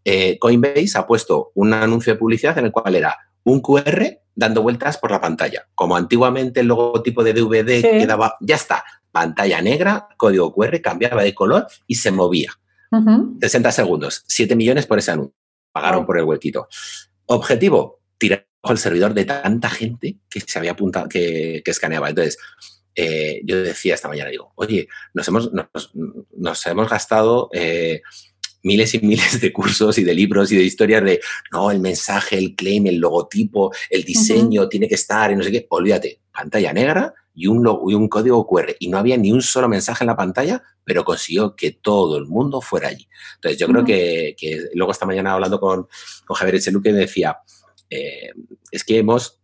eh, 0.04 0.38
Coinbase 0.40 0.98
ha 0.98 1.06
puesto 1.06 1.52
un 1.54 1.74
anuncio 1.74 2.14
de 2.14 2.20
publicidad 2.20 2.58
en 2.58 2.66
el 2.66 2.72
cual 2.72 2.96
era 2.96 3.16
un 3.44 3.62
QR 3.62 4.18
dando 4.34 4.64
vueltas 4.64 4.98
por 4.98 5.12
la 5.12 5.22
pantalla. 5.22 5.68
Como 5.76 5.96
antiguamente 5.96 6.62
el 6.62 6.68
logotipo 6.68 7.24
de 7.24 7.34
DVD 7.34 7.82
quedaba, 7.82 8.36
ya 8.42 8.56
está, 8.56 8.84
pantalla 9.12 9.62
negra, 9.62 10.08
código 10.18 10.54
QR, 10.54 10.82
cambiaba 10.82 11.22
de 11.24 11.36
color 11.36 11.68
y 11.86 11.96
se 11.96 12.12
movía. 12.12 12.52
60 13.40 13.72
segundos, 13.72 14.24
7 14.28 14.56
millones 14.56 14.88
por 14.88 14.98
ese 14.98 15.12
anuncio. 15.12 15.36
Pagaron 15.72 16.06
por 16.06 16.18
el 16.18 16.26
huequito. 16.26 16.68
Objetivo, 17.28 18.02
tirar 18.18 18.48
el 18.70 18.78
servidor 18.78 19.14
de 19.14 19.26
tanta 19.26 19.70
gente 19.70 20.18
que 20.30 20.40
se 20.42 20.60
había 20.60 20.72
apuntado, 20.72 21.10
que, 21.10 21.64
escaneaba. 21.66 22.10
Entonces, 22.10 22.38
eh, 22.94 23.42
yo 23.44 23.62
decía 23.62 23.96
esta 23.96 24.08
mañana, 24.08 24.30
digo, 24.30 24.54
oye, 24.56 24.88
nos 25.14 25.28
hemos, 25.28 25.52
nos, 25.54 26.66
hemos 26.68 26.90
gastado 26.90 27.50
eh, 27.54 28.02
miles 28.64 28.94
y 28.94 29.00
miles 29.00 29.42
de 29.42 29.52
cursos 29.52 29.98
y 29.98 30.04
de 30.04 30.14
libros 30.14 30.52
y 30.52 30.58
de 30.58 30.64
historias 30.64 31.04
de, 31.04 31.22
no, 31.52 31.72
el 31.72 31.80
mensaje, 31.80 32.38
el 32.38 32.56
claim, 32.56 32.88
el 32.88 32.98
logotipo, 32.98 33.72
el 33.90 34.04
diseño 34.04 34.70
tiene 34.70 34.88
que 34.88 34.96
estar 34.96 35.32
y 35.32 35.36
no 35.36 35.44
sé 35.44 35.52
qué. 35.52 35.66
Olvídate, 35.70 36.22
pantalla 36.32 36.74
negra 36.74 37.14
y 37.34 37.48
un, 37.48 37.66
y 37.88 37.94
un 37.96 38.08
código 38.08 38.46
QR. 38.46 38.76
Y 38.80 38.90
no 38.90 39.00
había 39.00 39.18
ni 39.18 39.32
un 39.32 39.42
solo 39.42 39.68
mensaje 39.68 40.04
en 40.04 40.08
la 40.08 40.16
pantalla, 40.16 40.62
pero 40.84 41.04
consiguió 41.04 41.56
que 41.56 41.72
todo 41.72 42.18
el 42.18 42.28
mundo 42.28 42.62
fuera 42.62 42.90
allí. 42.90 43.08
Entonces, 43.36 43.60
yo 43.60 43.68
creo 43.68 43.84
que, 43.84 44.36
luego 44.76 44.92
esta 44.92 45.06
mañana 45.06 45.34
hablando 45.34 45.60
con, 45.60 45.88
con 46.26 46.36
Javier 46.36 46.56
Echeluque 46.56 46.94
decía, 46.94 47.38
eh, 47.92 48.32
es 48.72 48.84
que 48.84 48.98
hemos 48.98 49.38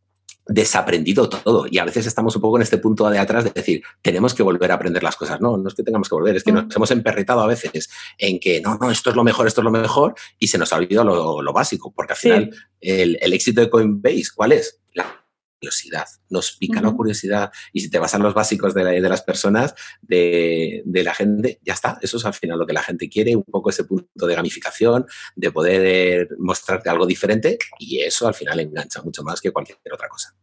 desaprendido 0.48 1.28
todo 1.28 1.68
y 1.70 1.78
a 1.78 1.84
veces 1.84 2.08
estamos 2.08 2.36
un 2.38 2.42
poco 2.42 2.58
en 2.58 2.64
este 2.64 2.78
punto 2.78 3.10
de 3.10 3.20
atrás 3.20 3.44
de 3.44 3.52
decir, 3.52 3.84
tenemos 4.02 4.34
que 4.34 4.44
volver 4.44 4.72
a 4.72 4.76
aprender 4.76 5.04
las 5.04 5.16
cosas. 5.16 5.42
No, 5.42 5.58
no 5.58 5.68
es 5.68 5.76
que 5.76 5.84
tengamos 5.84 6.08
que 6.10 6.16
volver, 6.16 6.38
es 6.38 6.44
que 6.44 6.54
nos 6.54 6.74
hemos 6.76 6.90
emperretado 6.92 7.42
a 7.42 7.48
veces 7.48 7.90
en 8.18 8.40
que 8.40 8.62
no, 8.62 8.78
no, 8.78 8.90
esto 8.90 9.10
es 9.10 9.16
lo 9.16 9.24
mejor, 9.24 9.46
esto 9.46 9.62
es 9.62 9.66
lo 9.66 9.72
mejor 9.72 10.16
y 10.40 10.48
se 10.48 10.58
nos 10.58 10.72
ha 10.72 10.78
olvidado 10.78 11.42
lo, 11.42 11.54
básico, 11.54 11.92
porque 11.94 12.14
al 12.14 12.20
final 12.20 12.56
el, 12.80 13.18
el, 13.22 13.34
éxito 13.34 13.62
de 13.62 13.70
Coinbase, 13.70 14.28
¿cuál 14.36 14.54
es? 14.54 14.80
La 14.94 15.27
curiosidad, 15.60 16.06
nos 16.30 16.52
pica 16.58 16.82
la 16.82 16.92
curiosidad 16.92 17.52
y 17.74 17.82
si 17.82 17.90
te 17.90 18.00
vas 18.00 18.14
a 18.16 18.20
los 18.20 18.34
básicos 18.34 18.74
de, 18.74 18.84
de 18.84 19.10
las 19.10 19.22
personas, 19.22 19.76
de, 20.02 20.82
de, 20.86 21.04
la 21.04 21.14
gente, 21.14 21.60
ya 21.64 21.74
está, 21.74 21.98
eso 22.02 22.18
es 22.18 22.26
al 22.26 22.34
final 22.34 22.60
lo 22.60 22.66
que 22.66 22.74
la 22.74 22.84
gente 22.84 23.10
quiere, 23.10 23.36
un 23.36 23.44
poco 23.44 23.70
ese 23.70 23.84
punto 23.84 24.28
de 24.28 24.36
gamificación, 24.36 25.06
de 25.36 25.52
poder 25.52 26.30
mostrarte 26.38 26.90
algo 26.90 27.06
diferente 27.06 27.58
y 27.80 28.00
eso 28.00 28.28
al 28.28 28.34
final 28.34 28.60
engancha 28.60 29.02
mucho 29.02 29.24
más 29.24 29.42
que 29.42 29.52
cualquier 29.52 29.78
otra 29.92 30.08
cosa. 30.08 30.36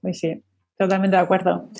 Pues 0.00 0.18
sí, 0.18 0.42
totalmente 0.78 1.16
de 1.16 1.22
acuerdo. 1.22 1.70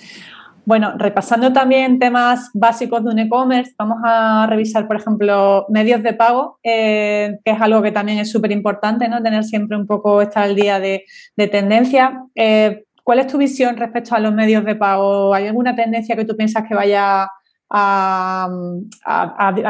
Bueno, 0.68 0.92
repasando 0.98 1.50
también 1.50 1.98
temas 1.98 2.50
básicos 2.52 3.02
de 3.02 3.08
un 3.08 3.18
e-commerce, 3.18 3.72
vamos 3.78 4.02
a 4.04 4.46
revisar, 4.50 4.86
por 4.86 4.96
ejemplo, 4.96 5.64
medios 5.70 6.02
de 6.02 6.12
pago, 6.12 6.58
eh, 6.62 7.38
que 7.42 7.52
es 7.52 7.60
algo 7.62 7.80
que 7.80 7.90
también 7.90 8.18
es 8.18 8.30
súper 8.30 8.52
importante, 8.52 9.08
¿no? 9.08 9.22
Tener 9.22 9.44
siempre 9.44 9.78
un 9.78 9.86
poco, 9.86 10.20
estar 10.20 10.42
al 10.42 10.54
día 10.54 10.78
de, 10.78 11.06
tendencia. 11.50 12.22
Eh, 12.34 12.84
¿Cuál 13.02 13.20
es 13.20 13.28
tu 13.28 13.38
visión 13.38 13.78
respecto 13.78 14.14
a 14.14 14.18
los 14.18 14.34
medios 14.34 14.62
de 14.66 14.74
pago? 14.74 15.32
¿Hay 15.32 15.46
alguna 15.46 15.74
tendencia 15.74 16.14
que 16.14 16.26
tú 16.26 16.36
piensas 16.36 16.68
que 16.68 16.74
vaya 16.74 17.30
a, 17.70 18.50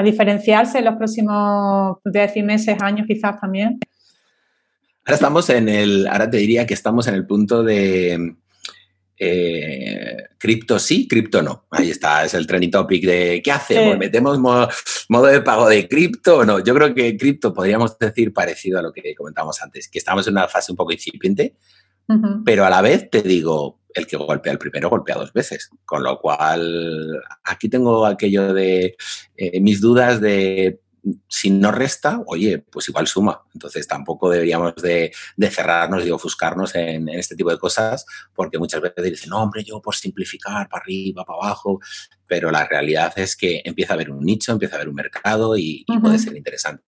diferenciarse 0.02 0.78
en 0.78 0.84
los 0.84 0.96
próximos, 0.96 1.98
decir, 2.02 2.42
meses, 2.42 2.76
años 2.82 3.06
quizás 3.06 3.40
también? 3.40 3.78
Ahora 5.06 5.14
estamos 5.14 5.48
en 5.48 5.68
el, 5.68 6.08
ahora 6.08 6.28
te 6.28 6.38
diría 6.38 6.66
que 6.66 6.74
estamos 6.74 7.06
en 7.06 7.14
el 7.14 7.24
punto 7.24 7.62
de 7.62 8.34
eh, 9.18 10.16
cripto 10.38 10.78
sí, 10.78 11.08
cripto 11.08 11.42
no. 11.42 11.66
Ahí 11.70 11.90
está, 11.90 12.24
es 12.24 12.34
el 12.34 12.46
trending 12.46 12.70
topic 12.70 13.04
de 13.04 13.40
¿qué 13.42 13.50
hacemos? 13.50 13.98
¿Metemos 13.98 14.38
modo 14.38 15.26
de 15.26 15.40
pago 15.40 15.68
de 15.68 15.88
cripto 15.88 16.38
o 16.38 16.44
no? 16.44 16.60
Yo 16.60 16.74
creo 16.74 16.94
que 16.94 17.16
cripto 17.16 17.52
podríamos 17.52 17.98
decir 17.98 18.32
parecido 18.32 18.78
a 18.78 18.82
lo 18.82 18.92
que 18.92 19.14
comentábamos 19.14 19.60
antes, 19.62 19.88
que 19.88 19.98
estamos 19.98 20.26
en 20.26 20.34
una 20.34 20.48
fase 20.48 20.72
un 20.72 20.76
poco 20.76 20.92
incipiente, 20.92 21.56
pero 22.44 22.64
a 22.64 22.70
la 22.70 22.80
vez 22.80 23.10
te 23.10 23.22
digo, 23.22 23.80
el 23.94 24.06
que 24.06 24.16
golpea 24.16 24.52
el 24.52 24.58
primero 24.58 24.88
golpea 24.88 25.16
dos 25.16 25.32
veces. 25.32 25.70
Con 25.84 26.02
lo 26.02 26.20
cual, 26.20 27.20
aquí 27.44 27.68
tengo 27.68 28.06
aquello 28.06 28.54
de 28.54 28.96
eh, 29.36 29.60
mis 29.60 29.80
dudas 29.80 30.20
de 30.20 30.80
si 31.28 31.50
no 31.50 31.72
resta, 31.72 32.22
oye, 32.26 32.58
pues 32.58 32.88
igual 32.88 33.06
suma. 33.06 33.42
Entonces 33.54 33.86
tampoco 33.86 34.30
deberíamos 34.30 34.74
de, 34.76 35.12
cerrarnos 35.50 36.06
y 36.06 36.10
ofuscarnos 36.10 36.74
en, 36.74 37.08
este 37.08 37.36
tipo 37.36 37.50
de 37.50 37.58
cosas, 37.58 38.04
porque 38.34 38.58
muchas 38.58 38.80
veces 38.80 39.04
dicen, 39.04 39.30
no, 39.30 39.42
hombre, 39.42 39.64
yo 39.64 39.80
por 39.80 39.94
simplificar, 39.94 40.68
para 40.68 40.82
arriba, 40.82 41.24
para 41.24 41.38
abajo, 41.38 41.80
pero 42.26 42.50
la 42.50 42.66
realidad 42.66 43.12
es 43.16 43.36
que 43.36 43.62
empieza 43.64 43.92
a 43.92 43.96
haber 43.96 44.10
un 44.10 44.24
nicho, 44.24 44.52
empieza 44.52 44.74
a 44.74 44.78
haber 44.78 44.88
un 44.88 44.94
mercado 44.94 45.56
y, 45.56 45.84
puede 46.00 46.18
ser 46.18 46.36
interesante. 46.36 46.84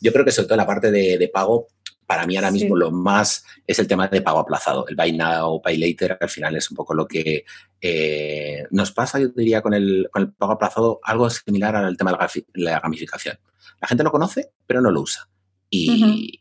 Yo 0.00 0.12
creo 0.12 0.24
que 0.24 0.30
sobre 0.30 0.48
todo 0.48 0.56
la 0.56 0.66
parte 0.66 0.90
de, 0.90 1.30
pago, 1.32 1.68
para 2.06 2.26
mí 2.26 2.36
ahora 2.36 2.50
mismo 2.50 2.76
lo 2.76 2.90
más 2.90 3.44
es 3.66 3.78
el 3.78 3.86
tema 3.86 4.08
de 4.08 4.20
pago 4.20 4.40
aplazado. 4.40 4.86
El 4.88 4.96
buy 4.96 5.12
now, 5.12 5.60
pay 5.62 5.76
later, 5.76 6.18
al 6.20 6.28
final 6.28 6.56
es 6.56 6.70
un 6.70 6.76
poco 6.76 6.94
lo 6.94 7.06
que 7.06 7.44
eh, 7.80 8.64
nos 8.70 8.92
pasa, 8.92 9.18
yo 9.18 9.28
diría, 9.28 9.62
con 9.62 9.74
el, 9.74 10.08
con 10.10 10.22
el 10.22 10.32
pago 10.32 10.52
aplazado, 10.52 11.00
algo 11.02 11.28
similar 11.30 11.76
al 11.76 11.96
tema 11.96 12.12
de 12.12 12.44
la 12.54 12.80
gamificación. 12.80 13.38
La 13.80 13.88
gente 13.88 14.04
lo 14.04 14.10
conoce, 14.10 14.52
pero 14.66 14.80
no 14.80 14.90
lo 14.90 15.02
usa. 15.02 15.28
Y, 15.70 16.38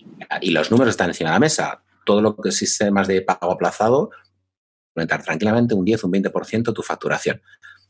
los 0.52 0.70
números 0.70 0.92
están 0.92 1.10
encima 1.10 1.32
de 1.32 1.36
la 1.36 1.40
mesa. 1.40 1.84
Todo 2.06 2.22
lo 2.22 2.36
que 2.36 2.50
es 2.50 2.58
sistemas 2.58 3.08
de 3.08 3.22
pago 3.22 3.52
aplazado, 3.52 4.12
aumentar 4.96 5.24
tranquilamente 5.24 5.74
un 5.74 5.86
10, 5.86 6.04
un 6.04 6.12
20% 6.12 6.74
tu 6.74 6.82
facturación. 6.82 7.42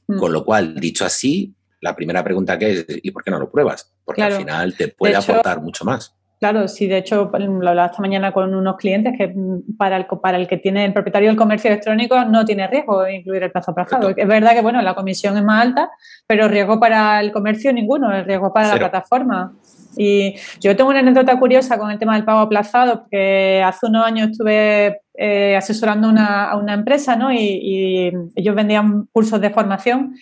Mm. 0.07 0.19
Con 0.19 0.31
lo 0.31 0.45
cual, 0.45 0.75
dicho 0.75 1.05
así, 1.05 1.53
la 1.81 1.95
primera 1.95 2.23
pregunta 2.23 2.57
que 2.57 2.71
es, 2.71 2.85
¿y 2.87 3.11
por 3.11 3.23
qué 3.23 3.31
no 3.31 3.39
lo 3.39 3.51
pruebas? 3.51 3.93
Porque 4.05 4.23
al 4.23 4.33
final 4.33 4.75
te 4.75 4.87
puede 4.87 5.15
aportar 5.15 5.61
mucho 5.61 5.83
más. 5.83 6.15
Claro, 6.43 6.67
sí, 6.67 6.87
de 6.87 6.97
hecho 6.97 7.31
lo 7.33 7.69
hablaba 7.69 7.85
esta 7.85 8.01
mañana 8.01 8.33
con 8.33 8.53
unos 8.53 8.75
clientes 8.75 9.13
que 9.17 9.33
para 9.77 9.95
el, 9.95 10.05
para 10.21 10.35
el 10.35 10.45
que 10.45 10.57
tiene 10.57 10.83
el 10.83 10.91
propietario 10.91 11.29
del 11.29 11.37
comercio 11.37 11.69
electrónico 11.69 12.25
no 12.25 12.43
tiene 12.43 12.67
riesgo 12.67 13.03
de 13.03 13.15
incluir 13.15 13.43
el 13.43 13.51
plazo 13.53 13.71
aplazado. 13.71 14.09
Es 14.09 14.27
verdad 14.27 14.51
que 14.51 14.59
bueno, 14.59 14.81
la 14.81 14.93
comisión 14.93 15.37
es 15.37 15.43
más 15.45 15.61
alta, 15.61 15.89
pero 16.27 16.49
riesgo 16.49 16.81
para 16.81 17.21
el 17.21 17.31
comercio 17.31 17.71
ninguno, 17.71 18.13
el 18.13 18.25
riesgo 18.25 18.51
para 18.51 18.67
la 18.67 18.75
plataforma. 18.75 19.53
Y 19.95 20.35
yo 20.59 20.75
tengo 20.75 20.89
una 20.89 20.99
anécdota 20.99 21.39
curiosa 21.39 21.77
con 21.77 21.89
el 21.89 21.97
tema 21.97 22.15
del 22.15 22.25
pago 22.25 22.39
aplazado, 22.39 23.03
porque 23.03 23.63
hace 23.65 23.85
unos 23.85 24.05
años 24.05 24.31
estuve 24.31 24.99
eh, 25.13 25.55
asesorando 25.55 26.11
a 26.17 26.57
una 26.57 26.73
empresa 26.73 27.15
¿no? 27.15 27.31
y, 27.31 28.11
ellos 28.35 28.53
vendían 28.53 29.07
cursos 29.13 29.39
de 29.39 29.49
formación. 29.49 30.13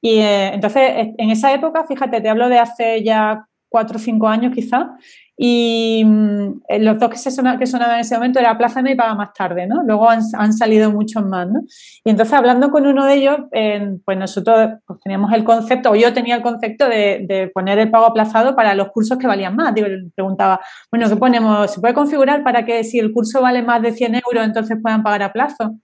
Y 0.00 0.20
eh, 0.20 0.54
entonces, 0.54 1.10
en 1.18 1.30
esa 1.30 1.52
época, 1.52 1.84
fíjate, 1.86 2.22
te 2.22 2.30
hablo 2.30 2.48
de 2.48 2.60
hace 2.60 3.04
ya 3.04 3.44
cuatro 3.68 3.96
o 3.96 4.00
cinco 4.00 4.28
años 4.28 4.54
quizá, 4.54 4.96
y 5.38 6.02
mm, 6.04 6.62
los 6.80 6.98
dos 6.98 7.10
que, 7.10 7.18
se 7.18 7.30
sonaban, 7.30 7.58
que 7.58 7.66
sonaban 7.66 7.96
en 7.96 8.00
ese 8.00 8.14
momento 8.14 8.38
era 8.38 8.56
Plaza 8.56 8.80
y 8.88 8.94
Paga 8.94 9.14
Más 9.14 9.34
Tarde, 9.34 9.66
¿no? 9.66 9.82
Luego 9.82 10.08
han, 10.08 10.52
salido 10.54 10.90
muchos 10.90 11.24
más, 11.26 11.46
¿no? 11.46 11.60
Y 12.04 12.10
entonces 12.10 12.32
hablando 12.32 12.70
con 12.70 12.86
uno 12.86 13.04
de 13.04 13.14
ellos, 13.14 13.38
pues 14.04 14.16
nosotros 14.16 14.78
pues 14.86 15.00
teníamos 15.00 15.32
el 15.34 15.44
concepto, 15.44 15.90
o 15.90 15.94
yo 15.94 16.14
tenía 16.14 16.36
el 16.36 16.42
concepto 16.42 16.88
de, 16.88 17.50
poner 17.52 17.78
el 17.78 17.90
pago 17.90 18.06
aplazado 18.06 18.56
para 18.56 18.74
los 18.74 18.88
cursos 18.88 19.18
que 19.18 19.26
valían 19.26 19.54
más. 19.54 19.74
Digo, 19.74 19.88
preguntaba, 20.14 20.60
bueno, 20.90 21.08
¿qué 21.08 21.16
ponemos? 21.16 21.70
¿Se 21.70 21.80
puede 21.80 21.92
configurar 21.92 22.42
para 22.42 22.64
que 22.64 22.82
si 22.84 22.98
el 22.98 23.12
curso 23.12 23.42
vale 23.42 23.62
más 23.62 23.82
de 23.82 23.92
100 23.92 24.14
euros, 24.14 24.44
entonces 24.44 24.78
puedan 24.80 25.02
pagar 25.02 25.22
a 25.22 25.32
plazo? 25.32 25.76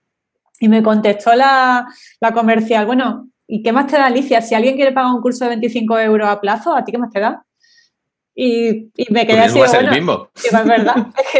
Y 0.59 0.67
me 0.67 0.81
contestó 0.81 1.35
la, 1.35 1.85
la 2.19 2.31
comercial, 2.31 2.85
bueno, 2.87 3.27
¿y 3.47 3.61
qué 3.61 3.71
más 3.71 3.87
te 3.87 3.97
da 3.97 4.05
Alicia? 4.05 4.41
Si 4.41 4.55
alguien 4.55 4.75
quiere 4.75 4.91
pagar 4.93 5.13
un 5.13 5.21
curso 5.21 5.45
de 5.45 5.49
25 5.49 5.99
euros 5.99 6.27
a 6.27 6.41
plazo, 6.41 6.75
¿a 6.75 6.83
ti 6.83 6.91
qué 6.91 6.97
más 6.97 7.11
te 7.11 7.19
da? 7.19 7.43
Y, 8.35 8.89
me 9.09 9.27
quedé 9.27 9.41
así, 9.41 9.59
bueno, 9.59 9.91
mismo. 9.91 10.29
la, 10.51 10.63
verdad, 10.63 10.95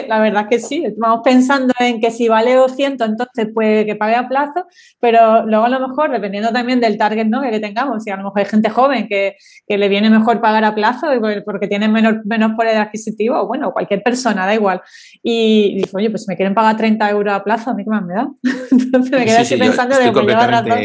la 0.07 0.19
verdad 0.19 0.43
es 0.43 0.47
que 0.49 0.59
sí, 0.59 0.85
vamos 0.97 1.21
pensando 1.23 1.73
en 1.79 1.99
que 1.99 2.11
si 2.11 2.27
vale 2.27 2.53
200, 2.53 3.09
entonces 3.09 3.47
puede 3.51 3.85
que 3.85 3.95
pague 3.95 4.15
a 4.15 4.27
plazo, 4.27 4.67
pero 4.99 5.43
luego 5.45 5.65
a 5.65 5.69
lo 5.69 5.87
mejor, 5.87 6.11
dependiendo 6.11 6.51
también 6.51 6.79
del 6.79 6.97
target 6.99 7.25
¿no? 7.25 7.41
que 7.41 7.59
tengamos, 7.59 8.03
si 8.03 8.11
a 8.11 8.17
lo 8.17 8.25
mejor 8.25 8.39
hay 8.39 8.45
gente 8.45 8.69
joven 8.69 9.07
que, 9.07 9.37
que 9.67 9.77
le 9.79 9.89
viene 9.89 10.11
mejor 10.11 10.39
pagar 10.39 10.63
a 10.65 10.75
plazo 10.75 11.07
porque 11.45 11.67
tiene 11.67 11.87
menos, 11.87 12.17
menos 12.25 12.51
poder 12.55 12.77
adquisitivo, 12.77 13.47
bueno, 13.47 13.71
cualquier 13.71 14.03
persona, 14.03 14.45
da 14.45 14.53
igual. 14.53 14.81
Y 15.23 15.75
dice, 15.75 15.91
oye, 15.95 16.11
pues 16.11 16.23
si 16.23 16.27
me 16.29 16.35
quieren 16.35 16.53
pagar 16.53 16.77
30 16.77 17.09
euros 17.09 17.33
a 17.33 17.43
plazo, 17.43 17.71
¿a 17.71 17.73
mí 17.73 17.83
qué 17.83 17.89
más 17.89 18.03
me 18.03 18.13
da? 18.13 18.27
entonces 18.71 19.11
me 19.11 19.25
quedé 19.25 19.37
así 19.37 19.57
pensando 19.57 19.97
de, 19.97 20.11
pues 20.11 20.25
lleva 20.27 20.47
razón. 20.47 20.79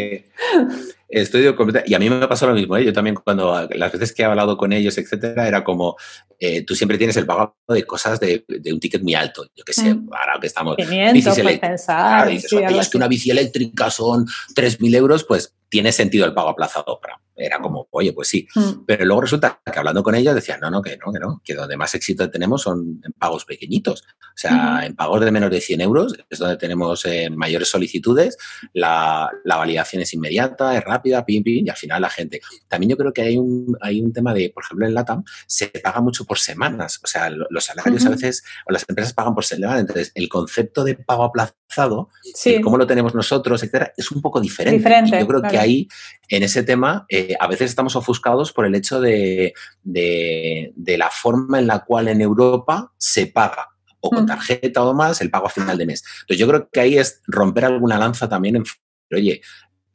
Estoy 1.09 1.55
y 1.87 1.95
a 1.95 1.99
mí 1.99 2.11
me 2.11 2.29
pasó 2.29 2.47
lo 2.47 2.55
mismo. 2.55 2.77
¿eh? 2.77 2.85
Yo 2.85 2.93
también 2.93 3.17
cuando 3.17 3.67
las 3.71 3.93
veces 3.93 4.13
que 4.13 4.23
he 4.23 4.25
hablado 4.27 4.59
con 4.59 4.73
ellos, 4.75 4.99
etcétera, 4.99 5.49
era 5.49 5.65
como 5.65 5.97
eh, 6.39 6.63
tú 6.65 6.75
siempre 6.75 6.99
tienes 6.99 7.17
el 7.17 7.25
pago 7.25 7.57
de 7.67 7.85
cosas 7.85 8.21
de, 8.21 8.45
un 8.71 8.79
ticket 8.79 9.03
muy 9.03 9.15
alto. 9.15 9.47
Yo 9.57 9.65
qué 9.65 9.73
sé, 9.73 9.95
mm. 9.95 10.11
ahora 10.13 10.39
que 10.39 10.47
estamos. 10.47 10.77
500, 10.77 11.41
pues 11.41 11.59
pensar. 11.59 12.31
es 12.31 12.47
que 12.91 12.97
una 12.97 13.09
bici 13.09 13.31
eléctrica 13.31 13.91
son 13.91 14.27
3.000 14.55 14.97
euros, 14.97 15.25
pues 15.25 15.55
tiene 15.71 15.93
sentido 15.93 16.27
el 16.27 16.35
pago 16.35 16.51
aplazado. 16.51 17.01
Era 17.39 17.61
como, 17.61 17.89
oye, 17.91 18.13
pues 18.13 18.29
sí. 18.29 18.47
Mm. 18.55 18.85
Pero 18.87 19.05
luego 19.05 19.23
resulta 19.23 19.61
que 19.65 19.79
hablando 19.79 20.03
con 20.03 20.15
ellos 20.15 20.35
decían, 20.35 20.61
no, 20.61 20.71
no, 20.71 20.83
que 20.83 20.97
no, 20.97 21.13
que 21.13 21.19
no, 21.21 21.41
que 21.45 21.55
donde 21.55 21.77
más 21.77 21.95
éxito 21.95 22.29
tenemos 22.31 22.63
son 22.63 23.01
en 23.05 23.13
pagos 23.13 23.45
pequeñitos. 23.45 24.03
O 24.03 24.41
sea, 24.41 24.83
en 24.85 24.95
pagos 24.95 25.21
de 25.25 25.31
menos 25.33 25.51
de 25.51 25.61
100 25.61 25.81
euros 25.81 26.15
es 26.29 26.39
donde 26.39 26.57
tenemos 26.57 27.05
eh, 27.07 27.29
mayores 27.31 27.69
solicitudes, 27.69 28.37
la, 28.73 29.31
la, 29.45 29.57
validación 29.57 30.03
es 30.03 30.15
inmediata, 30.15 30.77
es 30.77 30.85
rápida, 30.85 31.25
pim, 31.25 31.43
pim, 31.43 31.67
y 31.67 31.71
al 31.71 31.77
final 31.77 32.03
la 32.03 32.11
gente. 32.11 32.41
También 32.69 32.91
yo 32.91 32.97
creo 32.97 33.13
que 33.13 33.23
hay 33.23 33.37
un, 33.37 33.77
hay 33.81 34.01
un 34.01 34.13
tema 34.13 34.33
de, 34.33 34.51
por 34.55 34.65
ejemplo, 34.65 34.87
en 34.87 34.95
LATAM 34.95 35.25
se 35.47 35.69
paga 35.69 36.01
mucho 36.01 36.25
por 36.25 36.39
semanas. 36.39 37.01
O 37.03 37.07
sea, 37.07 37.31
los 37.31 37.65
salarios 37.65 38.07
a 38.07 38.11
veces, 38.11 38.45
o 38.67 38.73
las 38.73 38.85
empresas 38.89 39.13
pagan 39.13 39.35
por 39.35 39.45
semanas. 39.45 39.81
Entonces, 39.81 40.13
el 40.15 40.29
concepto 40.29 40.85
de 40.85 40.95
pago 40.95 41.25
aplazado, 41.25 42.11
sí. 42.35 42.61
cómo 42.61 42.77
lo 42.77 42.87
tenemos 42.87 43.15
nosotros, 43.15 43.63
etcétera, 43.63 43.93
es 43.97 44.11
un 44.11 44.23
poco 44.23 44.41
diferente. 44.41 44.79
diferente 44.79 45.19
yo 45.19 45.27
creo 45.27 45.43
que 45.43 45.59
ahí, 45.59 45.89
en 46.29 46.43
ese 46.43 46.63
tema, 46.63 47.07
eh, 47.09 47.28
a 47.39 47.47
veces 47.47 47.71
estamos 47.71 47.97
ofuscados 47.97 48.53
por 48.53 48.67
el 48.67 48.75
hecho 48.75 49.01
de, 49.01 49.55
la 49.85 51.11
forma 51.11 51.59
en 51.59 51.67
la 51.67 51.85
cual 51.85 52.09
en 52.09 52.21
Europa 52.21 52.93
se 52.97 53.27
paga 53.27 53.69
o 54.01 54.11
con 54.11 54.25
mm. 54.25 54.27
tarjeta 54.27 54.83
o 54.83 54.95
más, 54.95 55.21
el 55.21 55.31
pago 55.31 55.47
a 55.47 55.51
final 55.51 55.77
de 55.77 55.87
mes. 55.87 56.05
Entonces 56.21 56.39
yo 56.39 56.47
creo 56.47 56.69
que 56.71 56.81
ahí 56.81 56.99
es 56.99 57.23
romper 57.27 57.65
alguna 57.65 57.99
lanza 57.99 58.29
también 58.29 58.57
en, 58.57 58.65
oye, 59.13 59.41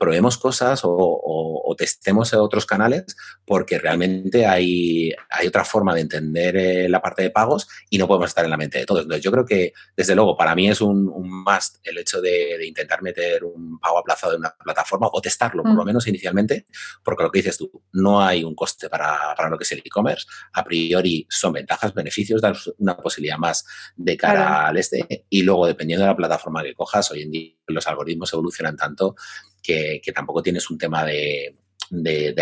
probemos 0.04 0.38
cosas 0.38 0.82
o, 0.84 1.76
testemos 1.76 2.32
otros 2.36 2.68
canales 2.68 3.16
porque 3.45 3.80
realmente 3.80 4.45
hay, 4.45 5.12
hay 5.32 5.47
otra 5.47 5.66
forma 5.66 5.95
de 5.95 6.01
entender 6.01 6.56
eh, 6.56 6.88
la 6.88 7.01
parte 7.01 7.24
de 7.24 7.32
pagos 7.32 7.68
y 7.89 7.97
no 7.97 8.08
podemos 8.08 8.30
estar 8.30 8.45
en 8.45 8.51
la 8.51 8.58
mente 8.58 8.78
de 8.78 8.86
todos. 8.86 9.01
Entonces, 9.01 9.24
yo 9.24 9.32
creo 9.32 9.43
que, 9.43 9.74
desde 9.97 10.14
luego, 10.14 10.38
para 10.38 10.54
mí 10.54 10.70
es 10.70 10.82
un, 10.82 11.12
must 11.43 11.78
el 11.84 11.97
hecho 11.97 12.22
de, 12.22 12.64
intentar 12.64 13.01
meter 13.01 13.43
un 13.43 13.80
pago 13.80 13.97
aplazado 13.97 14.34
en 14.34 14.41
una 14.41 14.54
plataforma 14.64 15.10
o 15.12 15.20
testarlo, 15.20 15.64
por 15.64 15.74
lo 15.74 15.84
mm. 15.84 15.88
menos 15.88 16.08
inicialmente, 16.08 16.68
porque 17.04 17.24
lo 17.24 17.32
que 17.32 17.39
dices 17.39 17.58
tú, 17.58 17.72
no 17.93 18.22
hay 18.22 18.43
un 18.43 18.54
coste 18.54 18.88
para, 18.88 19.34
lo 19.49 19.58
que 19.58 19.64
es 19.64 19.72
el 19.72 19.80
e-commerce. 19.80 20.28
A 20.54 20.64
priori 20.64 21.26
son 21.28 21.54
ventajas, 21.54 21.93
beneficios, 21.93 22.39
dar 22.39 22.56
una 22.78 22.95
posibilidad 22.97 23.38
más 23.38 23.66
de 23.95 24.16
cara 24.16 24.68
al 24.68 24.78
este. 24.78 25.26
Y 25.30 25.41
luego, 25.41 25.66
dependiendo 25.66 26.04
de 26.04 26.12
la 26.12 26.18
plataforma 26.18 26.62
que 26.62 26.76
cojas, 26.76 27.10
hoy 27.10 27.24
en 27.24 27.32
día 27.32 27.54
los 27.68 27.88
algoritmos 27.88 28.32
evolucionan 28.34 28.78
tanto 28.78 29.16
que, 29.64 30.01
tampoco 30.14 30.43
tienes 30.43 30.70
un 30.70 30.78
tema 30.78 31.05
de, 31.05 31.55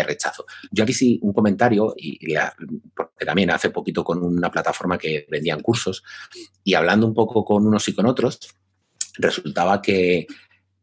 rechazo. 0.04 0.44
Yo 0.70 0.84
aquí 0.84 0.92
sí 0.92 1.18
un 1.22 1.32
comentario, 1.32 1.94
y, 1.96 2.18
porque 2.94 3.24
también 3.24 3.50
hace 3.50 3.70
poquito 3.70 4.02
con 4.02 4.22
una 4.22 4.50
plataforma 4.50 4.98
que 4.98 5.26
vendían 5.30 5.60
cursos, 5.60 6.02
y 6.64 6.74
hablando 6.74 7.06
un 7.06 7.14
poco 7.14 7.44
con 7.44 7.66
unos 7.66 7.88
y 7.88 7.94
con 7.94 8.06
otros, 8.06 8.40
resultaba 9.18 9.80
que, 9.80 10.26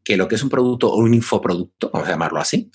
lo 0.08 0.26
que 0.26 0.34
es 0.34 0.42
un 0.42 0.48
producto 0.48 0.90
o 0.90 0.96
un 0.96 1.14
infoproducto, 1.14 1.90
vamos 1.92 2.08
a 2.08 2.12
llamarlo 2.12 2.40
así, 2.40 2.70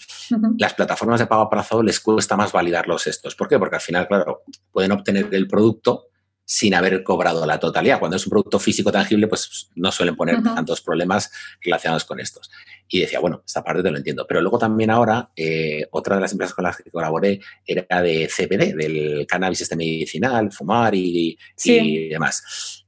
las 0.58 0.74
plataformas 0.74 1.20
de 1.20 1.28
pago 1.28 1.42
a 1.42 1.50
plazo 1.50 1.84
les 1.84 2.00
cuesta 2.00 2.38
más 2.38 2.54
validar 2.54 2.88
los 2.88 3.08
estos. 3.08 3.36
¿Por 3.36 3.50
qué? 3.50 3.60
Porque 3.60 3.76
al 3.76 3.82
final, 3.82 4.08
claro, 4.08 4.44
pueden 4.72 4.94
obtener 4.94 5.28
el 5.34 5.48
producto, 5.48 6.08
sin 6.46 6.76
haber 6.76 7.04
cobrado 7.04 7.46
la 7.46 7.60
totalidad. 7.60 8.00
Cuando 8.00 8.18
es 8.18 8.26
un 8.26 8.30
producto 8.30 8.60
físico 8.60 8.92
tangible, 8.92 9.28
pues 9.28 9.70
no 9.76 9.92
suelen 9.92 10.16
poner 10.16 10.42
tantos 10.44 10.80
problemas 10.82 11.32
relacionados 11.62 12.06
con 12.06 12.20
estos. 12.20 12.52
Y 12.88 13.00
decía, 13.00 13.20
bueno, 13.20 13.42
esta 13.46 13.64
parte 13.64 13.82
te 13.82 13.92
lo 13.92 13.98
entiendo. 13.98 14.26
Pero 14.28 14.42
luego 14.42 14.60
también 14.60 14.92
ahora, 14.92 15.32
eh, 15.36 15.88
otra 15.92 16.16
de 16.16 16.22
las 16.22 16.32
empresas 16.32 16.54
con 16.54 16.64
las 16.64 16.78
que 16.78 16.92
colaboré 16.92 17.42
era 17.66 18.02
de 18.02 18.30
CBD, 18.30 18.76
del 18.76 19.26
cannabis 19.28 19.62
este 19.62 19.76
medicinal, 19.76 20.52
fumar 20.52 20.94
y, 20.94 21.38
y 21.64 22.08
demás. 22.10 22.86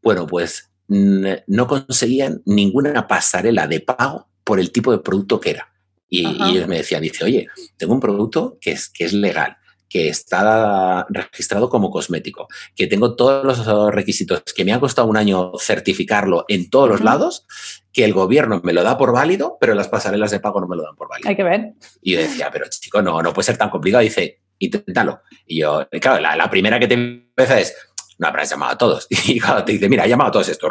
Bueno, 0.00 0.26
pues 0.26 0.70
no 0.86 1.66
conseguían 1.66 2.42
ninguna 2.46 3.06
pasarela 3.06 3.66
de 3.66 3.80
pago 3.80 4.28
por 4.44 4.58
el 4.58 4.72
tipo 4.72 4.92
de 4.92 4.98
producto 4.98 5.40
que 5.40 5.50
era. 5.50 5.72
Y, 6.08 6.26
ellos 6.26 6.66
me 6.66 6.78
decían, 6.78 7.02
dice, 7.02 7.24
oye, 7.24 7.46
tengo 7.76 7.94
un 7.94 8.00
producto 8.00 8.58
que 8.60 8.72
es, 8.72 8.88
que 8.88 9.04
es 9.04 9.12
legal, 9.12 9.56
que 9.90 10.08
está 10.08 11.04
registrado 11.10 11.68
como 11.68 11.90
cosmético, 11.90 12.48
que 12.76 12.86
tengo 12.86 13.16
todos 13.16 13.66
los 13.66 13.92
requisitos, 13.92 14.42
que 14.54 14.64
me 14.64 14.72
ha 14.72 14.80
costado 14.80 15.08
un 15.08 15.16
año 15.16 15.52
certificarlo 15.58 16.44
en 16.48 16.70
todos 16.70 16.88
los 16.88 17.00
lados, 17.00 17.46
que 17.92 18.04
el 18.04 18.14
gobierno 18.14 18.60
me 18.62 18.72
lo 18.72 18.84
da 18.84 18.96
por 18.96 19.12
válido, 19.12 19.58
pero 19.60 19.74
las 19.74 19.88
pasarelas 19.88 20.30
de 20.30 20.38
pago 20.38 20.60
no 20.60 20.68
me 20.68 20.76
lo 20.76 20.84
dan 20.84 20.94
por 20.94 21.08
válido. 21.08 21.28
Hay 21.28 21.36
que 21.36 21.42
ver. 21.42 21.72
Y 22.00 22.12
yo 22.12 22.20
decía, 22.20 22.50
pero 22.52 22.66
chico, 22.70 23.02
no, 23.02 23.20
no 23.20 23.32
puede 23.32 23.46
ser 23.46 23.58
tan 23.58 23.68
complicado. 23.68 24.02
dice, 24.02 24.42
inténtalo. 24.60 25.22
Y 25.44 25.60
yo, 25.60 25.88
claro, 26.00 26.20
la, 26.20 26.36
la 26.36 26.48
primera 26.48 26.78
que 26.78 26.86
te 26.86 26.94
empieza 26.94 27.58
es, 27.58 27.74
no 28.20 28.28
habrás 28.28 28.50
llamado 28.50 28.72
a 28.72 28.78
todos. 28.78 29.06
Y 29.30 29.40
cuando 29.40 29.64
te 29.64 29.72
dice, 29.72 29.88
mira, 29.88 30.04
he 30.04 30.08
llamado 30.08 30.28
a 30.28 30.32
todos 30.32 30.48
estos. 30.48 30.70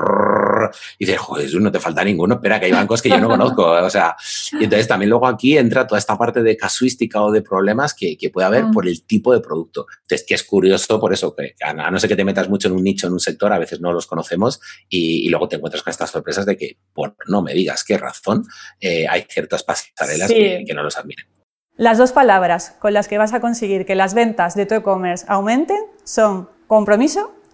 Y 0.97 1.05
dices, 1.05 1.19
joder, 1.19 1.53
no 1.55 1.71
te 1.71 1.79
falta 1.79 2.03
ninguno, 2.03 2.35
espera, 2.35 2.59
que 2.59 2.67
hay 2.67 2.71
bancos 2.71 3.01
que 3.01 3.09
yo 3.09 3.19
no 3.19 3.27
conozco. 3.29 3.63
O 3.63 3.89
sea, 3.89 4.15
y 4.59 4.65
entonces 4.65 4.87
también 4.87 5.09
luego 5.09 5.27
aquí 5.27 5.57
entra 5.57 5.87
toda 5.87 5.97
esta 5.97 6.17
parte 6.17 6.43
de 6.43 6.55
casuística 6.55 7.21
o 7.21 7.31
de 7.31 7.41
problemas 7.41 7.93
que, 7.93 8.17
que 8.17 8.29
puede 8.29 8.45
haber 8.45 8.65
mm. 8.65 8.71
por 8.71 8.87
el 8.87 9.03
tipo 9.03 9.33
de 9.33 9.39
producto. 9.39 9.87
Entonces, 10.01 10.25
que 10.27 10.35
es 10.35 10.43
curioso 10.43 10.99
por 10.99 11.11
eso, 11.11 11.35
que 11.35 11.55
a 11.61 11.89
no 11.89 11.99
ser 11.99 12.09
que 12.09 12.15
te 12.15 12.23
metas 12.23 12.49
mucho 12.49 12.67
en 12.67 12.75
un 12.75 12.83
nicho, 12.83 13.07
en 13.07 13.13
un 13.13 13.19
sector, 13.19 13.51
a 13.51 13.57
veces 13.57 13.81
no 13.81 13.91
los 13.91 14.05
conocemos 14.05 14.61
y, 14.87 15.27
luego 15.29 15.47
te 15.47 15.55
encuentras 15.55 15.83
con 15.83 15.91
estas 15.91 16.09
sorpresas 16.09 16.45
de 16.45 16.57
que, 16.57 16.77
por 16.93 17.15
no 17.27 17.41
me 17.41 17.53
digas 17.53 17.83
qué 17.83 17.97
razón, 17.97 18.45
eh, 18.79 19.07
hay 19.07 19.25
ciertas 19.29 19.63
pasarelas 19.63 20.27
que, 20.27 20.63
que 20.65 20.73
no 20.73 20.83
los 20.83 20.97
admiren. 20.97 21.25
Las 21.77 21.97
dos 21.97 22.11
palabras 22.11 22.75
con 22.79 22.93
las 22.93 23.07
que 23.07 23.17
vas 23.17 23.33
a 23.33 23.39
conseguir 23.39 23.85
que 23.85 23.95
las 23.95 24.13
ventas 24.13 24.55
de 24.55 24.65
tu 24.65 24.75
e-commerce 24.75 25.25
aumenten 25.29 25.79
son 26.03 26.49
compromiso 26.67 27.38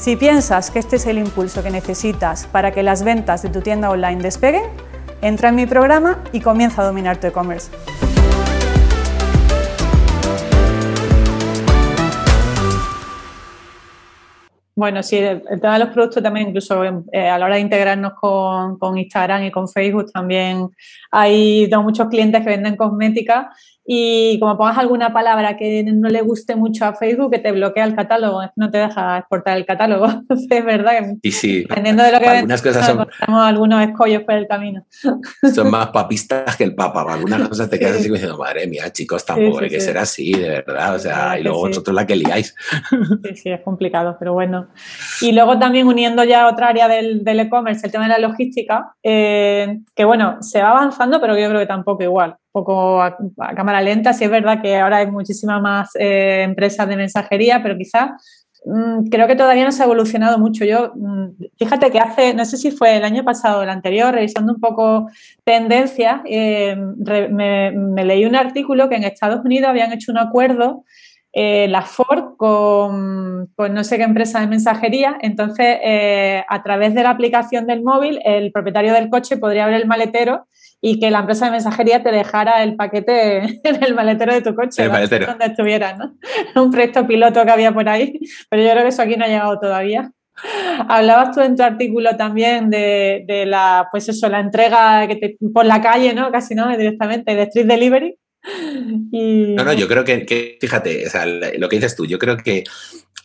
Si 0.00 0.16
piensas 0.16 0.70
que 0.70 0.78
este 0.78 0.96
es 0.96 1.04
el 1.04 1.18
impulso 1.18 1.62
que 1.62 1.68
necesitas 1.68 2.46
para 2.46 2.72
que 2.72 2.82
las 2.82 3.04
ventas 3.04 3.42
de 3.42 3.50
tu 3.50 3.60
tienda 3.60 3.90
online 3.90 4.22
despeguen, 4.22 4.62
entra 5.20 5.50
en 5.50 5.56
mi 5.56 5.66
programa 5.66 6.24
y 6.32 6.40
comienza 6.40 6.80
a 6.80 6.86
dominar 6.86 7.20
tu 7.20 7.26
e-commerce. 7.26 7.70
Bueno, 14.74 15.02
sí, 15.02 15.18
el, 15.18 15.42
tema 15.60 15.74
de 15.74 15.80
los 15.80 15.92
productos 15.92 16.22
también, 16.22 16.48
incluso 16.48 16.82
eh, 17.12 17.28
a 17.28 17.36
la 17.36 17.44
hora 17.44 17.56
de 17.56 17.60
integrarnos 17.60 18.14
con, 18.14 18.78
con, 18.78 18.96
Instagram 18.96 19.44
y 19.44 19.50
con 19.50 19.68
Facebook, 19.68 20.10
también 20.10 20.70
hay 21.10 21.68
muchos 21.82 22.08
clientes 22.08 22.42
que 22.42 22.50
venden 22.50 22.76
cosmética 22.76 23.50
y 23.92 24.38
como 24.38 24.56
pongas 24.56 24.78
alguna 24.78 25.12
palabra 25.12 25.56
que 25.56 25.82
no 25.82 26.08
le 26.08 26.20
guste 26.22 26.54
mucho 26.54 26.84
a 26.84 26.94
Facebook, 26.94 27.32
que 27.32 27.40
te 27.40 27.50
bloquea 27.50 27.84
el 27.84 27.96
catálogo, 27.96 28.40
no 28.54 28.70
te 28.70 28.78
deja 28.78 29.18
exportar 29.18 29.56
el 29.56 29.66
catálogo. 29.66 30.06
es 30.28 30.64
verdad 30.64 31.16
que 31.20 31.32
sí, 31.32 31.62
dependiendo 31.62 32.04
de 32.04 32.12
lo 32.12 32.20
que 32.20 32.28
algunas 32.28 32.62
cosas 32.62 32.86
son, 32.86 33.08
algunos 33.26 33.82
escollos 33.82 34.22
por 34.22 34.34
el 34.34 34.46
camino. 34.46 34.86
son 35.52 35.70
más 35.72 35.88
papistas 35.88 36.56
que 36.56 36.62
el 36.62 36.76
papa. 36.76 37.04
algunas 37.12 37.48
cosas 37.48 37.68
te 37.68 37.80
quedas 37.80 37.96
así 37.96 38.08
diciendo, 38.08 38.38
madre 38.38 38.68
mía, 38.68 38.92
chicos, 38.92 39.24
tampoco 39.26 39.58
hay 39.58 39.70
que 39.70 39.80
ser 39.80 39.98
así, 39.98 40.34
de 40.34 40.48
verdad. 40.48 40.94
O 40.94 40.98
sea, 41.00 41.36
y 41.36 41.42
luego 41.42 41.58
vosotros 41.58 41.92
la 41.92 42.06
que 42.06 42.14
liáis. 42.14 42.54
Sí, 43.24 43.34
sí, 43.34 43.50
es 43.50 43.60
complicado, 43.62 44.16
pero 44.20 44.34
bueno. 44.34 44.68
Y 45.20 45.32
luego 45.32 45.58
también 45.58 45.88
uniendo 45.88 46.22
ya 46.22 46.46
otra 46.46 46.68
área 46.68 46.86
del 46.86 47.40
e-commerce, 47.40 47.86
el 47.86 47.90
tema 47.90 48.04
de 48.04 48.10
la 48.10 48.18
logística, 48.18 48.94
eh, 49.02 49.80
que 49.96 50.04
bueno, 50.04 50.36
se 50.42 50.62
va 50.62 50.70
avanzando, 50.70 50.99
pero 51.20 51.38
yo 51.38 51.48
creo 51.48 51.60
que 51.60 51.66
tampoco 51.66 52.02
igual 52.02 52.36
poco 52.52 53.02
a, 53.02 53.16
cámara 53.56 53.80
lenta. 53.80 54.12
Sí 54.12 54.24
es 54.24 54.30
verdad 54.30 54.60
que 54.60 54.76
ahora 54.76 54.98
hay 54.98 55.10
muchísimas 55.10 55.62
más 55.62 55.90
eh, 55.98 56.42
empresas 56.42 56.88
de 56.88 56.96
mensajería, 56.96 57.62
pero 57.62 57.76
quizás 57.76 58.10
mm, 58.66 59.08
creo 59.08 59.26
que 59.26 59.36
todavía 59.36 59.64
no 59.64 59.72
se 59.72 59.82
ha 59.82 59.86
evolucionado 59.86 60.38
mucho. 60.38 60.64
Yo, 60.64 60.92
mm, 60.94 61.28
fíjate 61.58 61.90
que 61.90 61.98
hace, 61.98 62.34
no 62.34 62.44
sé 62.44 62.56
si 62.56 62.70
fue 62.70 62.96
el 62.96 63.04
año 63.04 63.24
pasado 63.24 63.60
o 63.60 63.62
el 63.62 63.70
anterior, 63.70 64.14
revisando 64.14 64.52
un 64.52 64.60
poco 64.60 65.08
tendencias, 65.44 66.20
eh, 66.26 66.76
me, 66.76 68.04
leí 68.04 68.24
un 68.24 68.36
artículo 68.36 68.88
que 68.88 68.96
en 68.96 69.04
Estados 69.04 69.44
Unidos 69.44 69.70
habían 69.70 69.92
hecho 69.92 70.12
un 70.12 70.18
acuerdo 70.18 70.84
eh, 71.32 71.68
la 71.68 71.82
Ford 71.82 72.36
con, 72.36 73.48
no 73.56 73.84
sé 73.84 73.96
qué 73.96 74.02
empresa 74.02 74.40
de 74.40 74.48
mensajería. 74.48 75.16
Entonces, 75.22 75.78
a 76.48 76.62
través 76.62 76.94
de 76.94 77.04
la 77.04 77.10
aplicación 77.10 77.66
del 77.66 77.82
móvil, 77.84 78.20
el 78.24 78.50
propietario 78.50 78.92
del 78.92 79.08
coche 79.08 79.36
podría 79.36 79.66
ver 79.66 79.74
el 79.74 79.86
maletero 79.86 80.48
y 80.80 80.98
que 80.98 81.10
la 81.10 81.20
empresa 81.20 81.46
de 81.46 81.52
mensajería 81.52 82.02
te 82.02 82.10
dejara 82.10 82.62
el 82.62 82.76
paquete 82.76 83.38
en 83.64 83.84
el 83.84 83.94
maletero 83.94 84.32
de 84.32 84.42
tu 84.42 84.54
coche, 84.54 84.88
donde 84.88 85.46
estuvieras, 85.46 85.98
¿no? 85.98 86.16
Un 86.62 86.70
proyecto 86.70 87.06
piloto 87.06 87.44
que 87.44 87.50
había 87.50 87.72
por 87.72 87.88
ahí, 87.88 88.18
pero 88.48 88.62
yo 88.62 88.70
creo 88.70 88.82
que 88.82 88.88
eso 88.88 89.02
aquí 89.02 89.16
no 89.16 89.24
ha 89.24 89.28
llegado 89.28 89.58
todavía. 89.58 90.12
Hablabas 90.88 91.34
tú 91.34 91.42
en 91.42 91.54
tu 91.54 91.62
artículo 91.62 92.16
también 92.16 92.70
de, 92.70 93.24
de 93.26 93.44
la, 93.44 93.88
pues 93.90 94.08
eso, 94.08 94.26
la 94.28 94.40
entrega 94.40 95.06
que 95.06 95.16
te, 95.16 95.36
por 95.52 95.66
la 95.66 95.82
calle, 95.82 96.14
¿no? 96.14 96.32
Casi, 96.32 96.54
¿no? 96.54 96.74
Directamente, 96.74 97.34
de 97.34 97.42
Street 97.42 97.66
Delivery. 97.66 98.16
No, 99.12 99.64
no, 99.64 99.72
yo 99.74 99.86
creo 99.86 100.02
que, 100.02 100.24
que 100.24 100.56
fíjate, 100.58 101.06
o 101.06 101.10
sea, 101.10 101.26
lo 101.26 101.68
que 101.68 101.76
dices 101.76 101.94
tú, 101.94 102.06
yo 102.06 102.18
creo 102.18 102.38
que 102.38 102.64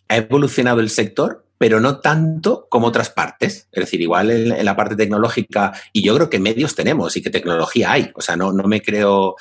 ha 0.09 0.17
evolucionado 0.17 0.81
el 0.81 0.89
sector 0.89 1.44
pero 1.57 1.79
no 1.79 1.99
tanto 1.99 2.67
como 2.69 2.87
otras 2.87 3.09
partes. 3.09 3.67
Es 3.71 3.85
decir, 3.85 4.01
igual 4.01 4.31
en, 4.31 4.65
la 4.65 4.75
parte 4.75 4.95
tecnológica, 4.95 5.73
y 5.93 6.03
yo 6.03 6.15
creo 6.15 6.29
que 6.29 6.39
medios 6.39 6.75
tenemos 6.75 7.15
y 7.15 7.21
que 7.21 7.29
tecnología 7.29 7.91
hay, 7.91 8.11
o 8.15 8.21
sea, 8.21 8.35
no, 8.35 8.51
no 8.51 8.63
me 8.67 8.81
creo, 8.81 9.35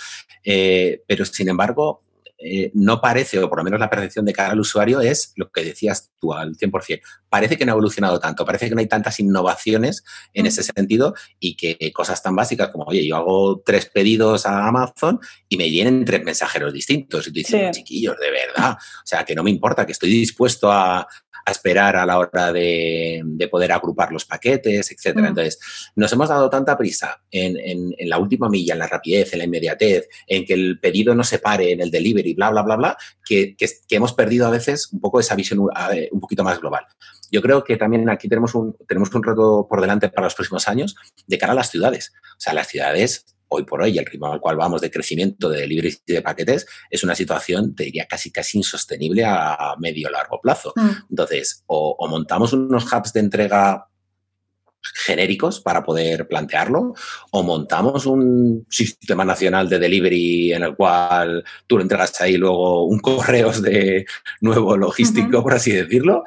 eh, 0.44 1.02
pero 1.06 1.24
sin 1.24 1.48
embargo, 1.48 2.02
eh, 2.46 2.70
no 2.74 3.00
parece, 3.00 3.38
o 3.38 3.48
por 3.48 3.58
lo 3.58 3.64
menos 3.64 3.80
la 3.80 3.88
percepción 3.88 4.24
de 4.26 4.34
cara 4.34 4.52
al 4.52 4.60
usuario 4.60 5.00
es 5.00 5.32
lo 5.36 5.50
que 5.50 5.64
decías 5.64 6.12
tú 6.20 6.34
al 6.34 6.56
100%. 6.56 7.00
Parece 7.30 7.56
que 7.56 7.64
no 7.64 7.72
ha 7.72 7.74
evolucionado 7.74 8.20
tanto, 8.20 8.44
parece 8.44 8.68
que 8.68 8.74
no 8.74 8.80
hay 8.80 8.86
tantas 8.86 9.18
innovaciones 9.18 10.04
en 10.34 10.44
ese 10.44 10.62
sentido 10.62 11.14
y 11.40 11.56
que 11.56 11.90
cosas 11.94 12.22
tan 12.22 12.36
básicas 12.36 12.68
como, 12.68 12.84
oye, 12.84 13.06
yo 13.06 13.16
hago 13.16 13.62
tres 13.64 13.86
pedidos 13.86 14.44
a 14.44 14.66
Amazon 14.66 15.20
y 15.48 15.56
me 15.56 15.70
vienen 15.70 16.04
tres 16.04 16.22
mensajeros 16.22 16.72
distintos. 16.72 17.26
Y 17.26 17.30
tú 17.30 17.38
dices, 17.38 17.70
chiquillos, 17.70 18.18
de 18.18 18.30
verdad, 18.30 18.72
o 18.72 19.06
sea, 19.06 19.24
que 19.24 19.34
no 19.34 19.42
me 19.42 19.50
importa, 19.50 19.86
que 19.86 19.92
estoy 19.92 20.10
dispuesto 20.10 20.70
a, 20.70 21.06
a 21.44 21.50
esperar 21.50 21.96
a 21.96 22.06
la 22.06 22.18
hora 22.18 22.52
de, 22.52 23.22
poder 23.50 23.72
agrupar 23.72 24.10
los 24.10 24.24
paquetes, 24.24 24.90
etc. 24.90 25.16
Mm. 25.16 25.24
Entonces, 25.26 25.58
nos 25.96 26.12
hemos 26.12 26.28
dado 26.28 26.48
tanta 26.48 26.76
prisa 26.76 27.20
en, 27.30 27.94
la 28.08 28.18
última 28.18 28.48
milla, 28.48 28.72
en 28.72 28.78
la 28.78 28.86
rapidez, 28.86 29.32
en 29.32 29.38
la 29.40 29.44
inmediatez, 29.44 30.08
en 30.26 30.44
que 30.44 30.54
el 30.54 30.80
pedido 30.80 31.14
no 31.14 31.24
se 31.24 31.38
pare 31.38 31.72
en 31.72 31.80
el 31.80 31.90
delivery, 31.90 32.34
bla, 32.34 32.50
bla, 32.50 32.62
bla, 32.62 32.76
bla, 32.76 32.96
que, 33.24 33.56
hemos 33.90 34.12
perdido 34.12 34.46
a 34.46 34.50
veces 34.50 34.92
un 34.92 35.00
poco 35.00 35.20
esa 35.20 35.34
visión 35.34 35.60
un 35.60 36.20
poquito 36.20 36.42
más 36.42 36.60
global. 36.60 36.84
Yo 37.30 37.42
creo 37.42 37.62
que 37.64 37.76
también 37.76 38.08
aquí 38.10 38.28
tenemos 38.28 38.54
un, 38.54 38.76
tenemos 38.88 39.12
un 39.14 39.22
reto 39.22 39.66
por 39.68 39.80
delante 39.80 40.08
para 40.08 40.26
los 40.26 40.34
próximos 40.34 40.68
años 40.68 40.96
de 41.26 41.38
cara 41.38 41.52
a 41.52 41.56
las 41.56 41.70
ciudades. 41.70 42.12
O 42.36 42.40
sea, 42.40 42.52
las 42.52 42.68
ciudades 42.68 43.33
hoy 43.54 43.64
por 43.64 43.82
hoy, 43.82 43.98
el 43.98 44.06
ritmo 44.06 44.32
al 44.32 44.40
cual 44.40 44.56
vamos 44.56 44.80
de 44.80 44.90
crecimiento 44.90 45.48
de 45.48 45.60
delivery 45.60 45.96
y 46.06 46.12
de 46.12 46.22
paquetes, 46.22 46.66
es 46.90 47.04
una 47.04 47.14
situación, 47.14 47.74
te 47.74 47.84
diría, 47.84 48.06
casi 48.06 48.30
casi 48.30 48.58
insostenible 48.58 49.24
a 49.24 49.74
medio 49.78 50.10
largo 50.10 50.40
plazo. 50.40 50.72
Mm. 50.76 50.90
Entonces, 51.10 51.64
o, 51.66 51.96
o 51.98 52.08
montamos 52.08 52.52
unos 52.52 52.84
hubs 52.92 53.12
de 53.12 53.20
entrega 53.20 53.88
genéricos 54.92 55.60
para 55.60 55.82
poder 55.82 56.28
plantearlo 56.28 56.94
o 57.30 57.42
montamos 57.42 58.06
un 58.06 58.66
sistema 58.68 59.24
nacional 59.24 59.68
de 59.68 59.78
delivery 59.78 60.52
en 60.52 60.62
el 60.62 60.76
cual 60.76 61.42
tú 61.66 61.76
lo 61.76 61.82
entregas 61.82 62.20
ahí 62.20 62.36
luego 62.36 62.84
un 62.84 62.98
correos 62.98 63.62
de 63.62 64.06
nuevo 64.40 64.76
logístico, 64.76 65.42
por 65.42 65.54
así 65.54 65.72
decirlo, 65.72 66.22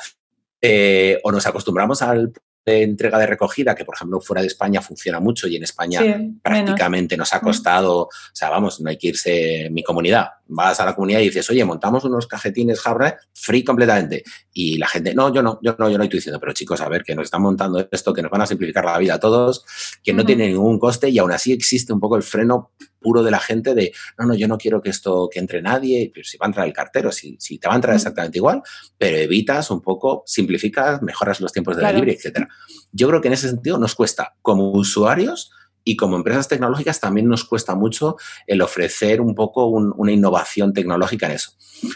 eh, 0.61 1.19
o 1.23 1.31
nos 1.31 1.45
acostumbramos 1.45 2.01
al 2.01 2.33
de 2.67 2.83
entrega 2.83 3.17
de 3.17 3.25
recogida, 3.25 3.73
que 3.73 3.85
por 3.85 3.95
ejemplo 3.95 4.19
fuera 4.19 4.41
de 4.41 4.47
España 4.47 4.81
funciona 4.81 5.21
mucho 5.21 5.47
y 5.47 5.55
en 5.55 5.63
España 5.63 6.01
prácticamente 6.41 7.15
nos 7.15 7.33
ha 7.33 7.39
costado, 7.39 8.01
o 8.01 8.09
sea, 8.33 8.49
vamos, 8.49 8.81
no 8.81 8.89
hay 8.89 8.97
que 8.97 9.07
irse 9.07 9.69
mi 9.71 9.83
comunidad. 9.83 10.31
Vas 10.49 10.79
a 10.79 10.85
la 10.85 10.95
comunidad 10.95 11.19
y 11.19 11.25
dices, 11.25 11.49
oye, 11.49 11.63
montamos 11.65 12.03
unos 12.05 12.27
cajetines 12.27 12.79
Jabra 12.79 13.17
free 13.33 13.63
completamente. 13.63 14.23
Y 14.53 14.77
la 14.77 14.87
gente, 14.87 15.13
no, 15.13 15.33
yo 15.33 15.41
no, 15.41 15.59
yo 15.61 15.75
no, 15.77 15.89
yo 15.89 15.97
no 15.97 16.03
estoy 16.03 16.19
diciendo, 16.19 16.39
pero 16.39 16.53
chicos, 16.53 16.81
a 16.81 16.89
ver, 16.89 17.03
que 17.03 17.15
nos 17.15 17.25
están 17.25 17.41
montando 17.41 17.87
esto, 17.91 18.13
que 18.13 18.21
nos 18.21 18.31
van 18.31 18.41
a 18.41 18.45
simplificar 18.45 18.85
la 18.85 18.97
vida 18.97 19.15
a 19.15 19.19
todos, 19.19 19.65
que 20.03 20.13
no 20.13 20.25
tiene 20.25 20.47
ningún 20.47 20.79
coste 20.79 21.09
y 21.09 21.19
aún 21.19 21.31
así 21.31 21.51
existe 21.51 21.93
un 21.93 21.99
poco 21.99 22.15
el 22.15 22.23
freno 22.23 22.71
puro 22.99 23.23
de 23.23 23.31
la 23.31 23.39
gente 23.39 23.73
de, 23.73 23.93
no, 24.17 24.25
no, 24.25 24.35
yo 24.35 24.47
no 24.47 24.57
quiero 24.57 24.81
que 24.81 24.89
esto, 24.89 25.29
que 25.31 25.39
entre 25.39 25.61
nadie, 25.61 26.11
pero 26.13 26.25
si 26.25 26.37
va 26.37 26.45
a 26.45 26.49
entrar 26.49 26.67
el 26.67 26.73
cartero, 26.73 27.11
si, 27.11 27.37
si 27.39 27.57
te 27.59 27.67
va 27.67 27.73
a 27.73 27.77
entrar 27.77 27.95
exactamente 27.95 28.37
igual, 28.37 28.61
pero 28.97 29.17
evitas 29.17 29.71
un 29.71 29.81
poco, 29.81 30.23
simplificas, 30.25 31.01
mejoras 31.01 31.39
los 31.39 31.51
tiempos 31.51 31.75
de 31.77 31.83
la 31.83 31.91
libre, 31.91 32.13
etcétera. 32.13 32.47
Yo 32.91 33.07
creo 33.07 33.21
que 33.21 33.27
en 33.27 33.35
ese 33.35 33.49
sentido 33.49 33.77
nos 33.77 33.95
cuesta, 33.95 34.35
como 34.41 34.71
usuarios, 34.71 35.51
y 35.87 35.95
como 35.95 36.17
empresas 36.17 36.49
tecnológicas 36.49 36.99
también 36.99 37.29
nos 37.29 37.45
cuesta 37.45 37.73
mucho 37.73 38.17
el 38.45 38.61
ofrecer 38.61 39.21
un 39.21 39.33
poco 39.33 39.67
una 39.67 40.11
innovación 40.11 40.73
tecnológica 40.73 41.27
en 41.27 41.31
eso. 41.31 41.51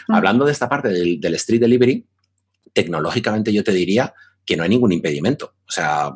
Hablando 0.08 0.46
de 0.46 0.52
esta 0.52 0.66
parte 0.66 0.88
del, 0.88 1.20
del, 1.20 1.34
street 1.34 1.60
delivery, 1.60 2.06
tecnológicamente 2.72 3.52
yo 3.52 3.62
te 3.62 3.72
diría 3.72 4.14
que 4.46 4.56
no 4.56 4.62
hay 4.62 4.70
ningún 4.70 4.92
impedimento. 4.92 5.56
O 5.68 5.70
sea, 5.70 6.10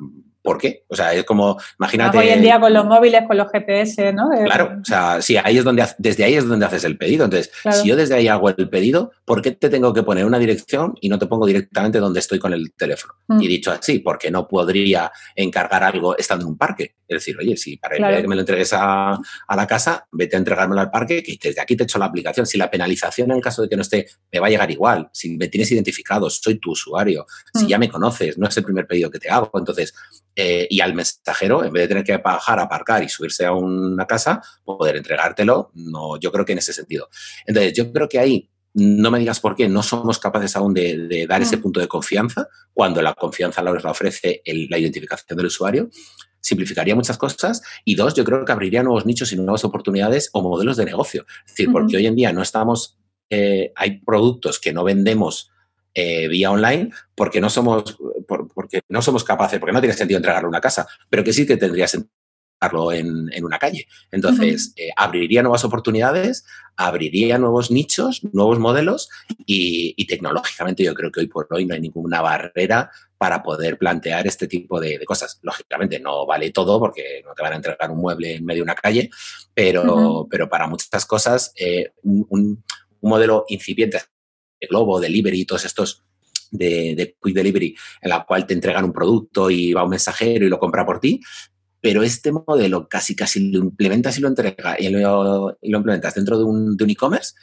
¿Por 0.47 0.59
qué? 0.59 0.85
O 0.87 0.95
sea, 0.95 1.13
es 1.13 1.25
como, 1.25 1.59
imagínate... 1.77 2.19
Hoy 2.19 2.29
en 2.29 2.41
día 2.41 2.61
con 2.61 2.73
los 2.73 2.85
móviles, 2.85 3.23
con 3.27 3.37
los 3.37 3.51
GPS, 3.51 4.13
¿no? 4.13 4.29
Claro, 4.45 4.79
o 4.81 4.85
sea, 4.85 5.21
sí, 5.21 5.37
ahí 5.43 5.59
es 5.59 5.65
donde, 5.65 5.85
desde 5.99 6.23
ahí 6.23 6.35
es 6.35 6.47
donde 6.47 6.65
haces 6.65 6.85
el 6.85 6.97
pedido. 6.97 7.25
Entonces, 7.25 7.51
si 7.73 7.89
yo 7.89 7.97
desde 7.97 8.15
ahí 8.15 8.29
hago 8.29 8.49
el 8.49 8.69
pedido, 8.71 9.11
¿por 9.25 9.43
qué 9.43 9.51
te 9.51 9.69
tengo 9.69 9.93
que 9.93 10.05
poner 10.05 10.25
una 10.25 10.39
dirección 10.39 10.95
y 11.01 11.09
no 11.09 11.19
te 11.19 11.27
pongo 11.27 11.47
directamente 11.47 11.99
donde 11.99 12.21
estoy 12.21 12.39
con 12.39 12.53
el 12.53 12.73
teléfono? 12.75 13.15
Mm. 13.27 13.43
Y 13.43 13.49
dicho 13.49 13.73
así, 13.73 13.99
porque 13.99 14.31
no 14.31 14.47
podría 14.47 15.11
encargar 15.35 15.83
algo 15.83 16.17
estando 16.17 16.45
en 16.45 16.53
un 16.53 16.57
parque. 16.57 16.95
Es 17.09 17.17
decir, 17.17 17.37
oye, 17.39 17.57
si 17.57 17.77
para 17.77 17.97
que 17.97 18.29
me 18.29 18.35
lo 18.35 18.41
entregues 18.41 18.73
a, 18.73 19.19
la 19.49 19.67
casa, 19.67 20.07
vete 20.13 20.37
a 20.37 20.39
entregármelo 20.39 20.81
al 20.81 20.91
parque, 20.91 21.23
que 21.23 21.39
desde 21.41 21.61
aquí 21.61 21.77
te 21.77 21.85
echo 21.85 21.99
la 21.99 22.07
aplicación. 22.07 22.47
Si 22.47 22.59
la 22.59 22.71
penalización 22.71 23.31
en 23.31 23.37
el 23.37 23.43
caso 23.43 23.63
de 23.63 23.69
que 23.69 23.77
no 23.77 23.83
esté, 23.83 24.07
me 24.33 24.41
va 24.41 24.47
a 24.47 24.51
llegar 24.51 24.71
igual. 24.71 25.09
Si 25.13 25.37
me 25.37 25.49
tienes 25.49 25.71
identificado, 25.73 26.29
soy 26.31 26.59
tu 26.59 26.73
usuario. 26.73 27.27
Si 27.55 27.65
mm. 27.65 27.69
ya 27.69 27.79
me 27.79 27.89
conoces, 27.89 28.39
no 28.39 28.49
es 28.49 28.57
el 28.57 28.65
primer 28.65 28.87
pedido 28.87 29.11
que 29.11 29.19
te 29.19 29.31
hago. 29.31 29.51
Entonces, 29.55 29.95
eh, 30.35 30.67
y 30.69 30.81
al 30.81 30.95
mensajero, 30.95 31.65
en 31.65 31.73
vez 31.73 31.85
de 31.85 31.89
tener 31.89 32.05
que 32.05 32.17
bajar, 32.19 32.61
aparcar 32.61 33.03
y 33.03 33.09
subirse 33.09 33.47
a 33.47 33.53
una 33.53 34.07
casa, 34.07 34.43
poder 34.65 34.97
entregártelo, 34.97 35.71
no, 35.75 36.19
yo 36.19 36.31
creo 36.33 36.45
que 36.45 36.53
en 36.53 36.59
ese 36.59 36.73
sentido. 36.73 37.09
Entonces, 37.47 37.73
yo 37.73 37.93
creo 37.93 38.09
que 38.09 38.19
ahí 38.19 38.51
no 38.77 39.11
me 39.11 39.19
digas 39.19 39.41
por 39.41 39.57
qué 39.57 39.71
no 39.71 39.83
somos 39.83 40.19
capaces 40.19 40.55
aún 40.55 40.75
de, 40.75 41.27
dar 41.27 41.41
ese 41.41 41.57
mm. 41.57 41.63
punto 41.63 41.81
de 41.81 41.89
confianza 41.89 42.49
cuando 42.75 43.01
la 43.01 43.15
confianza 43.15 43.63
la 43.63 43.73
ofrece 43.73 44.43
la 44.45 44.79
identificación 44.79 45.37
del 45.37 45.47
usuario. 45.47 45.89
Simplificaría 46.47 46.95
muchas 46.95 47.19
cosas 47.19 47.61
y 47.85 47.97
dos, 47.97 48.15
yo 48.15 48.23
creo 48.23 48.45
que 48.45 48.53
abriría 48.53 48.85
nuevos 48.85 49.05
nichos 49.05 49.33
y 49.33 49.37
nuevas 49.37 49.65
oportunidades 49.65 50.31
o 50.33 50.43
modelos 50.43 50.77
de 50.77 50.85
negocio. 50.85 51.27
Es 51.45 51.53
decir, 51.53 51.73
porque 51.73 51.97
hoy 51.97 52.07
en 52.07 52.15
día 52.15 52.33
no 52.33 52.41
estamos, 52.41 52.97
eh, 53.31 53.73
hay 53.75 53.99
productos 53.99 54.61
que 54.61 54.73
no 54.73 54.85
vendemos 54.85 55.51
eh, 55.93 56.29
vía 56.29 56.53
online 56.53 56.91
porque 57.17 57.41
no 57.41 57.51
somos 57.51 57.99
porque 58.55 58.83
no 58.89 59.03
somos 59.03 59.25
capaces, 59.25 59.59
porque 59.59 59.73
no 59.73 59.81
tiene 59.81 59.95
sentido 59.95 60.19
entregarlo 60.19 60.47
a 60.47 60.51
una 60.51 60.61
casa, 60.61 60.87
pero 61.11 61.25
que 61.25 61.33
sí 61.33 61.47
que 61.47 61.57
tendría 61.57 61.89
sentido 61.89 62.15
entregarlo 62.61 62.93
en, 62.93 63.45
una 63.45 63.59
calle. 63.59 63.87
Entonces, 64.11 64.73
eh, 64.77 64.89
abriría 64.97 65.43
nuevas 65.43 65.65
oportunidades, 65.65 66.45
abriría 66.77 67.39
nuevos 67.39 67.71
nichos, 67.71 68.23
nuevos 68.33 68.59
modelos 68.59 69.09
y, 69.45 69.95
tecnológicamente 70.07 70.85
yo 70.85 70.95
creo 70.95 71.11
que 71.11 71.21
hoy 71.21 71.27
por 71.27 71.49
hoy 71.51 71.67
no 71.67 71.75
hay 71.75 71.81
ninguna 71.81 72.23
barrera 72.23 72.91
para 73.19 73.43
poder 73.43 73.77
plantear 73.77 74.27
este 74.27 74.47
tipo 74.47 74.81
de, 74.81 75.05
cosas. 75.05 75.39
Lógicamente 75.43 76.01
no 76.01 76.27
vale 76.27 76.51
todo 76.51 76.79
porque 76.79 77.23
no 77.25 77.35
te 77.35 77.43
van 77.43 77.55
a 77.55 77.57
entregar 77.57 77.91
un 77.91 77.99
mueble 77.99 78.37
en 78.37 78.45
medio 78.45 78.61
de 78.61 78.65
una 78.65 78.75
calle, 78.75 79.11
pero, 79.53 80.27
pero 80.31 80.49
para 80.49 80.67
muchas 80.67 81.05
cosas 81.07 81.53
eh, 81.57 81.93
un, 82.03 82.27
un, 82.31 82.65
modelo 83.03 83.45
incipiente 83.49 83.99
de 84.61 84.67
Globo, 84.67 84.99
Delivery, 84.99 85.45
todos 85.45 85.65
estos 85.65 86.03
de, 86.51 87.17
Quick 87.23 87.35
Delivery, 87.35 87.77
en 88.01 88.11
la 88.11 88.25
cual 88.25 88.47
te 88.47 88.55
entregan 88.55 88.85
un 88.85 88.93
producto 88.93 89.51
y 89.51 89.73
va 89.73 89.85
un 89.85 89.91
mensajero 89.91 90.47
y 90.47 90.49
lo 90.49 90.59
compra 90.59 90.85
por 90.85 90.99
ti, 91.01 91.21
pero 91.81 92.03
este 92.03 92.33
modelo 92.33 92.89
casi 92.89 93.15
casi 93.15 93.51
lo 93.51 93.59
implementas 93.59 94.19
y 94.19 94.21
lo 94.21 94.29
entrega 94.29 94.77
y 94.79 94.89
lo, 94.89 95.59
implementas 95.63 96.15
dentro 96.15 96.39
de 96.39 96.45
un, 96.45 96.77
e-commerce 96.89 97.35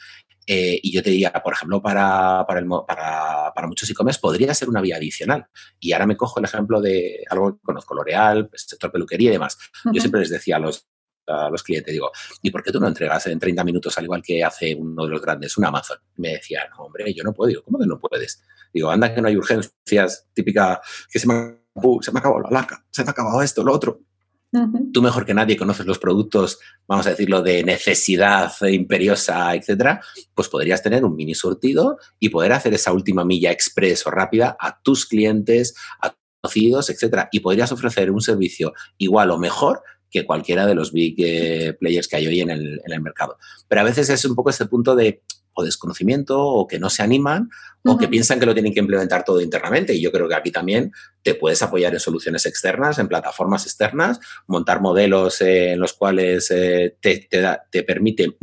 eh, 0.46 0.78
y 0.82 0.92
yo 0.92 1.02
te 1.02 1.10
diría, 1.10 1.32
por 1.32 1.54
ejemplo, 1.54 1.80
para, 1.80 2.44
para, 2.46 3.54
para, 3.54 3.66
muchos 3.66 3.88
e-commerce 3.88 4.20
podría 4.20 4.52
ser 4.52 4.68
una 4.68 4.82
vía 4.82 4.96
adicional. 4.96 5.46
Y 5.80 5.92
ahora 5.92 6.06
me 6.06 6.16
cojo 6.16 6.38
el 6.38 6.44
ejemplo 6.44 6.82
de 6.82 7.24
algo 7.30 7.54
que 7.54 7.62
conozco, 7.62 7.94
L'Oreal, 7.94 8.48
pues, 8.48 8.66
sector 8.68 8.92
peluquería 8.92 9.30
y 9.30 9.32
demás. 9.32 9.56
Yo 9.90 10.00
siempre 10.00 10.20
les 10.20 10.28
decía 10.28 10.56
a 10.56 10.58
los, 10.58 10.86
a 11.26 11.48
los 11.50 11.62
clientes. 11.62 11.92
Digo, 11.92 12.10
¿y 12.42 12.50
por 12.50 12.62
qué 12.62 12.72
tú 12.72 12.80
no 12.80 12.88
entregas 12.88 13.26
en 13.26 13.38
30 13.38 13.64
minutos 13.64 13.96
al 13.96 14.04
igual 14.04 14.22
que 14.22 14.44
hace 14.44 14.74
uno 14.74 15.04
de 15.04 15.10
los 15.10 15.22
grandes, 15.22 15.56
un 15.56 15.64
Amazon? 15.64 15.98
me 16.16 16.34
decía, 16.34 16.68
no, 16.70 16.84
hombre, 16.84 17.12
yo 17.14 17.24
no 17.24 17.32
puedo. 17.32 17.48
Digo, 17.48 17.62
¿cómo 17.62 17.78
que 17.78 17.86
no 17.86 17.98
puedes? 17.98 18.42
Digo, 18.72 18.90
anda 18.90 19.14
que 19.14 19.22
no 19.22 19.28
hay 19.28 19.36
urgencias, 19.36 20.28
típica, 20.34 20.80
que 21.10 21.18
se 21.18 21.26
me, 21.26 21.34
se 22.00 22.12
me 22.12 22.18
ha 22.18 22.20
acabado 22.20 22.42
la 22.42 22.50
laca, 22.50 22.84
se 22.90 23.02
me 23.02 23.08
ha 23.08 23.12
acabado 23.12 23.40
esto, 23.40 23.64
lo 23.64 23.72
otro. 23.72 24.00
Tú 24.92 25.02
mejor 25.02 25.26
que 25.26 25.34
nadie 25.34 25.56
conoces 25.56 25.86
los 25.86 25.98
productos, 25.98 26.58
vamos 26.86 27.06
a 27.06 27.10
decirlo, 27.10 27.42
de 27.42 27.64
necesidad 27.64 28.52
imperiosa, 28.62 29.54
etcétera, 29.54 30.00
pues 30.34 30.48
podrías 30.48 30.82
tener 30.82 31.04
un 31.04 31.16
mini 31.16 31.34
surtido 31.34 31.98
y 32.20 32.28
poder 32.28 32.52
hacer 32.52 32.74
esa 32.74 32.92
última 32.92 33.24
milla 33.24 33.50
express 33.50 34.06
o 34.06 34.10
rápida 34.10 34.56
a 34.60 34.80
tus 34.80 35.06
clientes, 35.06 35.74
a 36.00 36.14
conocidos, 36.40 36.90
etcétera. 36.90 37.28
Y 37.32 37.40
podrías 37.40 37.72
ofrecer 37.72 38.10
un 38.10 38.20
servicio 38.20 38.74
igual 38.98 39.30
o 39.30 39.38
mejor 39.38 39.82
que 40.10 40.24
cualquiera 40.24 40.66
de 40.66 40.76
los 40.76 40.92
big 40.92 41.16
eh, 41.18 41.76
players 41.80 42.06
que 42.06 42.16
hay 42.16 42.26
hoy 42.28 42.40
en 42.40 42.50
el, 42.50 43.00
mercado. 43.00 43.36
Pero 43.66 43.80
a 43.80 43.84
veces 43.84 44.08
es 44.10 44.24
un 44.24 44.36
poco 44.36 44.50
este 44.50 44.66
punto 44.66 44.94
de 44.94 45.22
o 45.54 45.64
desconocimiento 45.64 46.40
o 46.40 46.66
que 46.66 46.78
no 46.78 46.90
se 46.90 47.02
animan 47.02 47.48
o 47.86 47.98
que 47.98 48.08
piensan 48.08 48.40
que 48.40 48.46
lo 48.46 48.54
tienen 48.54 48.72
que 48.72 48.80
implementar 48.80 49.24
todo 49.24 49.40
internamente. 49.40 49.94
Y 49.94 50.00
yo 50.00 50.10
creo 50.10 50.28
que 50.28 50.34
aquí 50.34 50.50
también 50.50 50.92
te 51.22 51.34
puedes 51.34 51.62
apoyar 51.62 51.92
en 51.92 52.00
soluciones 52.00 52.46
externas, 52.46 52.98
en 52.98 53.08
plataformas 53.08 53.64
externas, 53.64 54.20
montar 54.46 54.80
modelos 54.80 55.40
eh, 55.40 55.72
en 55.72 55.80
los 55.80 55.92
cuales 55.92 56.50
eh, 56.50 56.96
te, 57.00 57.28
te, 57.70 57.82
permite 57.82 58.36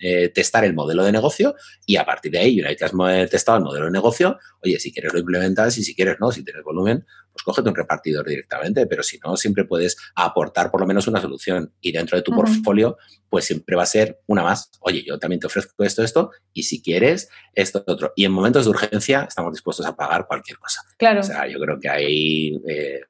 eh, 0.00 0.28
testar 0.30 0.64
el 0.64 0.74
modelo 0.74 1.04
de 1.04 1.12
negocio 1.12 1.54
y 1.84 1.96
a 1.96 2.04
partir 2.04 2.32
de 2.32 2.38
ahí, 2.38 2.60
una 2.60 2.68
vez 2.68 2.78
que 2.78 2.84
has 2.84 3.30
testado 3.30 3.58
el 3.58 3.64
modelo 3.64 3.86
de 3.86 3.92
negocio, 3.92 4.38
oye, 4.62 4.78
si 4.78 4.92
quieres 4.92 5.12
lo 5.12 5.18
implementas 5.18 5.76
y 5.78 5.84
si 5.84 5.94
quieres 5.94 6.16
no, 6.20 6.32
si 6.32 6.42
tienes 6.42 6.64
volumen, 6.64 7.04
pues 7.32 7.44
cógete 7.44 7.68
un 7.68 7.76
repartidor 7.76 8.26
directamente, 8.26 8.86
pero 8.86 9.02
si 9.02 9.18
no, 9.18 9.36
siempre 9.36 9.64
puedes 9.64 9.96
aportar 10.14 10.70
por 10.70 10.80
lo 10.80 10.86
menos 10.86 11.06
una 11.06 11.20
solución 11.20 11.72
y 11.80 11.92
dentro 11.92 12.16
de 12.16 12.22
tu 12.22 12.32
portfolio, 12.32 12.96
pues 13.28 13.44
siempre 13.44 13.76
va 13.76 13.84
a 13.84 13.86
ser 13.86 14.20
una 14.26 14.42
más. 14.42 14.70
Oye, 14.80 15.04
yo 15.06 15.18
también 15.18 15.40
te 15.40 15.46
ofrezco 15.46 15.84
esto, 15.84 16.02
esto, 16.02 16.30
y 16.52 16.64
si 16.64 16.82
quieres, 16.82 17.28
esto, 17.54 17.84
otro. 17.86 18.12
Y 18.16 18.24
en 18.24 18.32
momentos 18.32 18.64
de 18.64 18.70
urgencia 18.84 19.26
estamos 19.28 19.52
dispuestos 19.52 19.86
a 19.86 19.94
pagar 19.94 20.26
cualquier 20.26 20.58
cosa. 20.58 20.80
Claro. 20.98 21.20
O 21.20 21.22
sea, 21.22 21.46
yo 21.46 21.58
creo 21.58 21.78
que 21.80 21.88
ahí, 21.88 22.56
eh, 22.68 23.00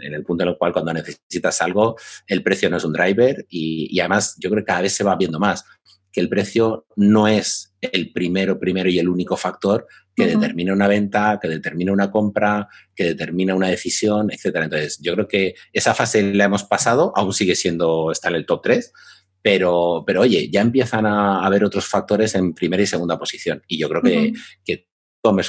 en 0.00 0.14
el 0.14 0.24
punto 0.24 0.44
en 0.44 0.50
el 0.50 0.58
cual 0.58 0.72
cuando 0.72 0.92
necesitas 0.92 1.60
algo, 1.62 1.96
el 2.26 2.42
precio 2.42 2.68
no 2.70 2.76
es 2.76 2.84
un 2.84 2.92
driver 2.92 3.44
y, 3.48 3.88
y 3.90 4.00
además 4.00 4.36
yo 4.38 4.50
creo 4.50 4.62
que 4.62 4.66
cada 4.66 4.82
vez 4.82 4.92
se 4.92 5.04
va 5.04 5.16
viendo 5.16 5.38
más 5.38 5.64
que 6.12 6.20
el 6.20 6.28
precio 6.28 6.86
no 6.94 7.26
es 7.26 7.74
el 7.80 8.12
primero, 8.12 8.58
primero 8.58 8.88
y 8.88 8.98
el 8.98 9.08
único 9.08 9.36
factor 9.36 9.86
que 10.14 10.26
determina 10.26 10.74
una 10.74 10.86
venta, 10.86 11.38
que 11.40 11.48
determina 11.48 11.90
una 11.90 12.10
compra, 12.10 12.68
que 12.94 13.04
determina 13.04 13.54
una 13.54 13.68
decisión, 13.68 14.30
etcétera. 14.30 14.66
Entonces, 14.66 14.98
yo 15.00 15.14
creo 15.14 15.26
que 15.26 15.54
esa 15.72 15.94
fase 15.94 16.34
la 16.34 16.44
hemos 16.44 16.64
pasado, 16.64 17.12
aún 17.16 17.32
sigue 17.32 17.54
siendo, 17.54 18.12
está 18.12 18.28
en 18.28 18.34
el 18.34 18.46
top 18.46 18.60
3, 18.62 18.92
pero, 19.40 20.04
pero 20.06 20.20
oye, 20.20 20.50
ya 20.50 20.60
empiezan 20.60 21.06
a 21.06 21.44
haber 21.44 21.64
otros 21.64 21.86
factores 21.86 22.34
en 22.34 22.52
primera 22.52 22.82
y 22.82 22.86
segunda 22.86 23.18
posición. 23.18 23.62
Y 23.66 23.78
yo 23.78 23.88
creo 23.88 24.02
que, 24.02 24.32
que 24.64 24.88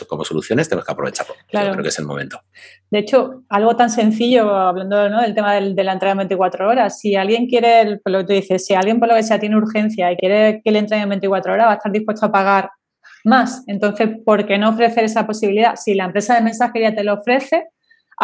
como 0.07 0.23
soluciones 0.23 0.69
tenemos 0.69 0.85
que 0.85 0.91
aprovecharlo. 0.91 1.33
Claro. 1.49 1.67
Yo 1.67 1.71
creo 1.73 1.83
que 1.83 1.89
es 1.89 1.99
el 1.99 2.05
momento. 2.05 2.39
De 2.91 2.99
hecho, 2.99 3.43
algo 3.49 3.75
tan 3.75 3.89
sencillo, 3.89 4.55
hablando 4.55 4.97
del 5.19 5.33
tema 5.33 5.55
de 5.55 5.83
la 5.83 5.93
entrega 5.93 6.11
en 6.11 6.19
24 6.19 6.69
horas, 6.69 6.99
si 6.99 7.15
alguien 7.15 7.47
quiere, 7.47 7.99
por 8.03 8.11
lo 8.11 8.19
que 8.19 8.25
tú 8.25 8.33
dices, 8.33 8.65
si 8.65 8.75
alguien 8.75 8.99
por 8.99 9.09
lo 9.09 9.15
que 9.15 9.23
sea 9.23 9.39
tiene 9.39 9.57
urgencia 9.57 10.11
y 10.11 10.17
quiere 10.17 10.61
que 10.63 10.71
le 10.71 10.79
entreguen 10.79 11.03
en 11.03 11.09
24 11.09 11.53
horas, 11.53 11.67
va 11.67 11.71
a 11.71 11.75
estar 11.75 11.91
dispuesto 11.91 12.27
a 12.27 12.31
pagar 12.31 12.69
más. 13.23 13.63
Entonces, 13.67 14.09
¿por 14.25 14.45
qué 14.45 14.57
no 14.57 14.69
ofrecer 14.69 15.05
esa 15.05 15.25
posibilidad? 15.25 15.75
Si 15.75 15.93
la 15.95 16.05
empresa 16.05 16.35
de 16.35 16.41
mensajería 16.41 16.93
te 16.93 17.03
lo 17.03 17.15
ofrece, 17.15 17.67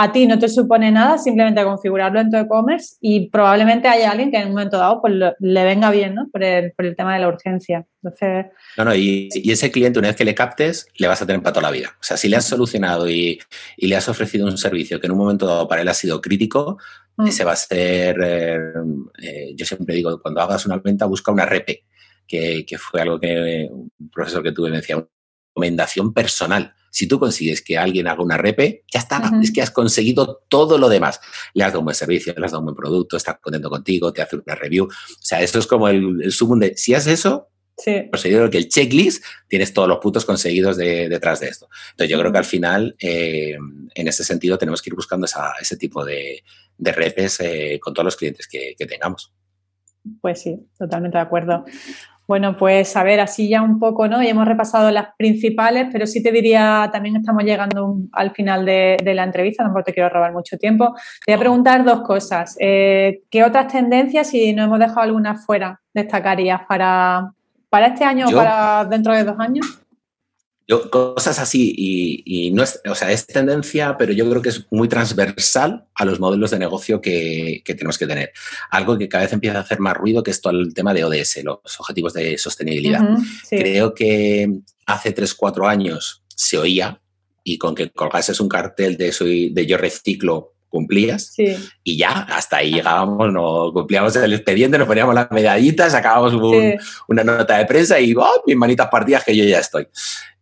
a 0.01 0.13
ti 0.13 0.25
no 0.25 0.39
te 0.39 0.47
supone 0.47 0.91
nada 0.91 1.17
simplemente 1.17 1.61
configurarlo 1.61 2.21
en 2.21 2.31
tu 2.31 2.37
e-commerce 2.37 2.95
y 3.01 3.29
probablemente 3.29 3.89
haya 3.89 4.11
alguien 4.11 4.31
que 4.31 4.37
en 4.37 4.47
un 4.47 4.53
momento 4.53 4.77
dado 4.77 5.01
pues, 5.01 5.13
le 5.13 5.63
venga 5.65 5.91
bien 5.91 6.15
¿no? 6.15 6.29
por, 6.31 6.41
el, 6.41 6.71
por 6.71 6.85
el 6.85 6.95
tema 6.95 7.15
de 7.15 7.19
la 7.19 7.27
urgencia. 7.27 7.85
Entonces... 8.01 8.45
No, 8.77 8.85
no, 8.85 8.95
y, 8.95 9.27
ese 9.33 9.69
cliente 9.71 9.99
una 9.99 10.07
vez 10.07 10.15
que 10.15 10.23
le 10.23 10.33
captes 10.33 10.87
le 10.97 11.07
vas 11.07 11.21
a 11.21 11.25
tener 11.25 11.41
para 11.41 11.51
toda 11.51 11.69
la 11.69 11.77
vida. 11.77 11.89
O 11.99 12.03
sea, 12.03 12.15
si 12.15 12.29
le 12.29 12.37
has 12.37 12.45
solucionado 12.45 13.09
y, 13.09 13.41
y 13.75 13.87
le 13.87 13.97
has 13.97 14.07
ofrecido 14.07 14.47
un 14.47 14.57
servicio 14.57 15.01
que 15.01 15.07
en 15.07 15.11
un 15.11 15.17
momento 15.17 15.45
dado 15.45 15.67
para 15.67 15.81
él 15.81 15.87
ha 15.89 15.93
sido 15.93 16.21
crítico, 16.21 16.77
mm. 17.17 17.27
ese 17.27 17.43
va 17.43 17.51
a 17.51 17.57
ser, 17.57 18.15
eh, 18.23 18.57
eh, 19.21 19.53
yo 19.53 19.65
siempre 19.65 19.95
digo, 19.95 20.21
cuando 20.21 20.39
hagas 20.39 20.65
una 20.65 20.77
venta 20.77 21.07
busca 21.07 21.33
una 21.33 21.45
repe, 21.45 21.83
que, 22.25 22.65
que 22.65 22.77
fue 22.77 23.01
algo 23.01 23.19
que 23.19 23.67
un 23.69 23.91
profesor 24.09 24.43
que 24.43 24.53
tuve 24.53 24.69
me 24.69 24.77
decía, 24.77 24.95
una 24.95 25.07
recomendación 25.49 26.13
personal 26.13 26.73
si 26.91 27.07
tú 27.07 27.19
consigues 27.19 27.61
que 27.61 27.77
alguien 27.77 28.07
haga 28.07 28.23
una 28.23 28.37
repe, 28.37 28.83
ya 28.91 28.99
está, 28.99 29.31
es 29.41 29.51
que 29.51 29.61
has 29.61 29.71
conseguido 29.71 30.41
todo 30.47 30.77
lo 30.77 30.89
demás. 30.89 31.19
Le 31.53 31.63
has 31.63 31.71
dado 31.71 31.79
un 31.79 31.85
buen 31.85 31.95
servicio, 31.95 32.33
le 32.35 32.45
has 32.45 32.51
dado 32.51 32.59
un 32.59 32.65
buen 32.65 32.75
producto, 32.75 33.17
está 33.17 33.35
contento 33.35 33.69
contigo, 33.69 34.11
te 34.13 34.21
hace 34.21 34.37
una 34.37 34.55
review. 34.55 34.85
O 34.85 35.21
sea, 35.21 35.41
esto 35.41 35.59
es 35.59 35.67
como 35.67 35.87
el, 35.87 36.21
el 36.21 36.59
de, 36.59 36.77
si 36.77 36.93
haces 36.93 37.19
eso, 37.19 37.49
sí. 37.77 38.09
conseguido 38.09 38.49
que 38.49 38.57
el 38.57 38.69
checklist 38.69 39.23
tienes 39.47 39.73
todos 39.73 39.87
los 39.87 39.99
puntos 39.99 40.25
conseguidos 40.25 40.77
detrás 40.77 41.39
de 41.39 41.47
esto. 41.47 41.67
Entonces, 41.91 42.11
yo 42.11 42.19
creo 42.19 42.31
que 42.31 42.37
al 42.37 42.45
final, 42.45 42.95
eh, 42.99 43.57
en 43.95 44.07
ese 44.07 44.23
sentido, 44.23 44.57
tenemos 44.57 44.81
que 44.81 44.89
ir 44.89 44.95
buscando 44.95 45.27
ese 45.59 45.77
tipo 45.77 46.05
de, 46.05 46.43
de 46.77 46.91
repes 46.91 47.39
eh, 47.41 47.79
con 47.81 47.93
todos 47.93 48.05
los 48.05 48.15
clientes 48.15 48.47
que, 48.47 48.75
que 48.77 48.85
tengamos. 48.85 49.33
Pues 50.21 50.41
sí, 50.41 50.67
totalmente 50.77 51.17
de 51.17 51.23
acuerdo. 51.23 51.65
Bueno, 52.29 52.55
pues 52.55 52.95
a 52.95 53.01
ver, 53.01 53.21
así 53.21 53.49
ya 53.49 53.63
un 53.63 53.79
poco, 53.79 54.07
¿no? 54.07 54.21
Y 54.21 54.27
hemos 54.27 54.47
repasado 54.47 54.91
las 54.91 55.15
principales, 55.17 55.87
pero 55.91 56.05
sí 56.05 56.21
te 56.21 56.31
diría, 56.31 56.87
también 56.93 57.15
estamos 57.15 57.43
llegando 57.43 57.97
al 58.11 58.29
final 58.35 58.67
de, 58.67 59.01
la 59.15 59.23
entrevista, 59.23 59.63
tampoco 59.63 59.85
te 59.85 59.93
quiero 59.95 60.09
robar 60.09 60.31
mucho 60.31 60.55
tiempo. 60.55 60.93
Te 61.25 61.31
voy 61.31 61.37
a 61.37 61.39
preguntar 61.39 61.83
dos 61.83 62.01
cosas. 62.01 62.55
Eh, 62.59 63.23
¿Qué 63.31 63.43
otras 63.43 63.69
tendencias, 63.69 64.27
si 64.27 64.53
no 64.53 64.65
hemos 64.65 64.77
dejado 64.77 64.99
alguna 64.99 65.37
fuera, 65.37 65.81
destacarías 65.91 66.61
para, 66.67 67.31
para 67.67 67.87
este 67.87 68.05
año 68.05 68.27
o 68.27 68.31
para 68.31 68.85
dentro 68.85 69.11
de 69.15 69.23
dos 69.23 69.39
años? 69.39 69.79
Cosas 70.91 71.39
así 71.39 71.73
y, 71.75 72.51
no 72.51 72.61
es, 72.61 72.79
o 72.87 72.93
sea, 72.93 73.11
es 73.11 73.25
tendencia, 73.25 73.97
pero 73.97 74.13
yo 74.13 74.29
creo 74.29 74.41
que 74.41 74.49
es 74.49 74.67
muy 74.69 74.87
transversal 74.87 75.85
a 75.95 76.05
los 76.05 76.19
modelos 76.19 76.51
de 76.51 76.59
negocio 76.59 77.01
que, 77.01 77.63
tenemos 77.65 77.97
que 77.97 78.05
tener. 78.05 78.31
Algo 78.69 78.97
que 78.97 79.09
cada 79.09 79.23
vez 79.23 79.33
empieza 79.33 79.57
a 79.57 79.61
hacer 79.61 79.79
más 79.79 79.97
ruido, 79.97 80.21
que 80.21 80.31
es 80.31 80.41
todo 80.41 80.53
el 80.53 80.73
tema 80.73 80.93
de 80.93 81.03
ODS, 81.03 81.43
los 81.43 81.79
objetivos 81.79 82.13
de 82.13 82.37
sostenibilidad. 82.37 83.01
Creo 83.49 83.93
que 83.95 84.59
hace 84.85 85.11
3, 85.11 85.33
4 85.33 85.67
años 85.67 86.23
se 86.35 86.57
oía 86.57 87.01
y 87.43 87.57
con 87.57 87.73
que 87.73 87.89
colgases 87.89 88.39
un 88.39 88.49
cartel 88.49 88.95
de, 88.95 89.11
soy, 89.11 89.49
de 89.49 89.65
yo 89.65 89.77
reciclo 89.77 90.53
cumplías 90.69 91.33
y 91.83 91.97
ya, 91.97 92.11
hasta 92.11 92.57
ahí 92.57 92.73
llegábamos, 92.73 93.33
no, 93.33 93.71
cumplíamos 93.73 94.15
el 94.15 94.33
expediente, 94.33 94.77
nos 94.77 94.87
poníamos 94.87 95.15
las 95.15 95.31
medallitas, 95.31 95.91
sacábamos 95.91 96.33
una 97.07 97.23
nota 97.23 97.57
de 97.57 97.65
prensa 97.65 97.99
y 97.99 98.13
oh, 98.13 98.43
mis 98.45 98.55
manitas 98.55 98.87
partidas 98.87 99.23
que 99.23 99.35
yo 99.35 99.43
ya 99.43 99.59
estoy. 99.59 99.87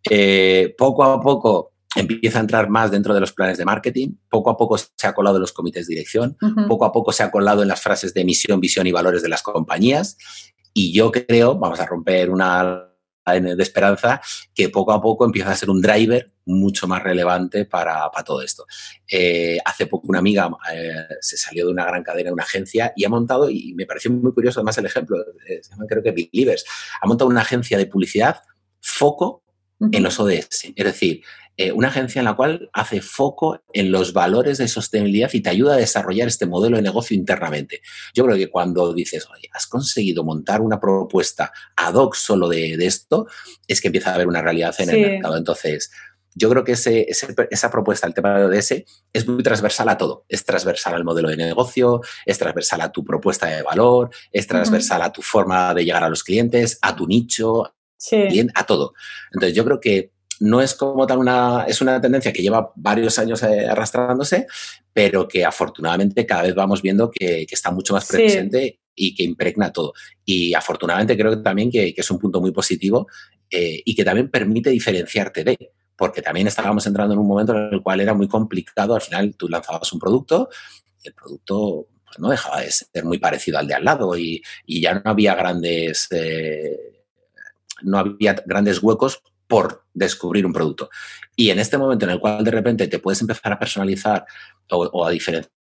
Eh, 0.10 0.76
poco 0.78 1.04
a 1.04 1.22
poco 1.22 1.74
empieza 1.96 2.38
a 2.38 2.42
entrar 2.42 2.70
más 2.70 2.92
dentro 2.92 3.14
de 3.14 3.20
los 3.20 3.34
planes 3.34 3.58
de 3.58 3.66
marketing, 3.66 4.16
poco 4.30 4.50
a 4.50 4.58
poco 4.58 4.78
se 4.78 5.08
ha 5.08 5.14
colado 5.14 5.38
en 5.38 5.42
los 5.42 5.54
comités 5.54 5.88
de 5.88 5.96
dirección, 5.96 6.38
poco 6.68 6.86
a 6.86 6.92
poco 6.92 7.12
se 7.12 7.24
ha 7.24 7.32
colado 7.32 7.64
en 7.64 7.68
las 7.68 7.82
frases 7.82 8.14
de 8.14 8.24
misión, 8.24 8.60
visión 8.60 8.86
y 8.86 8.92
valores 8.92 9.24
de 9.24 9.30
las 9.30 9.42
compañías 9.42 10.18
y 10.74 10.94
yo 10.94 11.12
creo, 11.12 11.58
vamos 11.58 11.80
a 11.80 11.86
romper 11.86 12.30
una 12.30 12.88
de 13.34 13.62
esperanza, 13.62 14.22
que 14.56 14.70
poco 14.70 14.94
a 14.94 15.02
poco 15.02 15.26
empieza 15.26 15.52
a 15.52 15.56
ser 15.56 15.70
un 15.70 15.82
driver 15.82 16.32
mucho 16.46 16.88
más 16.88 17.04
relevante 17.04 17.66
para, 17.66 18.10
todo 18.26 18.42
esto. 18.42 18.66
Eh, 19.08 19.58
hace 19.66 19.88
poco 19.88 20.08
una 20.08 20.20
amiga 20.20 20.50
eh, 20.74 20.94
se 21.20 21.36
salió 21.36 21.66
de 21.66 21.74
una 21.74 21.86
gran 21.86 22.04
cadena, 22.04 22.32
una 22.32 22.44
agencia, 22.44 22.94
y 22.96 23.04
ha 23.04 23.10
montado, 23.10 23.50
y 23.50 23.74
me 23.74 23.86
pareció 23.86 24.12
muy 24.12 24.32
curioso 24.32 24.60
además 24.62 24.78
el 24.78 24.86
ejemplo, 24.86 25.18
creo 25.90 26.02
que 26.02 26.12
Believers, 26.12 26.66
ha 27.02 27.08
montado 27.08 27.30
una 27.30 27.42
agencia 27.42 27.78
de 27.78 27.88
publicidad 27.88 28.42
foco 28.80 29.44
en 29.80 30.04
los 30.04 30.20
ODS. 30.20 30.74
Es 30.76 30.86
decir, 30.86 31.22
eh, 31.60 31.72
una 31.72 31.88
agencia 31.88 32.20
en 32.20 32.26
la 32.26 32.36
cual 32.36 32.70
hace 32.72 33.02
foco 33.02 33.64
en 33.74 33.92
los 33.92 34.14
valores 34.14 34.60
de 34.60 34.68
sostenibilidad 34.68 35.32
y 35.34 35.42
te 35.42 35.50
ayuda 35.50 35.74
a 35.74 35.78
desarrollar 35.78 36.28
este 36.28 36.46
modelo 36.46 36.78
de 36.78 36.84
negocio 36.84 37.18
internamente. 37.18 37.82
Yo 38.14 38.26
creo 38.26 38.38
que 38.38 38.50
cuando 38.50 38.94
dices, 38.94 39.28
oye, 39.34 39.50
has 39.52 39.66
conseguido 39.66 40.24
montar 40.24 40.62
una 40.62 40.80
propuesta 40.80 41.52
ad 41.76 41.96
hoc 41.96 42.14
solo 42.14 42.48
de, 42.48 42.74
esto, 42.86 43.26
es 43.68 43.82
que 43.82 43.88
empieza 43.88 44.12
a 44.12 44.16
haber 44.16 44.28
una 44.28 44.44
realidad 44.44 44.76
en 44.78 44.90
el 44.92 45.02
mercado. 45.02 45.36
Entonces, 45.36 45.90
yo 46.36 46.48
creo 46.52 46.64
que 46.64 46.74
esa 46.74 47.72
propuesta, 47.72 48.06
el 48.06 48.14
tema 48.14 48.38
de 48.38 48.46
ODS, 48.46 48.84
es 49.12 49.28
muy 49.28 49.42
transversal 49.42 49.90
a 49.90 49.98
todo. 49.98 50.26
Es 50.30 50.46
transversal 50.46 50.94
al 50.94 51.04
modelo 51.04 51.30
de 51.30 51.38
negocio, 51.38 52.02
es 52.24 52.38
transversal 52.38 52.82
a 52.82 52.92
tu 52.92 53.04
propuesta 53.04 53.48
de 53.48 53.64
valor, 53.64 54.12
es 54.32 54.46
transversal 54.46 55.02
a 55.02 55.12
tu 55.12 55.24
forma 55.24 55.74
de 55.74 55.86
llegar 55.86 56.04
a 56.04 56.10
los 56.10 56.24
clientes, 56.24 56.78
a 56.84 56.96
tu 56.96 57.08
nicho, 57.08 57.74
bien 58.30 58.52
a 58.56 58.66
todo. 58.66 58.94
Entonces, 59.32 59.56
yo 59.56 59.66
creo 59.66 59.80
que 59.80 60.12
no 60.40 60.62
es 60.62 60.76
como 60.76 61.08
tal 61.08 61.20
una, 61.20 61.66
es 61.68 61.82
una 61.82 62.00
tendencia 62.00 62.32
que 62.32 62.42
lleva 62.42 62.72
varios 62.76 63.18
años 63.20 63.42
eh, 63.44 63.68
arrastrándose, 63.68 64.48
pero 64.94 65.28
que 65.28 65.46
afortunadamente 65.46 66.26
cada 66.26 66.44
vez 66.44 66.56
vamos 66.56 66.82
viendo 66.82 67.10
que, 67.10 67.46
está 67.50 67.72
mucho 67.72 67.94
más 67.94 68.08
presente 68.08 68.80
y 68.96 69.16
que 69.16 69.24
impregna 69.24 69.72
todo. 69.72 69.94
Y 70.26 70.54
afortunadamente 70.54 71.18
creo 71.18 71.42
también 71.42 71.72
que, 71.72 71.94
es 71.96 72.12
un 72.12 72.20
punto 72.20 72.42
muy 72.42 72.52
positivo 72.52 73.08
eh, 73.50 73.82
y 73.84 73.96
que 73.96 74.04
también 74.04 74.30
permite 74.30 74.70
diferenciarte 74.70 75.44
de, 75.44 75.72
porque 75.96 76.22
también 76.22 76.48
estábamos 76.48 76.86
entrando 76.86 77.14
en 77.14 77.20
un 77.20 77.28
momento 77.28 77.54
en 77.54 77.74
el 77.74 77.82
cual 77.82 78.02
era 78.02 78.14
muy 78.14 78.28
complicado, 78.28 78.96
al 78.96 79.02
final 79.02 79.36
tú 79.36 79.48
lanzabas 79.48 79.92
un 79.94 80.00
producto 80.00 80.50
y 81.04 81.08
el 81.08 81.14
producto 81.14 81.88
pues, 82.06 82.20
no 82.20 82.30
dejaba 82.30 82.62
de 82.62 82.72
ser 82.72 83.06
muy 83.06 83.18
parecido 83.18 83.58
al 83.58 83.68
de 83.68 83.74
al 83.74 83.86
lado 83.86 84.18
y, 84.18 84.42
ya 84.68 84.96
no 84.96 85.02
había 85.06 85.36
grandes... 85.36 86.08
Eh, 86.12 86.97
no 87.84 88.00
había 88.00 88.36
grandes 88.46 88.82
huecos 88.82 89.22
por 89.48 89.86
descubrir 89.94 90.46
un 90.46 90.54
producto. 90.54 90.90
Y 91.36 91.50
en 91.50 91.60
este 91.60 91.78
momento 91.78 92.06
en 92.06 92.12
el 92.12 92.20
cual 92.20 92.44
de 92.44 92.52
repente 92.52 92.88
te 92.88 93.00
puedes 93.00 93.22
empezar 93.22 93.54
a 93.54 93.60
personalizar 93.60 94.26
o, 94.70 95.06
a 95.06 95.10
diferenciar 95.10 95.52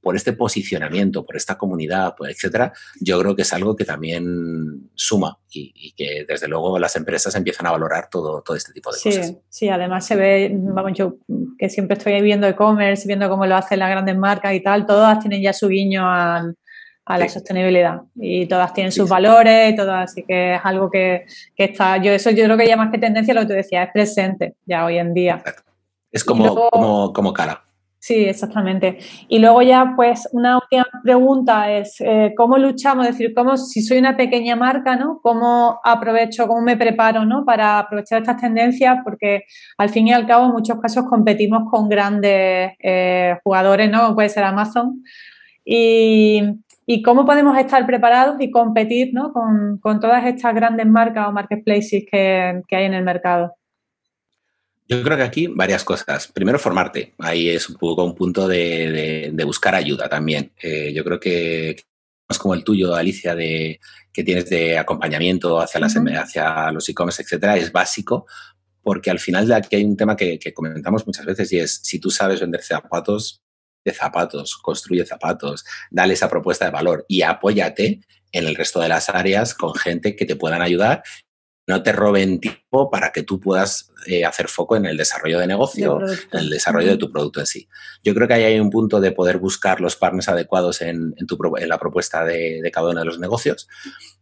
por 0.00 0.14
este 0.14 0.32
posicionamiento, 0.32 1.26
por 1.26 1.36
esta 1.36 1.58
comunidad, 1.58 2.14
pues, 2.16 2.34
etcétera, 2.34 2.72
yo 3.00 3.20
creo 3.20 3.34
que 3.34 3.42
es 3.42 3.52
algo 3.52 3.74
que 3.74 3.84
también 3.84 4.90
suma 4.94 5.38
y, 5.50 5.92
que 5.92 6.24
desde 6.26 6.46
luego 6.46 6.78
las 6.78 6.94
empresas 6.96 7.34
empiezan 7.34 7.66
a 7.66 7.72
valorar 7.72 8.08
todo, 8.08 8.40
todo 8.42 8.56
este 8.56 8.72
tipo 8.72 8.90
de 8.92 9.00
cosas. 9.02 9.34
Sí, 9.48 9.68
además 9.68 10.06
se 10.06 10.16
ve, 10.16 10.52
vamos, 10.54 10.92
yo 10.94 11.16
que 11.58 11.68
siempre 11.68 11.98
estoy 11.98 12.22
viendo 12.22 12.46
e-commerce, 12.46 13.08
viendo 13.08 13.28
cómo 13.28 13.44
lo 13.44 13.56
hacen 13.56 13.80
las 13.80 13.90
grandes 13.90 14.16
marcas 14.16 14.54
y 14.54 14.62
tal, 14.62 14.86
todas 14.86 15.18
tienen 15.18 15.42
ya 15.42 15.52
su 15.52 15.68
guiño 15.68 16.08
al, 16.08 16.56
a 17.08 17.16
la 17.16 17.28
sostenibilidad 17.28 18.02
y 18.16 18.46
todas 18.46 18.74
tienen 18.74 18.92
sus 18.92 19.08
valores 19.08 19.72
y 19.72 19.76
todas, 19.76 20.10
así 20.10 20.24
que 20.24 20.54
es 20.56 20.60
algo 20.62 20.90
que, 20.90 21.24
está, 21.56 21.96
yo 21.96 22.12
eso 22.12 22.30
yo 22.30 22.44
creo 22.44 22.58
que 22.58 22.66
ya 22.66 22.76
más 22.76 22.90
que 22.92 22.98
tendencia 22.98 23.32
lo 23.32 23.40
que 23.40 23.46
tú 23.46 23.52
decías, 23.54 23.86
es 23.86 23.92
presente 23.92 24.54
ya 24.66 24.84
hoy 24.84 24.98
en 24.98 25.14
día. 25.14 25.42
Es 26.12 26.22
como, 26.22 26.70
como, 26.70 27.12
como, 27.14 27.32
cara. 27.32 27.62
Sí, 27.98 28.24
exactamente. 28.26 28.98
Y 29.26 29.38
luego 29.38 29.62
ya, 29.62 29.94
pues, 29.96 30.28
una 30.32 30.58
última 30.58 30.86
pregunta 31.02 31.72
es, 31.72 31.96
eh, 32.00 32.32
¿cómo 32.36 32.58
luchamos? 32.58 33.06
Es 33.06 33.12
decir, 33.12 33.34
¿cómo, 33.34 33.56
si 33.56 33.82
soy 33.82 33.98
una 33.98 34.16
pequeña 34.16 34.54
marca, 34.54 34.96
¿no? 34.96 35.20
¿Cómo 35.22 35.80
aprovecho, 35.82 36.46
cómo 36.46 36.60
me 36.60 36.76
preparo, 36.76 37.24
¿no? 37.24 37.44
Para 37.44 37.78
aprovechar 37.78 38.20
estas 38.20 38.40
tendencias, 38.40 38.98
porque 39.02 39.44
al 39.78 39.88
fin 39.88 40.08
y 40.08 40.12
al 40.12 40.26
cabo 40.26 40.46
en 40.46 40.52
muchos 40.52 40.78
casos 40.80 41.06
competimos 41.08 41.70
con 41.70 41.88
grandes 41.88 42.72
eh, 42.82 43.36
jugadores, 43.42 43.90
¿no? 43.90 44.14
puede 44.14 44.28
ser 44.28 44.44
Amazon. 44.44 45.02
Y, 45.64 46.42
y 46.90 47.02
cómo 47.02 47.26
podemos 47.26 47.58
estar 47.58 47.86
preparados 47.86 48.40
y 48.40 48.50
competir 48.50 49.12
con, 49.34 50.00
todas 50.00 50.24
estas 50.24 50.54
grandes 50.54 50.86
marcas 50.86 51.28
o 51.28 51.32
marketplaces 51.32 52.04
que, 52.10 52.62
hay 52.70 52.84
en 52.84 52.94
el 52.94 53.04
mercado. 53.04 53.52
Yo 54.88 55.02
creo 55.02 55.18
que 55.18 55.22
aquí 55.22 55.48
varias 55.48 55.84
cosas. 55.84 56.28
Primero, 56.28 56.58
formarte. 56.58 57.12
Ahí 57.18 57.50
es 57.50 57.68
un 57.68 57.76
poco 57.76 58.04
un 58.04 58.14
punto 58.14 58.48
de, 58.48 59.30
buscar 59.44 59.74
ayuda 59.74 60.08
también. 60.08 60.50
Eh, 60.62 60.90
yo 60.94 61.04
creo 61.04 61.20
que 61.20 61.76
es 62.26 62.38
como 62.38 62.54
el 62.54 62.64
tuyo, 62.64 62.94
Alicia, 62.94 63.34
de, 63.34 63.78
que 64.10 64.24
tienes 64.24 64.48
de 64.48 64.78
acompañamiento 64.78 65.60
hacia, 65.60 65.80
las, 65.80 65.94
hacia 65.94 66.72
los 66.72 66.88
e-commerce, 66.88 67.20
etcétera, 67.20 67.58
es 67.58 67.70
básico 67.70 68.24
porque 68.80 69.10
al 69.10 69.18
final 69.18 69.46
de 69.46 69.56
aquí 69.56 69.76
hay 69.76 69.84
un 69.84 69.98
tema 69.98 70.16
que, 70.16 70.38
que, 70.38 70.54
comentamos 70.54 71.06
muchas 71.06 71.26
veces 71.26 71.52
y 71.52 71.58
es 71.58 71.80
si 71.82 71.98
tú 71.98 72.08
sabes 72.10 72.40
vender 72.40 72.62
zapatos, 72.62 73.42
de 73.88 73.94
zapatos, 73.94 74.56
construye 74.56 75.04
zapatos, 75.04 75.64
dale 75.90 76.14
esa 76.14 76.28
propuesta 76.28 76.64
de 76.64 76.70
valor 76.70 77.04
y 77.08 77.22
apóyate 77.22 78.00
en 78.32 78.46
el 78.46 78.54
resto 78.54 78.80
de 78.80 78.88
las 78.88 79.08
áreas 79.08 79.54
con 79.54 79.74
gente 79.74 80.16
que 80.16 80.26
te 80.26 80.36
puedan 80.36 80.62
ayudar. 80.62 81.02
No 81.66 81.82
te 81.82 81.92
roben 81.92 82.40
tiempo 82.40 82.90
para 82.90 83.12
que 83.12 83.22
tú 83.22 83.40
puedas 83.40 83.92
eh, 84.06 84.24
hacer 84.24 84.48
foco 84.48 84.76
en 84.76 84.86
el 84.86 84.96
desarrollo 84.96 85.38
de 85.38 85.46
negocio, 85.46 86.00
en 86.00 86.38
el 86.38 86.48
desarrollo 86.48 86.88
de 86.88 86.96
tu 86.96 87.12
producto 87.12 87.40
en 87.40 87.46
sí. 87.46 87.68
Yo 88.02 88.14
creo 88.14 88.26
que 88.26 88.34
ahí 88.34 88.44
hay 88.44 88.58
un 88.58 88.70
punto 88.70 89.00
de 89.00 89.12
poder 89.12 89.36
buscar 89.36 89.80
los 89.80 89.96
partners 89.96 90.30
adecuados 90.30 90.80
en, 90.80 91.14
tu, 91.26 91.38
en 91.58 91.68
la 91.68 91.78
propuesta 91.78 92.24
de, 92.24 92.62
de, 92.62 92.70
cada 92.70 92.90
uno 92.90 93.00
de 93.00 93.06
los 93.06 93.18
negocios. 93.18 93.68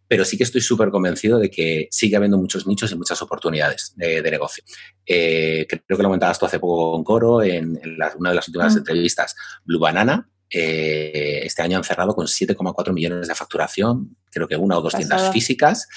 Pero 0.08 0.24
sí 0.24 0.36
que 0.36 0.44
estoy 0.44 0.60
súper 0.60 0.90
convencido 0.90 1.38
de 1.38 1.50
que 1.50 1.88
sigue 1.90 2.16
habiendo 2.16 2.38
muchos 2.38 2.66
nichos 2.66 2.92
y 2.92 2.96
muchas 2.96 3.20
oportunidades 3.22 3.92
de, 3.96 4.22
negocio. 4.22 4.62
Eh, 5.04 5.66
creo 5.68 5.96
que 5.96 6.02
lo 6.02 6.08
comentabas 6.08 6.38
tú 6.38 6.46
hace 6.46 6.60
poco 6.60 6.92
con 6.92 7.04
Coro 7.04 7.42
en, 7.42 7.80
una 8.18 8.30
de 8.30 8.36
las 8.36 8.48
últimas 8.48 8.74
mm. 8.74 8.78
entrevistas. 8.78 9.34
Blue 9.64 9.80
Banana, 9.80 10.28
eh, 10.50 11.40
este 11.42 11.62
año 11.62 11.78
han 11.78 11.84
cerrado 11.84 12.14
con 12.14 12.26
7,4 12.26 12.92
millones 12.92 13.28
de 13.28 13.34
facturación, 13.34 14.16
creo 14.30 14.46
que 14.46 14.56
una 14.56 14.78
o 14.78 14.82
dos 14.82 14.94
tiendas 14.94 15.32
físicas. 15.32 15.88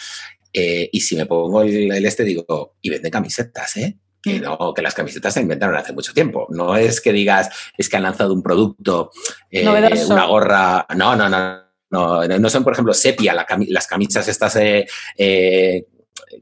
Eh, 0.52 0.90
y 0.92 1.02
si 1.02 1.16
me 1.16 1.28
pongo 1.28 1.62
el, 1.62 2.06
este, 2.06 2.24
digo, 2.24 2.76
y 2.82 2.90
vende 2.90 3.12
camisetas, 3.12 3.78
¿eh? 3.78 3.98
Que, 4.22 4.40
mm. 4.40 4.44
no, 4.44 4.74
que 4.74 4.82
las 4.82 4.96
camisetas 4.96 5.34
se 5.34 5.42
inventaron 5.42 5.78
hace 5.78 5.94
mucho 5.94 6.14
tiempo. 6.14 6.48
No 6.50 6.76
es 6.76 7.00
que 7.00 7.14
digas, 7.14 7.50
es 7.78 7.88
que 7.88 7.98
han 7.98 8.04
lanzado 8.04 8.34
un 8.34 8.42
producto, 8.42 9.12
una 9.52 10.26
gorra. 10.26 10.86
No, 10.96 11.16
no, 11.16 11.30
no 11.30 11.69
no, 11.92 12.28
no 12.28 12.50
son, 12.50 12.64
por 12.64 12.74
ejemplo, 12.74 12.94
sepia, 12.94 13.34
las 13.34 13.88
camisas 13.88 14.28
estas 14.28 14.56
eh, 14.58 14.86
eh, 15.18 15.86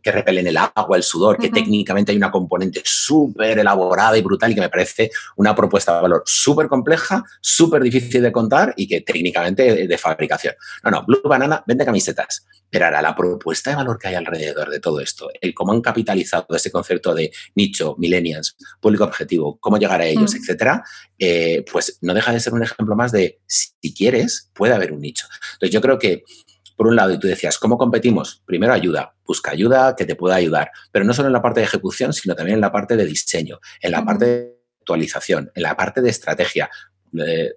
que 0.02 0.12
repelen 0.12 0.48
el 0.48 0.58
agua, 0.58 0.98
el 0.98 1.04
sudor, 1.04 1.38
que 1.38 1.50
técnicamente 1.50 2.12
hay 2.12 2.18
una 2.18 2.32
componente 2.32 2.82
súper 2.84 3.60
elaborada 3.60 4.18
y 4.18 4.22
brutal 4.22 4.52
y 4.52 4.56
que 4.56 4.62
me 4.62 4.70
parece 4.70 5.12
una 5.36 5.56
propuesta 5.56 5.96
de 5.96 6.02
valor 6.02 6.24
súper 6.26 6.68
compleja, 6.68 7.24
súper 7.42 7.82
difícil 7.82 8.22
de 8.22 8.32
contar 8.32 8.74
y 8.78 8.88
que 8.88 9.02
técnicamente 9.02 9.88
de 9.88 9.98
fabricación. 9.98 10.56
No, 10.84 10.92
no, 10.92 11.06
Blue 11.06 11.22
Banana 11.24 11.64
vende 11.66 11.86
camisetas. 11.86 12.46
Pero 12.70 12.86
ahora, 12.86 13.02
la 13.02 13.16
propuesta 13.16 13.70
de 13.70 13.78
valor 13.78 13.98
que 13.98 14.10
hay 14.10 14.16
alrededor 14.16 14.70
de 14.70 14.80
todo 14.80 15.00
esto, 15.00 15.30
el 15.40 15.54
cómo 15.54 15.72
han 15.72 15.82
capitalizado 15.82 16.54
ese 16.56 16.70
concepto 16.70 17.14
de 17.14 17.32
nicho, 17.56 17.96
millennials, 17.98 18.58
público 18.82 19.06
objetivo, 19.06 19.58
cómo 19.60 19.78
llegar 19.78 20.02
a 20.02 20.06
ellos, 20.06 20.34
mm. 20.34 20.38
etcétera, 20.38 20.84
eh, 21.18 21.64
pues 21.72 21.98
no 22.02 22.14
deja 22.14 22.34
de 22.34 22.40
ser 22.40 22.54
un 22.54 22.64
ejemplo 22.64 22.96
más 22.96 23.12
de 23.12 23.40
si 23.46 23.94
quieres, 23.94 24.52
puede 24.54 24.74
haber 24.74 24.92
un 24.92 25.00
nicho. 25.00 25.28
Entonces, 25.54 25.74
yo 25.74 25.82
creo 25.82 25.98
que 25.98 26.24
por 26.78 26.88
un 26.88 26.96
lado, 26.96 27.12
y 27.12 27.20
tú 27.20 27.28
decías, 27.28 27.58
¿cómo 27.58 27.78
competimos? 27.78 28.44
Primero 28.46 28.72
ayuda, 28.72 29.16
busca 29.26 29.52
ayuda 29.52 29.96
que 29.96 30.06
te 30.06 30.16
pueda 30.16 30.36
ayudar, 30.36 30.72
pero 30.92 31.04
no 31.04 31.14
solo 31.14 31.28
en 31.28 31.34
la 31.34 31.42
parte 31.42 31.60
de 31.60 31.66
ejecución, 31.66 32.14
sino 32.14 32.36
también 32.36 32.56
en 32.56 32.62
la 32.62 32.72
parte 32.72 32.96
de 32.96 33.06
diseño, 33.06 33.60
en 33.82 33.92
la 33.92 34.06
parte 34.06 34.26
de 34.26 34.58
actualización, 34.80 35.52
en 35.56 35.64
la 35.64 35.76
parte 35.76 36.02
de 36.02 36.10
estrategia 36.10 36.70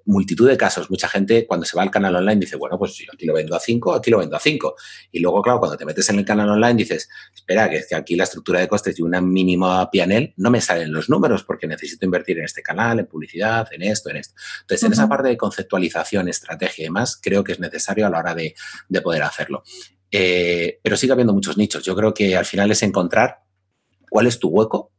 multitud 0.04 0.48
de 0.48 0.56
casos. 0.56 0.90
Mucha 0.90 1.08
gente 1.08 1.46
cuando 1.46 1.66
se 1.66 1.76
va 1.76 1.82
al 1.82 1.90
canal 1.90 2.16
online 2.16 2.40
dice, 2.40 2.56
bueno, 2.56 2.78
pues 2.78 2.94
yo 2.94 3.10
aquí 3.12 3.26
lo 3.26 3.34
vendo 3.34 3.54
a 3.54 3.60
5, 3.60 3.94
aquí 3.94 4.10
lo 4.10 4.18
vendo 4.18 4.36
a 4.36 4.40
5. 4.40 4.74
Y 5.12 5.20
luego, 5.20 5.42
claro, 5.42 5.58
cuando 5.58 5.76
te 5.76 5.84
metes 5.84 6.08
en 6.10 6.18
el 6.18 6.24
canal 6.24 6.48
online 6.48 6.74
dices, 6.74 7.08
espera, 7.34 7.68
que, 7.68 7.82
que 7.88 7.94
aquí 7.94 8.16
la 8.16 8.24
estructura 8.24 8.60
de 8.60 8.68
costes 8.68 8.96
de 8.96 9.02
una 9.02 9.20
mínima 9.20 9.90
PNL 9.90 10.34
no 10.36 10.50
me 10.50 10.60
salen 10.60 10.92
los 10.92 11.08
números 11.08 11.44
porque 11.44 11.66
necesito 11.66 12.04
invertir 12.04 12.38
en 12.38 12.44
este 12.44 12.62
canal, 12.62 12.98
en 12.98 13.06
publicidad, 13.06 13.68
en 13.72 13.82
esto, 13.82 14.10
en 14.10 14.16
esto. 14.16 14.34
Entonces, 14.62 14.86
en 14.86 14.92
esa 14.92 15.08
parte 15.08 15.28
de 15.28 15.36
conceptualización, 15.36 16.28
estrategia 16.28 16.82
y 16.82 16.86
demás, 16.86 17.18
creo 17.20 17.44
que 17.44 17.52
es 17.52 17.60
necesario 17.60 18.06
a 18.06 18.10
la 18.10 18.18
hora 18.18 18.34
de, 18.34 18.54
poder 19.02 19.22
hacerlo. 19.22 19.62
Eh, 20.10 20.78
pero 20.82 20.96
sigue 20.96 21.12
habiendo 21.12 21.32
muchos 21.32 21.56
nichos. 21.56 21.82
Yo 21.84 21.96
creo 21.96 22.12
que 22.12 22.36
al 22.36 22.44
final 22.44 22.70
es 22.70 22.82
encontrar 22.82 23.38
cuál 24.10 24.26
es 24.26 24.38
tu 24.38 24.48
hueco, 24.48 24.92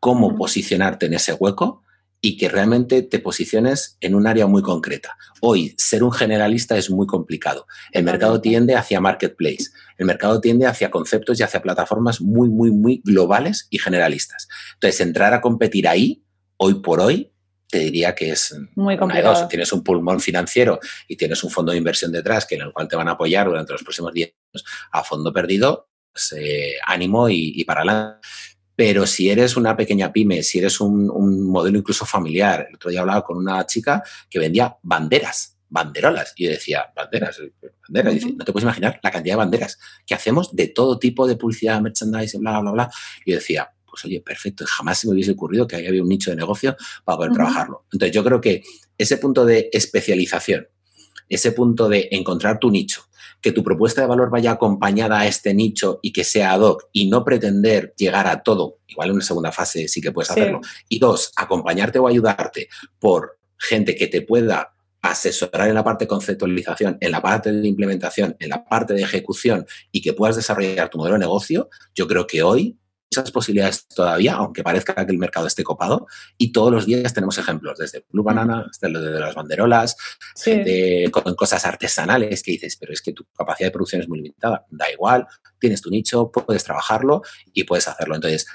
cómo 0.00 0.34
posicionarte 0.34 1.06
en 1.06 1.14
ese 1.14 1.34
hueco 1.34 1.84
y 2.20 2.36
que 2.36 2.48
realmente 2.48 3.02
te 3.02 3.18
posiciones 3.18 3.96
en 4.00 4.14
un 4.14 4.26
área 4.26 4.46
muy 4.46 4.62
concreta. 4.62 5.16
Hoy, 5.40 5.74
ser 5.76 6.02
un 6.02 6.12
generalista 6.12 6.76
es 6.76 6.90
muy 6.90 7.06
complicado. 7.06 7.66
El 7.92 8.04
mercado 8.04 8.40
tiende 8.40 8.74
hacia 8.74 9.00
marketplace, 9.00 9.66
el 9.98 10.06
mercado 10.06 10.40
tiende 10.40 10.66
hacia 10.66 10.90
conceptos 10.90 11.38
y 11.38 11.42
hacia 11.42 11.62
plataformas 11.62 12.20
muy, 12.20 12.48
muy, 12.48 12.70
muy 12.70 13.02
globales 13.04 13.68
y 13.70 13.78
generalistas. 13.78 14.48
Entonces, 14.74 15.00
entrar 15.00 15.34
a 15.34 15.40
competir 15.40 15.88
ahí, 15.88 16.24
hoy 16.56 16.74
por 16.80 17.00
hoy, 17.00 17.32
te 17.68 17.78
diría 17.78 18.14
que 18.14 18.30
es 18.30 18.56
muy 18.74 18.96
complicado. 18.96 19.48
Tienes 19.48 19.72
un 19.72 19.82
pulmón 19.82 20.20
financiero 20.20 20.78
y 21.08 21.16
tienes 21.16 21.42
un 21.44 21.50
fondo 21.50 21.72
de 21.72 21.78
inversión 21.78 22.12
detrás 22.12 22.46
que 22.46 22.54
en 22.54 22.62
el 22.62 22.72
cual 22.72 22.88
te 22.88 22.96
van 22.96 23.08
a 23.08 23.12
apoyar 23.12 23.46
durante 23.46 23.72
los 23.72 23.82
próximos 23.82 24.12
10 24.12 24.28
años 24.28 24.64
a 24.92 25.02
fondo 25.02 25.32
perdido, 25.32 25.88
pues, 26.12 26.32
eh, 26.36 26.76
ánimo 26.86 27.28
y, 27.28 27.52
y 27.56 27.64
para 27.64 27.80
adelante. 27.80 28.28
Pero 28.76 29.06
si 29.06 29.30
eres 29.30 29.56
una 29.56 29.74
pequeña 29.74 30.12
pyme, 30.12 30.42
si 30.42 30.58
eres 30.58 30.80
un, 30.80 31.48
modelo 31.48 31.78
incluso 31.78 32.04
familiar, 32.04 32.66
el 32.68 32.76
otro 32.76 32.90
día 32.90 33.00
hablaba 33.00 33.24
con 33.24 33.38
una 33.38 33.64
chica 33.66 34.02
que 34.28 34.38
vendía 34.38 34.76
banderas, 34.82 35.56
banderolas. 35.68 36.34
Y 36.36 36.44
yo 36.44 36.50
decía, 36.50 36.92
banderas, 36.94 37.40
banderas. 37.88 38.14
dice, 38.14 38.32
no 38.36 38.44
te 38.44 38.52
puedes 38.52 38.64
imaginar 38.64 39.00
la 39.02 39.10
cantidad 39.10 39.32
de 39.32 39.38
banderas 39.38 39.78
que 40.04 40.14
hacemos 40.14 40.54
de 40.54 40.68
todo 40.68 40.98
tipo 40.98 41.26
de 41.26 41.36
publicidad, 41.36 41.80
merchandising, 41.80 42.40
bla, 42.40 42.60
bla, 42.60 42.70
bla. 42.70 42.90
Y 43.24 43.30
yo 43.30 43.38
decía, 43.38 43.70
pues 43.96 44.04
oye, 44.04 44.20
perfecto, 44.20 44.66
jamás 44.66 44.98
se 44.98 45.06
me 45.06 45.14
hubiese 45.14 45.30
ocurrido 45.30 45.66
que 45.66 45.76
había 45.76 46.02
un 46.02 46.08
nicho 46.08 46.30
de 46.30 46.36
negocio 46.36 46.76
para 47.02 47.16
poder 47.16 47.32
trabajarlo. 47.32 47.86
Entonces 47.90 48.14
yo 48.14 48.22
creo 48.22 48.42
que 48.42 48.62
ese 48.98 49.16
punto 49.16 49.46
de 49.46 49.70
especialización, 49.72 50.68
ese 51.30 51.52
punto 51.52 51.88
de 51.88 52.08
encontrar 52.10 52.58
tu 52.58 52.70
nicho, 52.70 53.05
que 53.40 53.52
tu 53.52 53.62
propuesta 53.62 54.00
de 54.00 54.06
valor 54.06 54.30
vaya 54.30 54.52
acompañada 54.52 55.20
a 55.20 55.26
este 55.26 55.54
nicho 55.54 56.00
y 56.02 56.12
que 56.12 56.24
sea 56.24 56.52
ad 56.52 56.60
hoc 56.60 56.88
y 56.92 57.08
no 57.08 57.24
pretender 57.24 57.94
llegar 57.96 58.26
a 58.26 58.42
todo, 58.42 58.78
igual 58.88 59.08
en 59.08 59.14
una 59.16 59.24
segunda 59.24 59.52
fase 59.52 59.88
sí 59.88 60.00
que 60.00 60.12
puedes 60.12 60.30
hacerlo. 60.30 60.60
Y 60.88 60.98
dos, 60.98 61.32
acompañarte 61.36 61.98
o 61.98 62.08
ayudarte 62.08 62.68
por 62.98 63.38
gente 63.58 63.94
que 63.94 64.08
te 64.08 64.22
pueda 64.22 64.72
asesorar 65.02 65.68
en 65.68 65.74
la 65.74 65.84
parte 65.84 66.04
de 66.04 66.08
conceptualización, 66.08 66.98
en 67.00 67.10
la 67.10 67.22
parte 67.22 67.52
de 67.52 67.68
implementación, 67.68 68.36
en 68.38 68.48
la 68.48 68.64
parte 68.64 68.94
de 68.94 69.02
ejecución 69.02 69.66
y 69.92 70.00
que 70.00 70.12
puedas 70.12 70.36
desarrollar 70.36 70.88
tu 70.88 70.98
modelo 70.98 71.14
de 71.14 71.20
negocio, 71.20 71.68
yo 71.94 72.08
creo 72.08 72.26
que 72.26 72.42
hoy 72.42 72.76
muchas 73.16 73.32
posibilidades 73.32 73.86
todavía, 73.88 74.34
aunque 74.34 74.62
parezca 74.62 74.94
que 75.06 75.12
el 75.12 75.18
mercado 75.18 75.46
esté 75.46 75.62
copado. 75.64 76.06
Y 76.38 76.52
todos 76.52 76.72
los 76.72 76.86
días 76.86 77.12
tenemos 77.12 77.38
ejemplos, 77.38 77.78
desde 77.78 78.04
Blue 78.10 78.22
Banana 78.22 78.66
hasta 78.70 78.88
lo 78.88 79.00
de 79.00 79.18
las 79.18 79.34
banderolas, 79.34 79.96
con 81.10 81.34
cosas 81.34 81.66
artesanales 81.66 82.42
que 82.42 82.52
dices, 82.52 82.76
pero 82.76 82.92
es 82.92 83.02
que 83.02 83.12
tu 83.12 83.24
capacidad 83.36 83.68
de 83.68 83.72
producción 83.72 84.02
es 84.02 84.08
muy 84.08 84.18
limitada. 84.18 84.66
Da 84.70 84.90
igual, 84.90 85.26
tienes 85.58 85.80
tu 85.80 85.90
nicho, 85.90 86.30
puedes 86.30 86.64
trabajarlo 86.64 87.22
y 87.52 87.64
puedes 87.64 87.88
hacerlo. 87.88 88.14
Entonces, 88.14 88.46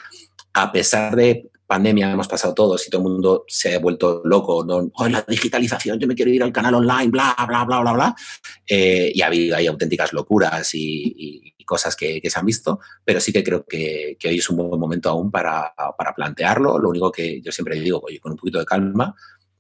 a 0.53 0.71
pesar 0.71 1.15
de 1.15 1.50
pandemia 1.71 2.11
hemos 2.11 2.27
pasado 2.27 2.53
todos 2.53 2.85
y 2.85 2.89
todo 2.89 3.01
el 3.01 3.07
mundo 3.07 3.45
se 3.47 3.73
ha 3.73 3.79
vuelto 3.79 4.21
loco, 4.25 4.65
¿no? 4.65 4.91
Oh, 4.93 5.07
la 5.07 5.23
digitalización, 5.25 5.97
yo 5.97 6.05
me 6.05 6.15
quiero 6.15 6.29
ir 6.29 6.43
al 6.43 6.51
canal 6.51 6.75
online, 6.75 7.07
bla, 7.07 7.33
bla, 7.47 7.63
bla, 7.63 7.79
bla, 7.79 7.93
bla. 7.93 8.15
Eh, 8.67 9.09
y 9.15 9.21
ha 9.21 9.27
habido 9.27 9.55
hay 9.55 9.67
auténticas 9.67 10.11
locuras 10.11 10.69
y, 10.73 11.55
cosas 11.65 11.95
que, 11.95 12.21
se 12.21 12.37
han 12.37 12.45
visto, 12.45 12.81
pero 13.05 13.21
sí 13.21 13.31
que 13.31 13.41
creo 13.41 13.63
que, 13.65 14.17
hoy 14.25 14.39
es 14.39 14.49
un 14.49 14.57
buen 14.57 14.77
momento 14.77 15.09
aún 15.09 15.31
para, 15.31 15.73
plantearlo. 16.13 16.77
Lo 16.77 16.89
único 16.89 17.09
que 17.09 17.41
yo 17.41 17.53
siempre 17.53 17.79
digo, 17.79 18.01
oye, 18.03 18.19
con 18.19 18.33
un 18.33 18.37
poquito 18.37 18.59
de 18.59 18.65
calma, 18.65 19.15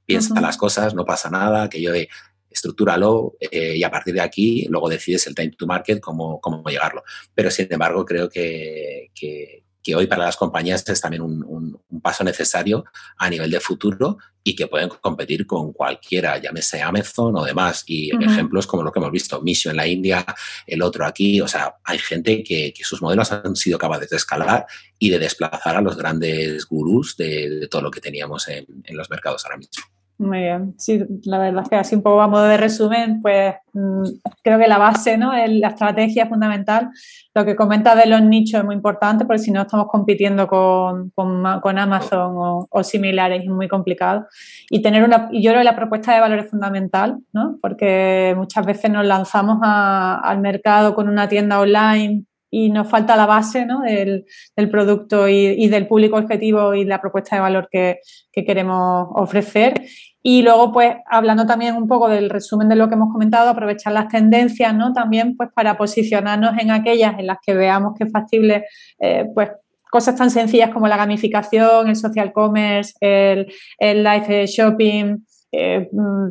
piensa 0.05 0.41
las 0.41 0.57
cosas, 0.57 0.93
no 0.93 1.05
pasa 1.05 1.29
nada, 1.29 1.69
que 1.69 1.81
yo 1.81 1.93
de 1.93 2.09
estructúralo 2.49 3.37
eh, 3.39 3.77
y 3.77 3.83
a 3.83 3.89
partir 3.89 4.13
de 4.15 4.19
aquí 4.19 4.65
luego 4.69 4.89
decides 4.89 5.27
el 5.27 5.35
time 5.35 5.51
to 5.51 5.65
market, 5.65 6.01
cómo, 6.01 6.41
cómo 6.41 6.61
llegarlo. 6.67 7.03
Pero 7.33 7.49
sin 7.49 7.71
embargo, 7.71 8.03
creo 8.03 8.27
que, 8.27 9.11
que 9.15 9.63
hoy 9.95 10.07
para 10.07 10.25
las 10.25 10.37
compañías 10.37 10.87
es 10.87 11.01
también 11.01 11.21
un, 11.23 11.79
paso 12.01 12.23
necesario 12.23 12.83
a 13.17 13.29
nivel 13.29 13.51
de 13.51 13.59
futuro 13.59 14.17
y 14.43 14.55
que 14.55 14.65
pueden 14.65 14.89
competir 14.89 15.45
con 15.45 15.71
cualquiera, 15.71 16.39
llámese 16.39 16.81
Amazon 16.81 17.35
o 17.35 17.43
demás. 17.43 17.83
Y 17.85 18.09
ejemplos 18.23 18.65
como 18.65 18.81
lo 18.81 18.91
que 18.91 18.99
hemos 18.99 19.11
visto, 19.11 19.39
Misio 19.41 19.69
en 19.69 19.77
la 19.77 19.85
India, 19.85 20.25
el 20.65 20.81
otro 20.81 21.05
aquí, 21.05 21.39
o 21.41 21.47
sea, 21.47 21.75
hay 21.83 21.99
gente 21.99 22.43
que, 22.43 22.73
sus 22.81 23.01
modelos 23.01 23.31
han 23.31 23.55
sido 23.55 23.77
capaces 23.77 24.09
de 24.09 24.17
escalar 24.17 24.65
y 24.97 25.11
de 25.11 25.19
desplazar 25.19 25.75
a 25.75 25.81
los 25.81 25.95
grandes 25.95 26.65
gurús 26.65 27.15
de, 27.17 27.67
todo 27.69 27.83
lo 27.83 27.91
que 27.91 28.01
teníamos 28.01 28.47
en 28.47 28.65
los 28.89 29.09
mercados 29.09 29.45
ahora 29.45 29.57
mismo. 29.57 29.83
Muy 30.21 30.37
bien, 30.37 30.75
sí, 30.77 31.03
la 31.23 31.39
verdad 31.39 31.63
es 31.63 31.69
que 31.69 31.75
así 31.77 31.95
un 31.95 32.03
poco 32.03 32.21
a 32.21 32.27
modo 32.27 32.43
de 32.43 32.55
resumen, 32.55 33.23
pues 33.23 33.55
mm, 33.73 34.03
creo 34.43 34.59
que 34.59 34.67
la 34.67 34.77
base, 34.77 35.17
¿no? 35.17 35.31
la 35.33 35.69
estrategia 35.69 36.23
es 36.25 36.29
fundamental. 36.29 36.89
Lo 37.33 37.43
que 37.43 37.55
comenta 37.55 37.95
de 37.95 38.05
los 38.05 38.21
nichos 38.21 38.59
es 38.59 38.63
muy 38.63 38.75
importante 38.75 39.25
porque 39.25 39.41
si 39.41 39.49
no 39.49 39.63
estamos 39.63 39.87
compitiendo 39.87 40.45
con, 40.45 41.09
con, 41.15 41.79
Amazon 41.79 42.67
o, 42.69 42.83
similares 42.83 43.41
es 43.41 43.49
muy 43.49 43.67
complicado. 43.67 44.27
Y 44.69 44.83
tener 44.83 45.03
una, 45.03 45.27
yo 45.31 45.49
creo 45.49 45.61
que 45.61 45.63
la 45.63 45.75
propuesta 45.75 46.13
de 46.13 46.19
valor 46.19 46.37
es 46.37 46.51
fundamental, 46.51 47.17
¿no? 47.33 47.57
Porque 47.59 48.35
muchas 48.37 48.63
veces 48.63 48.91
nos 48.91 49.05
lanzamos 49.07 49.57
al 49.63 50.39
mercado 50.39 50.93
con 50.93 51.09
una 51.09 51.27
tienda 51.27 51.59
online 51.59 52.25
y 52.51 52.69
nos 52.69 52.87
falta 52.89 53.15
la 53.15 53.25
base 53.25 53.65
¿no? 53.65 53.81
del, 53.81 54.25
producto 54.69 55.27
y, 55.29 55.67
del 55.69 55.87
público 55.87 56.17
objetivo 56.17 56.75
y 56.75 56.83
la 56.83 57.01
propuesta 57.01 57.37
de 57.37 57.41
valor 57.41 57.69
que, 57.71 57.99
queremos 58.33 59.07
ofrecer. 59.13 59.81
Y 60.23 60.43
luego, 60.43 60.71
pues, 60.71 60.95
hablando 61.09 61.45
también 61.45 61.75
un 61.75 61.87
poco 61.87 62.07
del 62.07 62.29
resumen 62.29 62.69
de 62.69 62.75
lo 62.75 62.87
que 62.87 62.93
hemos 62.93 63.11
comentado, 63.11 63.49
aprovechar 63.49 63.93
las 63.93 64.07
tendencias, 64.07 64.73
¿no? 64.75 64.93
También, 64.93 65.35
pues, 65.35 65.49
para 65.53 65.77
posicionarnos 65.77 66.57
en 66.59 66.69
aquellas 66.69 67.17
en 67.17 67.27
las 67.27 67.37
que 67.43 67.55
veamos 67.55 67.93
que 67.97 68.03
es 68.03 68.11
factible, 68.11 68.65
eh, 68.99 69.25
pues, 69.33 69.49
cosas 69.89 70.15
tan 70.15 70.29
sencillas 70.29 70.69
como 70.69 70.87
la 70.87 70.97
gamificación, 70.97 71.89
el 71.89 71.95
social 71.95 72.31
commerce, 72.31 72.93
el, 73.01 73.51
el 73.79 74.03
live 74.03 74.45
shopping, 74.47 75.17
eh, 75.51 75.89
mm, 75.91 76.27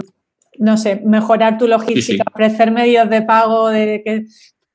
no 0.61 0.77
sé, 0.77 1.03
mejorar 1.05 1.59
tu 1.59 1.67
logística, 1.67 2.25
ofrecer 2.33 2.71
medios 2.71 3.09
de 3.11 3.23
pago, 3.23 3.69
de 3.69 4.03
que 4.05 4.25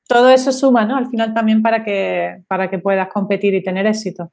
todo 0.08 0.30
eso 0.30 0.52
suma, 0.52 0.84
¿no? 0.84 0.96
Al 0.96 1.08
final 1.08 1.34
también 1.34 1.62
para 1.62 1.82
que, 1.82 2.42
para 2.48 2.70
que 2.70 2.78
puedas 2.78 3.08
competir 3.08 3.54
y 3.54 3.62
tener 3.62 3.86
éxito. 3.86 4.30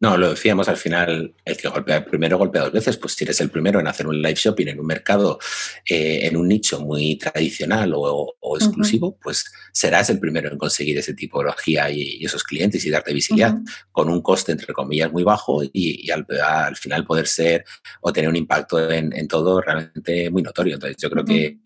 No, 0.00 0.16
lo 0.16 0.30
decíamos 0.30 0.68
al 0.68 0.76
final, 0.76 1.34
el 1.44 1.56
que 1.56 1.66
golpea 1.66 2.04
primero 2.04 2.38
golpea 2.38 2.62
dos 2.62 2.72
veces, 2.72 2.96
pues 2.96 3.14
si 3.14 3.24
eres 3.24 3.40
el 3.40 3.50
primero 3.50 3.80
en 3.80 3.88
hacer 3.88 4.06
un 4.06 4.22
live 4.22 4.36
shopping 4.36 4.68
en 4.68 4.78
un 4.78 4.86
mercado, 4.86 5.40
eh, 5.84 6.20
en 6.22 6.36
un 6.36 6.46
nicho 6.46 6.80
muy 6.80 7.16
tradicional 7.16 7.92
o, 7.96 8.36
exclusivo, 8.54 9.18
pues 9.20 9.44
serás 9.72 10.08
el 10.10 10.20
primero 10.20 10.50
en 10.50 10.56
conseguir 10.56 10.98
ese 10.98 11.14
tipología 11.14 11.90
y, 11.90 12.24
esos 12.24 12.44
clientes 12.44 12.84
y 12.84 12.90
darte 12.90 13.12
visibilidad 13.12 13.56
con 13.90 14.08
un 14.08 14.22
coste, 14.22 14.52
entre 14.52 14.72
comillas, 14.72 15.12
muy 15.12 15.24
bajo 15.24 15.62
y, 15.72 16.08
al, 16.10 16.76
final 16.76 17.04
poder 17.04 17.26
ser 17.26 17.64
o 18.00 18.12
tener 18.12 18.30
un 18.30 18.36
impacto 18.36 18.90
en, 18.90 19.26
todo 19.26 19.60
realmente 19.60 20.30
muy 20.30 20.42
notorio. 20.42 20.74
Entonces 20.74 20.96
yo 20.96 21.10
creo 21.10 21.24
que, 21.24 21.58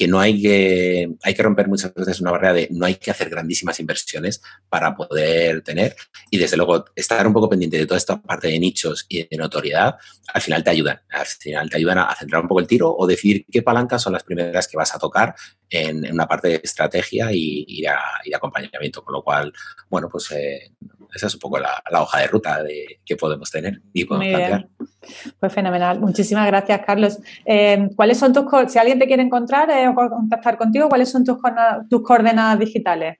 que 0.00 0.08
no 0.08 0.18
hay 0.18 0.40
que, 0.40 1.12
hay 1.22 1.34
que 1.34 1.42
romper 1.42 1.68
muchas 1.68 1.92
veces 1.92 2.22
una 2.22 2.30
barrera 2.30 2.54
de 2.54 2.68
no 2.70 2.86
hay 2.86 2.94
que 2.94 3.10
hacer 3.10 3.28
grandísimas 3.28 3.80
inversiones 3.80 4.40
para 4.70 4.96
poder 4.96 5.60
tener 5.60 5.94
y 6.30 6.38
desde 6.38 6.56
luego 6.56 6.86
estar 6.96 7.26
un 7.26 7.34
poco 7.34 7.50
pendiente 7.50 7.76
de 7.76 7.84
toda 7.84 7.98
esta 7.98 8.18
parte 8.18 8.48
de 8.48 8.58
nichos 8.58 9.04
y 9.10 9.28
de 9.28 9.36
notoriedad, 9.36 9.96
al 10.32 10.40
final 10.40 10.64
te 10.64 10.70
ayudan. 10.70 11.02
Al 11.10 11.26
final 11.26 11.68
te 11.68 11.76
ayudan 11.76 11.98
a, 11.98 12.14
centrar 12.14 12.40
un 12.40 12.48
poco 12.48 12.60
el 12.60 12.66
tiro 12.66 12.96
o 12.96 13.06
decidir 13.06 13.44
qué 13.52 13.60
palancas 13.60 14.00
son 14.00 14.14
las 14.14 14.22
primeras 14.22 14.66
que 14.68 14.78
vas 14.78 14.94
a 14.94 14.98
tocar 14.98 15.34
en, 15.68 16.10
una 16.10 16.26
parte 16.26 16.48
de 16.48 16.60
estrategia 16.64 17.30
y, 17.30 17.66
y, 17.68 17.84
acompañamiento. 18.34 19.04
Con 19.04 19.12
lo 19.12 19.22
cual, 19.22 19.52
bueno, 19.90 20.08
pues 20.08 20.30
eh, 20.30 20.72
esa 21.14 21.26
es 21.26 21.34
un 21.34 21.40
poco 21.40 21.58
la, 21.58 21.82
hoja 21.92 22.20
de 22.20 22.26
ruta 22.26 22.62
de, 22.62 23.00
que 23.04 23.16
podemos 23.16 23.50
tener 23.50 23.80
y 23.92 24.04
podemos 24.04 24.28
plantear. 24.28 24.68
Pues 25.38 25.52
fenomenal. 25.52 26.00
Muchísimas 26.00 26.46
gracias, 26.46 26.80
Carlos. 26.86 27.18
Eh, 27.44 27.88
¿Cuáles 27.96 28.18
son 28.18 28.32
tus, 28.32 28.44
si 28.68 28.78
alguien 28.78 28.98
te 28.98 29.06
quiere 29.06 29.22
encontrar 29.22 29.70
eh, 29.70 29.88
o 29.88 29.94
contactar 29.94 30.56
contigo, 30.56 30.88
cuáles 30.88 31.10
son 31.10 31.24
tus, 31.24 31.38
tus 31.88 32.02
coordenadas 32.02 32.58
digitales? 32.58 33.18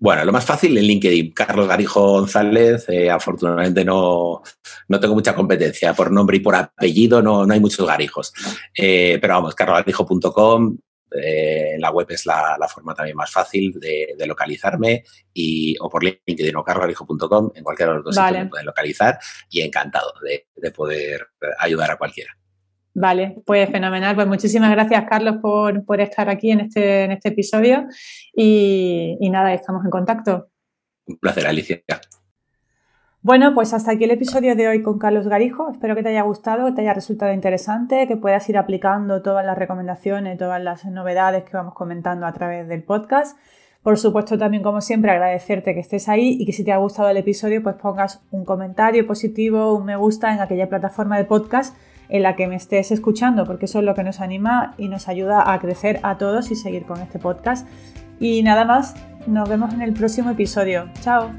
Bueno, 0.00 0.24
lo 0.24 0.32
más 0.32 0.46
fácil 0.46 0.78
en 0.78 0.84
LinkedIn, 0.84 1.32
Carlos 1.32 1.68
Garijo 1.68 2.12
González. 2.12 2.86
Eh, 2.88 3.10
afortunadamente 3.10 3.84
no, 3.84 4.40
no, 4.88 4.98
tengo 4.98 5.14
mucha 5.14 5.34
competencia 5.34 5.92
por 5.92 6.10
nombre 6.10 6.38
y 6.38 6.40
por 6.40 6.54
apellido, 6.54 7.20
no, 7.20 7.44
no 7.44 7.52
hay 7.52 7.60
muchos 7.60 7.86
garijos. 7.86 8.32
Eh, 8.74 9.18
pero 9.20 9.34
vamos, 9.34 9.54
carlosgarijo.com, 9.54 10.78
eh, 11.10 11.76
la 11.78 11.90
web 11.90 12.06
es 12.10 12.26
la, 12.26 12.56
forma 12.72 12.94
también 12.94 13.16
más 13.16 13.30
fácil 13.30 13.78
de, 13.80 14.14
localizarme 14.26 15.04
y, 15.32 15.76
o 15.80 15.88
por 15.88 16.04
LinkedIn 16.04 16.56
o 16.56 16.64
carlosgarijo.com, 16.64 17.50
en 17.54 17.64
cualquiera 17.64 17.92
de 17.92 17.96
los 17.96 18.04
dos 18.04 18.14
sitios 18.14 18.44
me 18.44 18.46
pueden 18.46 18.66
localizar 18.66 19.18
y 19.48 19.62
encantado 19.62 20.12
de 20.22 20.70
poder 20.70 21.26
ayudar 21.58 21.90
a 21.90 21.96
cualquiera. 21.96 22.32
Vale, 22.94 23.36
pues 23.46 23.70
fenomenal. 23.70 24.14
Pues 24.14 24.26
muchísimas 24.26 24.70
gracias, 24.70 25.04
Carlos, 25.08 25.36
por, 25.40 26.00
estar 26.00 26.28
aquí 26.28 26.50
en 26.50 26.60
este, 26.60 27.04
en 27.04 27.12
este 27.12 27.28
episodio. 27.28 27.86
Y, 28.34 29.16
nada, 29.30 29.54
estamos 29.54 29.84
en 29.84 29.90
contacto. 29.90 30.50
Un 31.06 31.18
placer, 31.18 31.46
Alicia. 31.46 31.82
Bueno, 33.22 33.52
pues 33.54 33.74
hasta 33.74 33.92
aquí 33.92 34.04
el 34.04 34.12
episodio 34.12 34.56
de 34.56 34.66
hoy 34.66 34.82
con 34.82 34.98
Carlos 34.98 35.28
Garijo. 35.28 35.68
Espero 35.70 35.94
que 35.94 36.02
te 36.02 36.08
haya 36.08 36.22
gustado, 36.22 36.64
que 36.66 36.72
te 36.72 36.80
haya 36.80 36.94
resultado 36.94 37.34
interesante, 37.34 38.08
que 38.08 38.16
puedas 38.16 38.48
ir 38.48 38.56
aplicando 38.56 39.20
todas 39.20 39.44
las 39.44 39.58
recomendaciones, 39.58 40.38
todas 40.38 40.62
las 40.62 40.86
novedades 40.86 41.44
que 41.44 41.54
vamos 41.54 41.74
comentando 41.74 42.24
a 42.24 42.32
través 42.32 42.66
del 42.66 42.82
podcast. 42.82 43.36
Por 43.82 43.98
supuesto, 43.98 44.38
también, 44.38 44.62
como 44.62 44.80
siempre, 44.80 45.10
agradecerte 45.10 45.74
que 45.74 45.80
estés 45.80 46.08
ahí 46.08 46.38
y 46.40 46.46
que 46.46 46.52
si 46.52 46.64
te 46.64 46.72
ha 46.72 46.78
gustado 46.78 47.10
el 47.10 47.16
episodio, 47.18 47.62
pues 47.62 47.76
pongas 47.76 48.22
un 48.30 48.46
comentario 48.46 49.06
positivo, 49.06 49.74
un 49.74 49.84
me 49.84 49.96
gusta 49.96 50.32
en 50.32 50.40
aquella 50.40 50.70
plataforma 50.70 51.18
de 51.18 51.24
podcast 51.24 51.76
en 52.08 52.22
la 52.22 52.36
que 52.36 52.46
me 52.46 52.56
estés 52.56 52.90
escuchando, 52.90 53.44
porque 53.44 53.66
eso 53.66 53.80
es 53.80 53.84
lo 53.84 53.94
que 53.94 54.02
nos 54.02 54.20
anima 54.20 54.74
y 54.78 54.88
nos 54.88 55.08
ayuda 55.08 55.52
a 55.52 55.58
crecer 55.58 56.00
a 56.04 56.16
todos 56.16 56.50
y 56.50 56.56
seguir 56.56 56.86
con 56.86 57.00
este 57.02 57.18
podcast. 57.18 57.68
Y 58.18 58.42
nada 58.42 58.64
más, 58.64 58.94
nos 59.26 59.46
vemos 59.46 59.74
en 59.74 59.82
el 59.82 59.92
próximo 59.92 60.30
episodio. 60.30 60.88
Chao. 61.02 61.30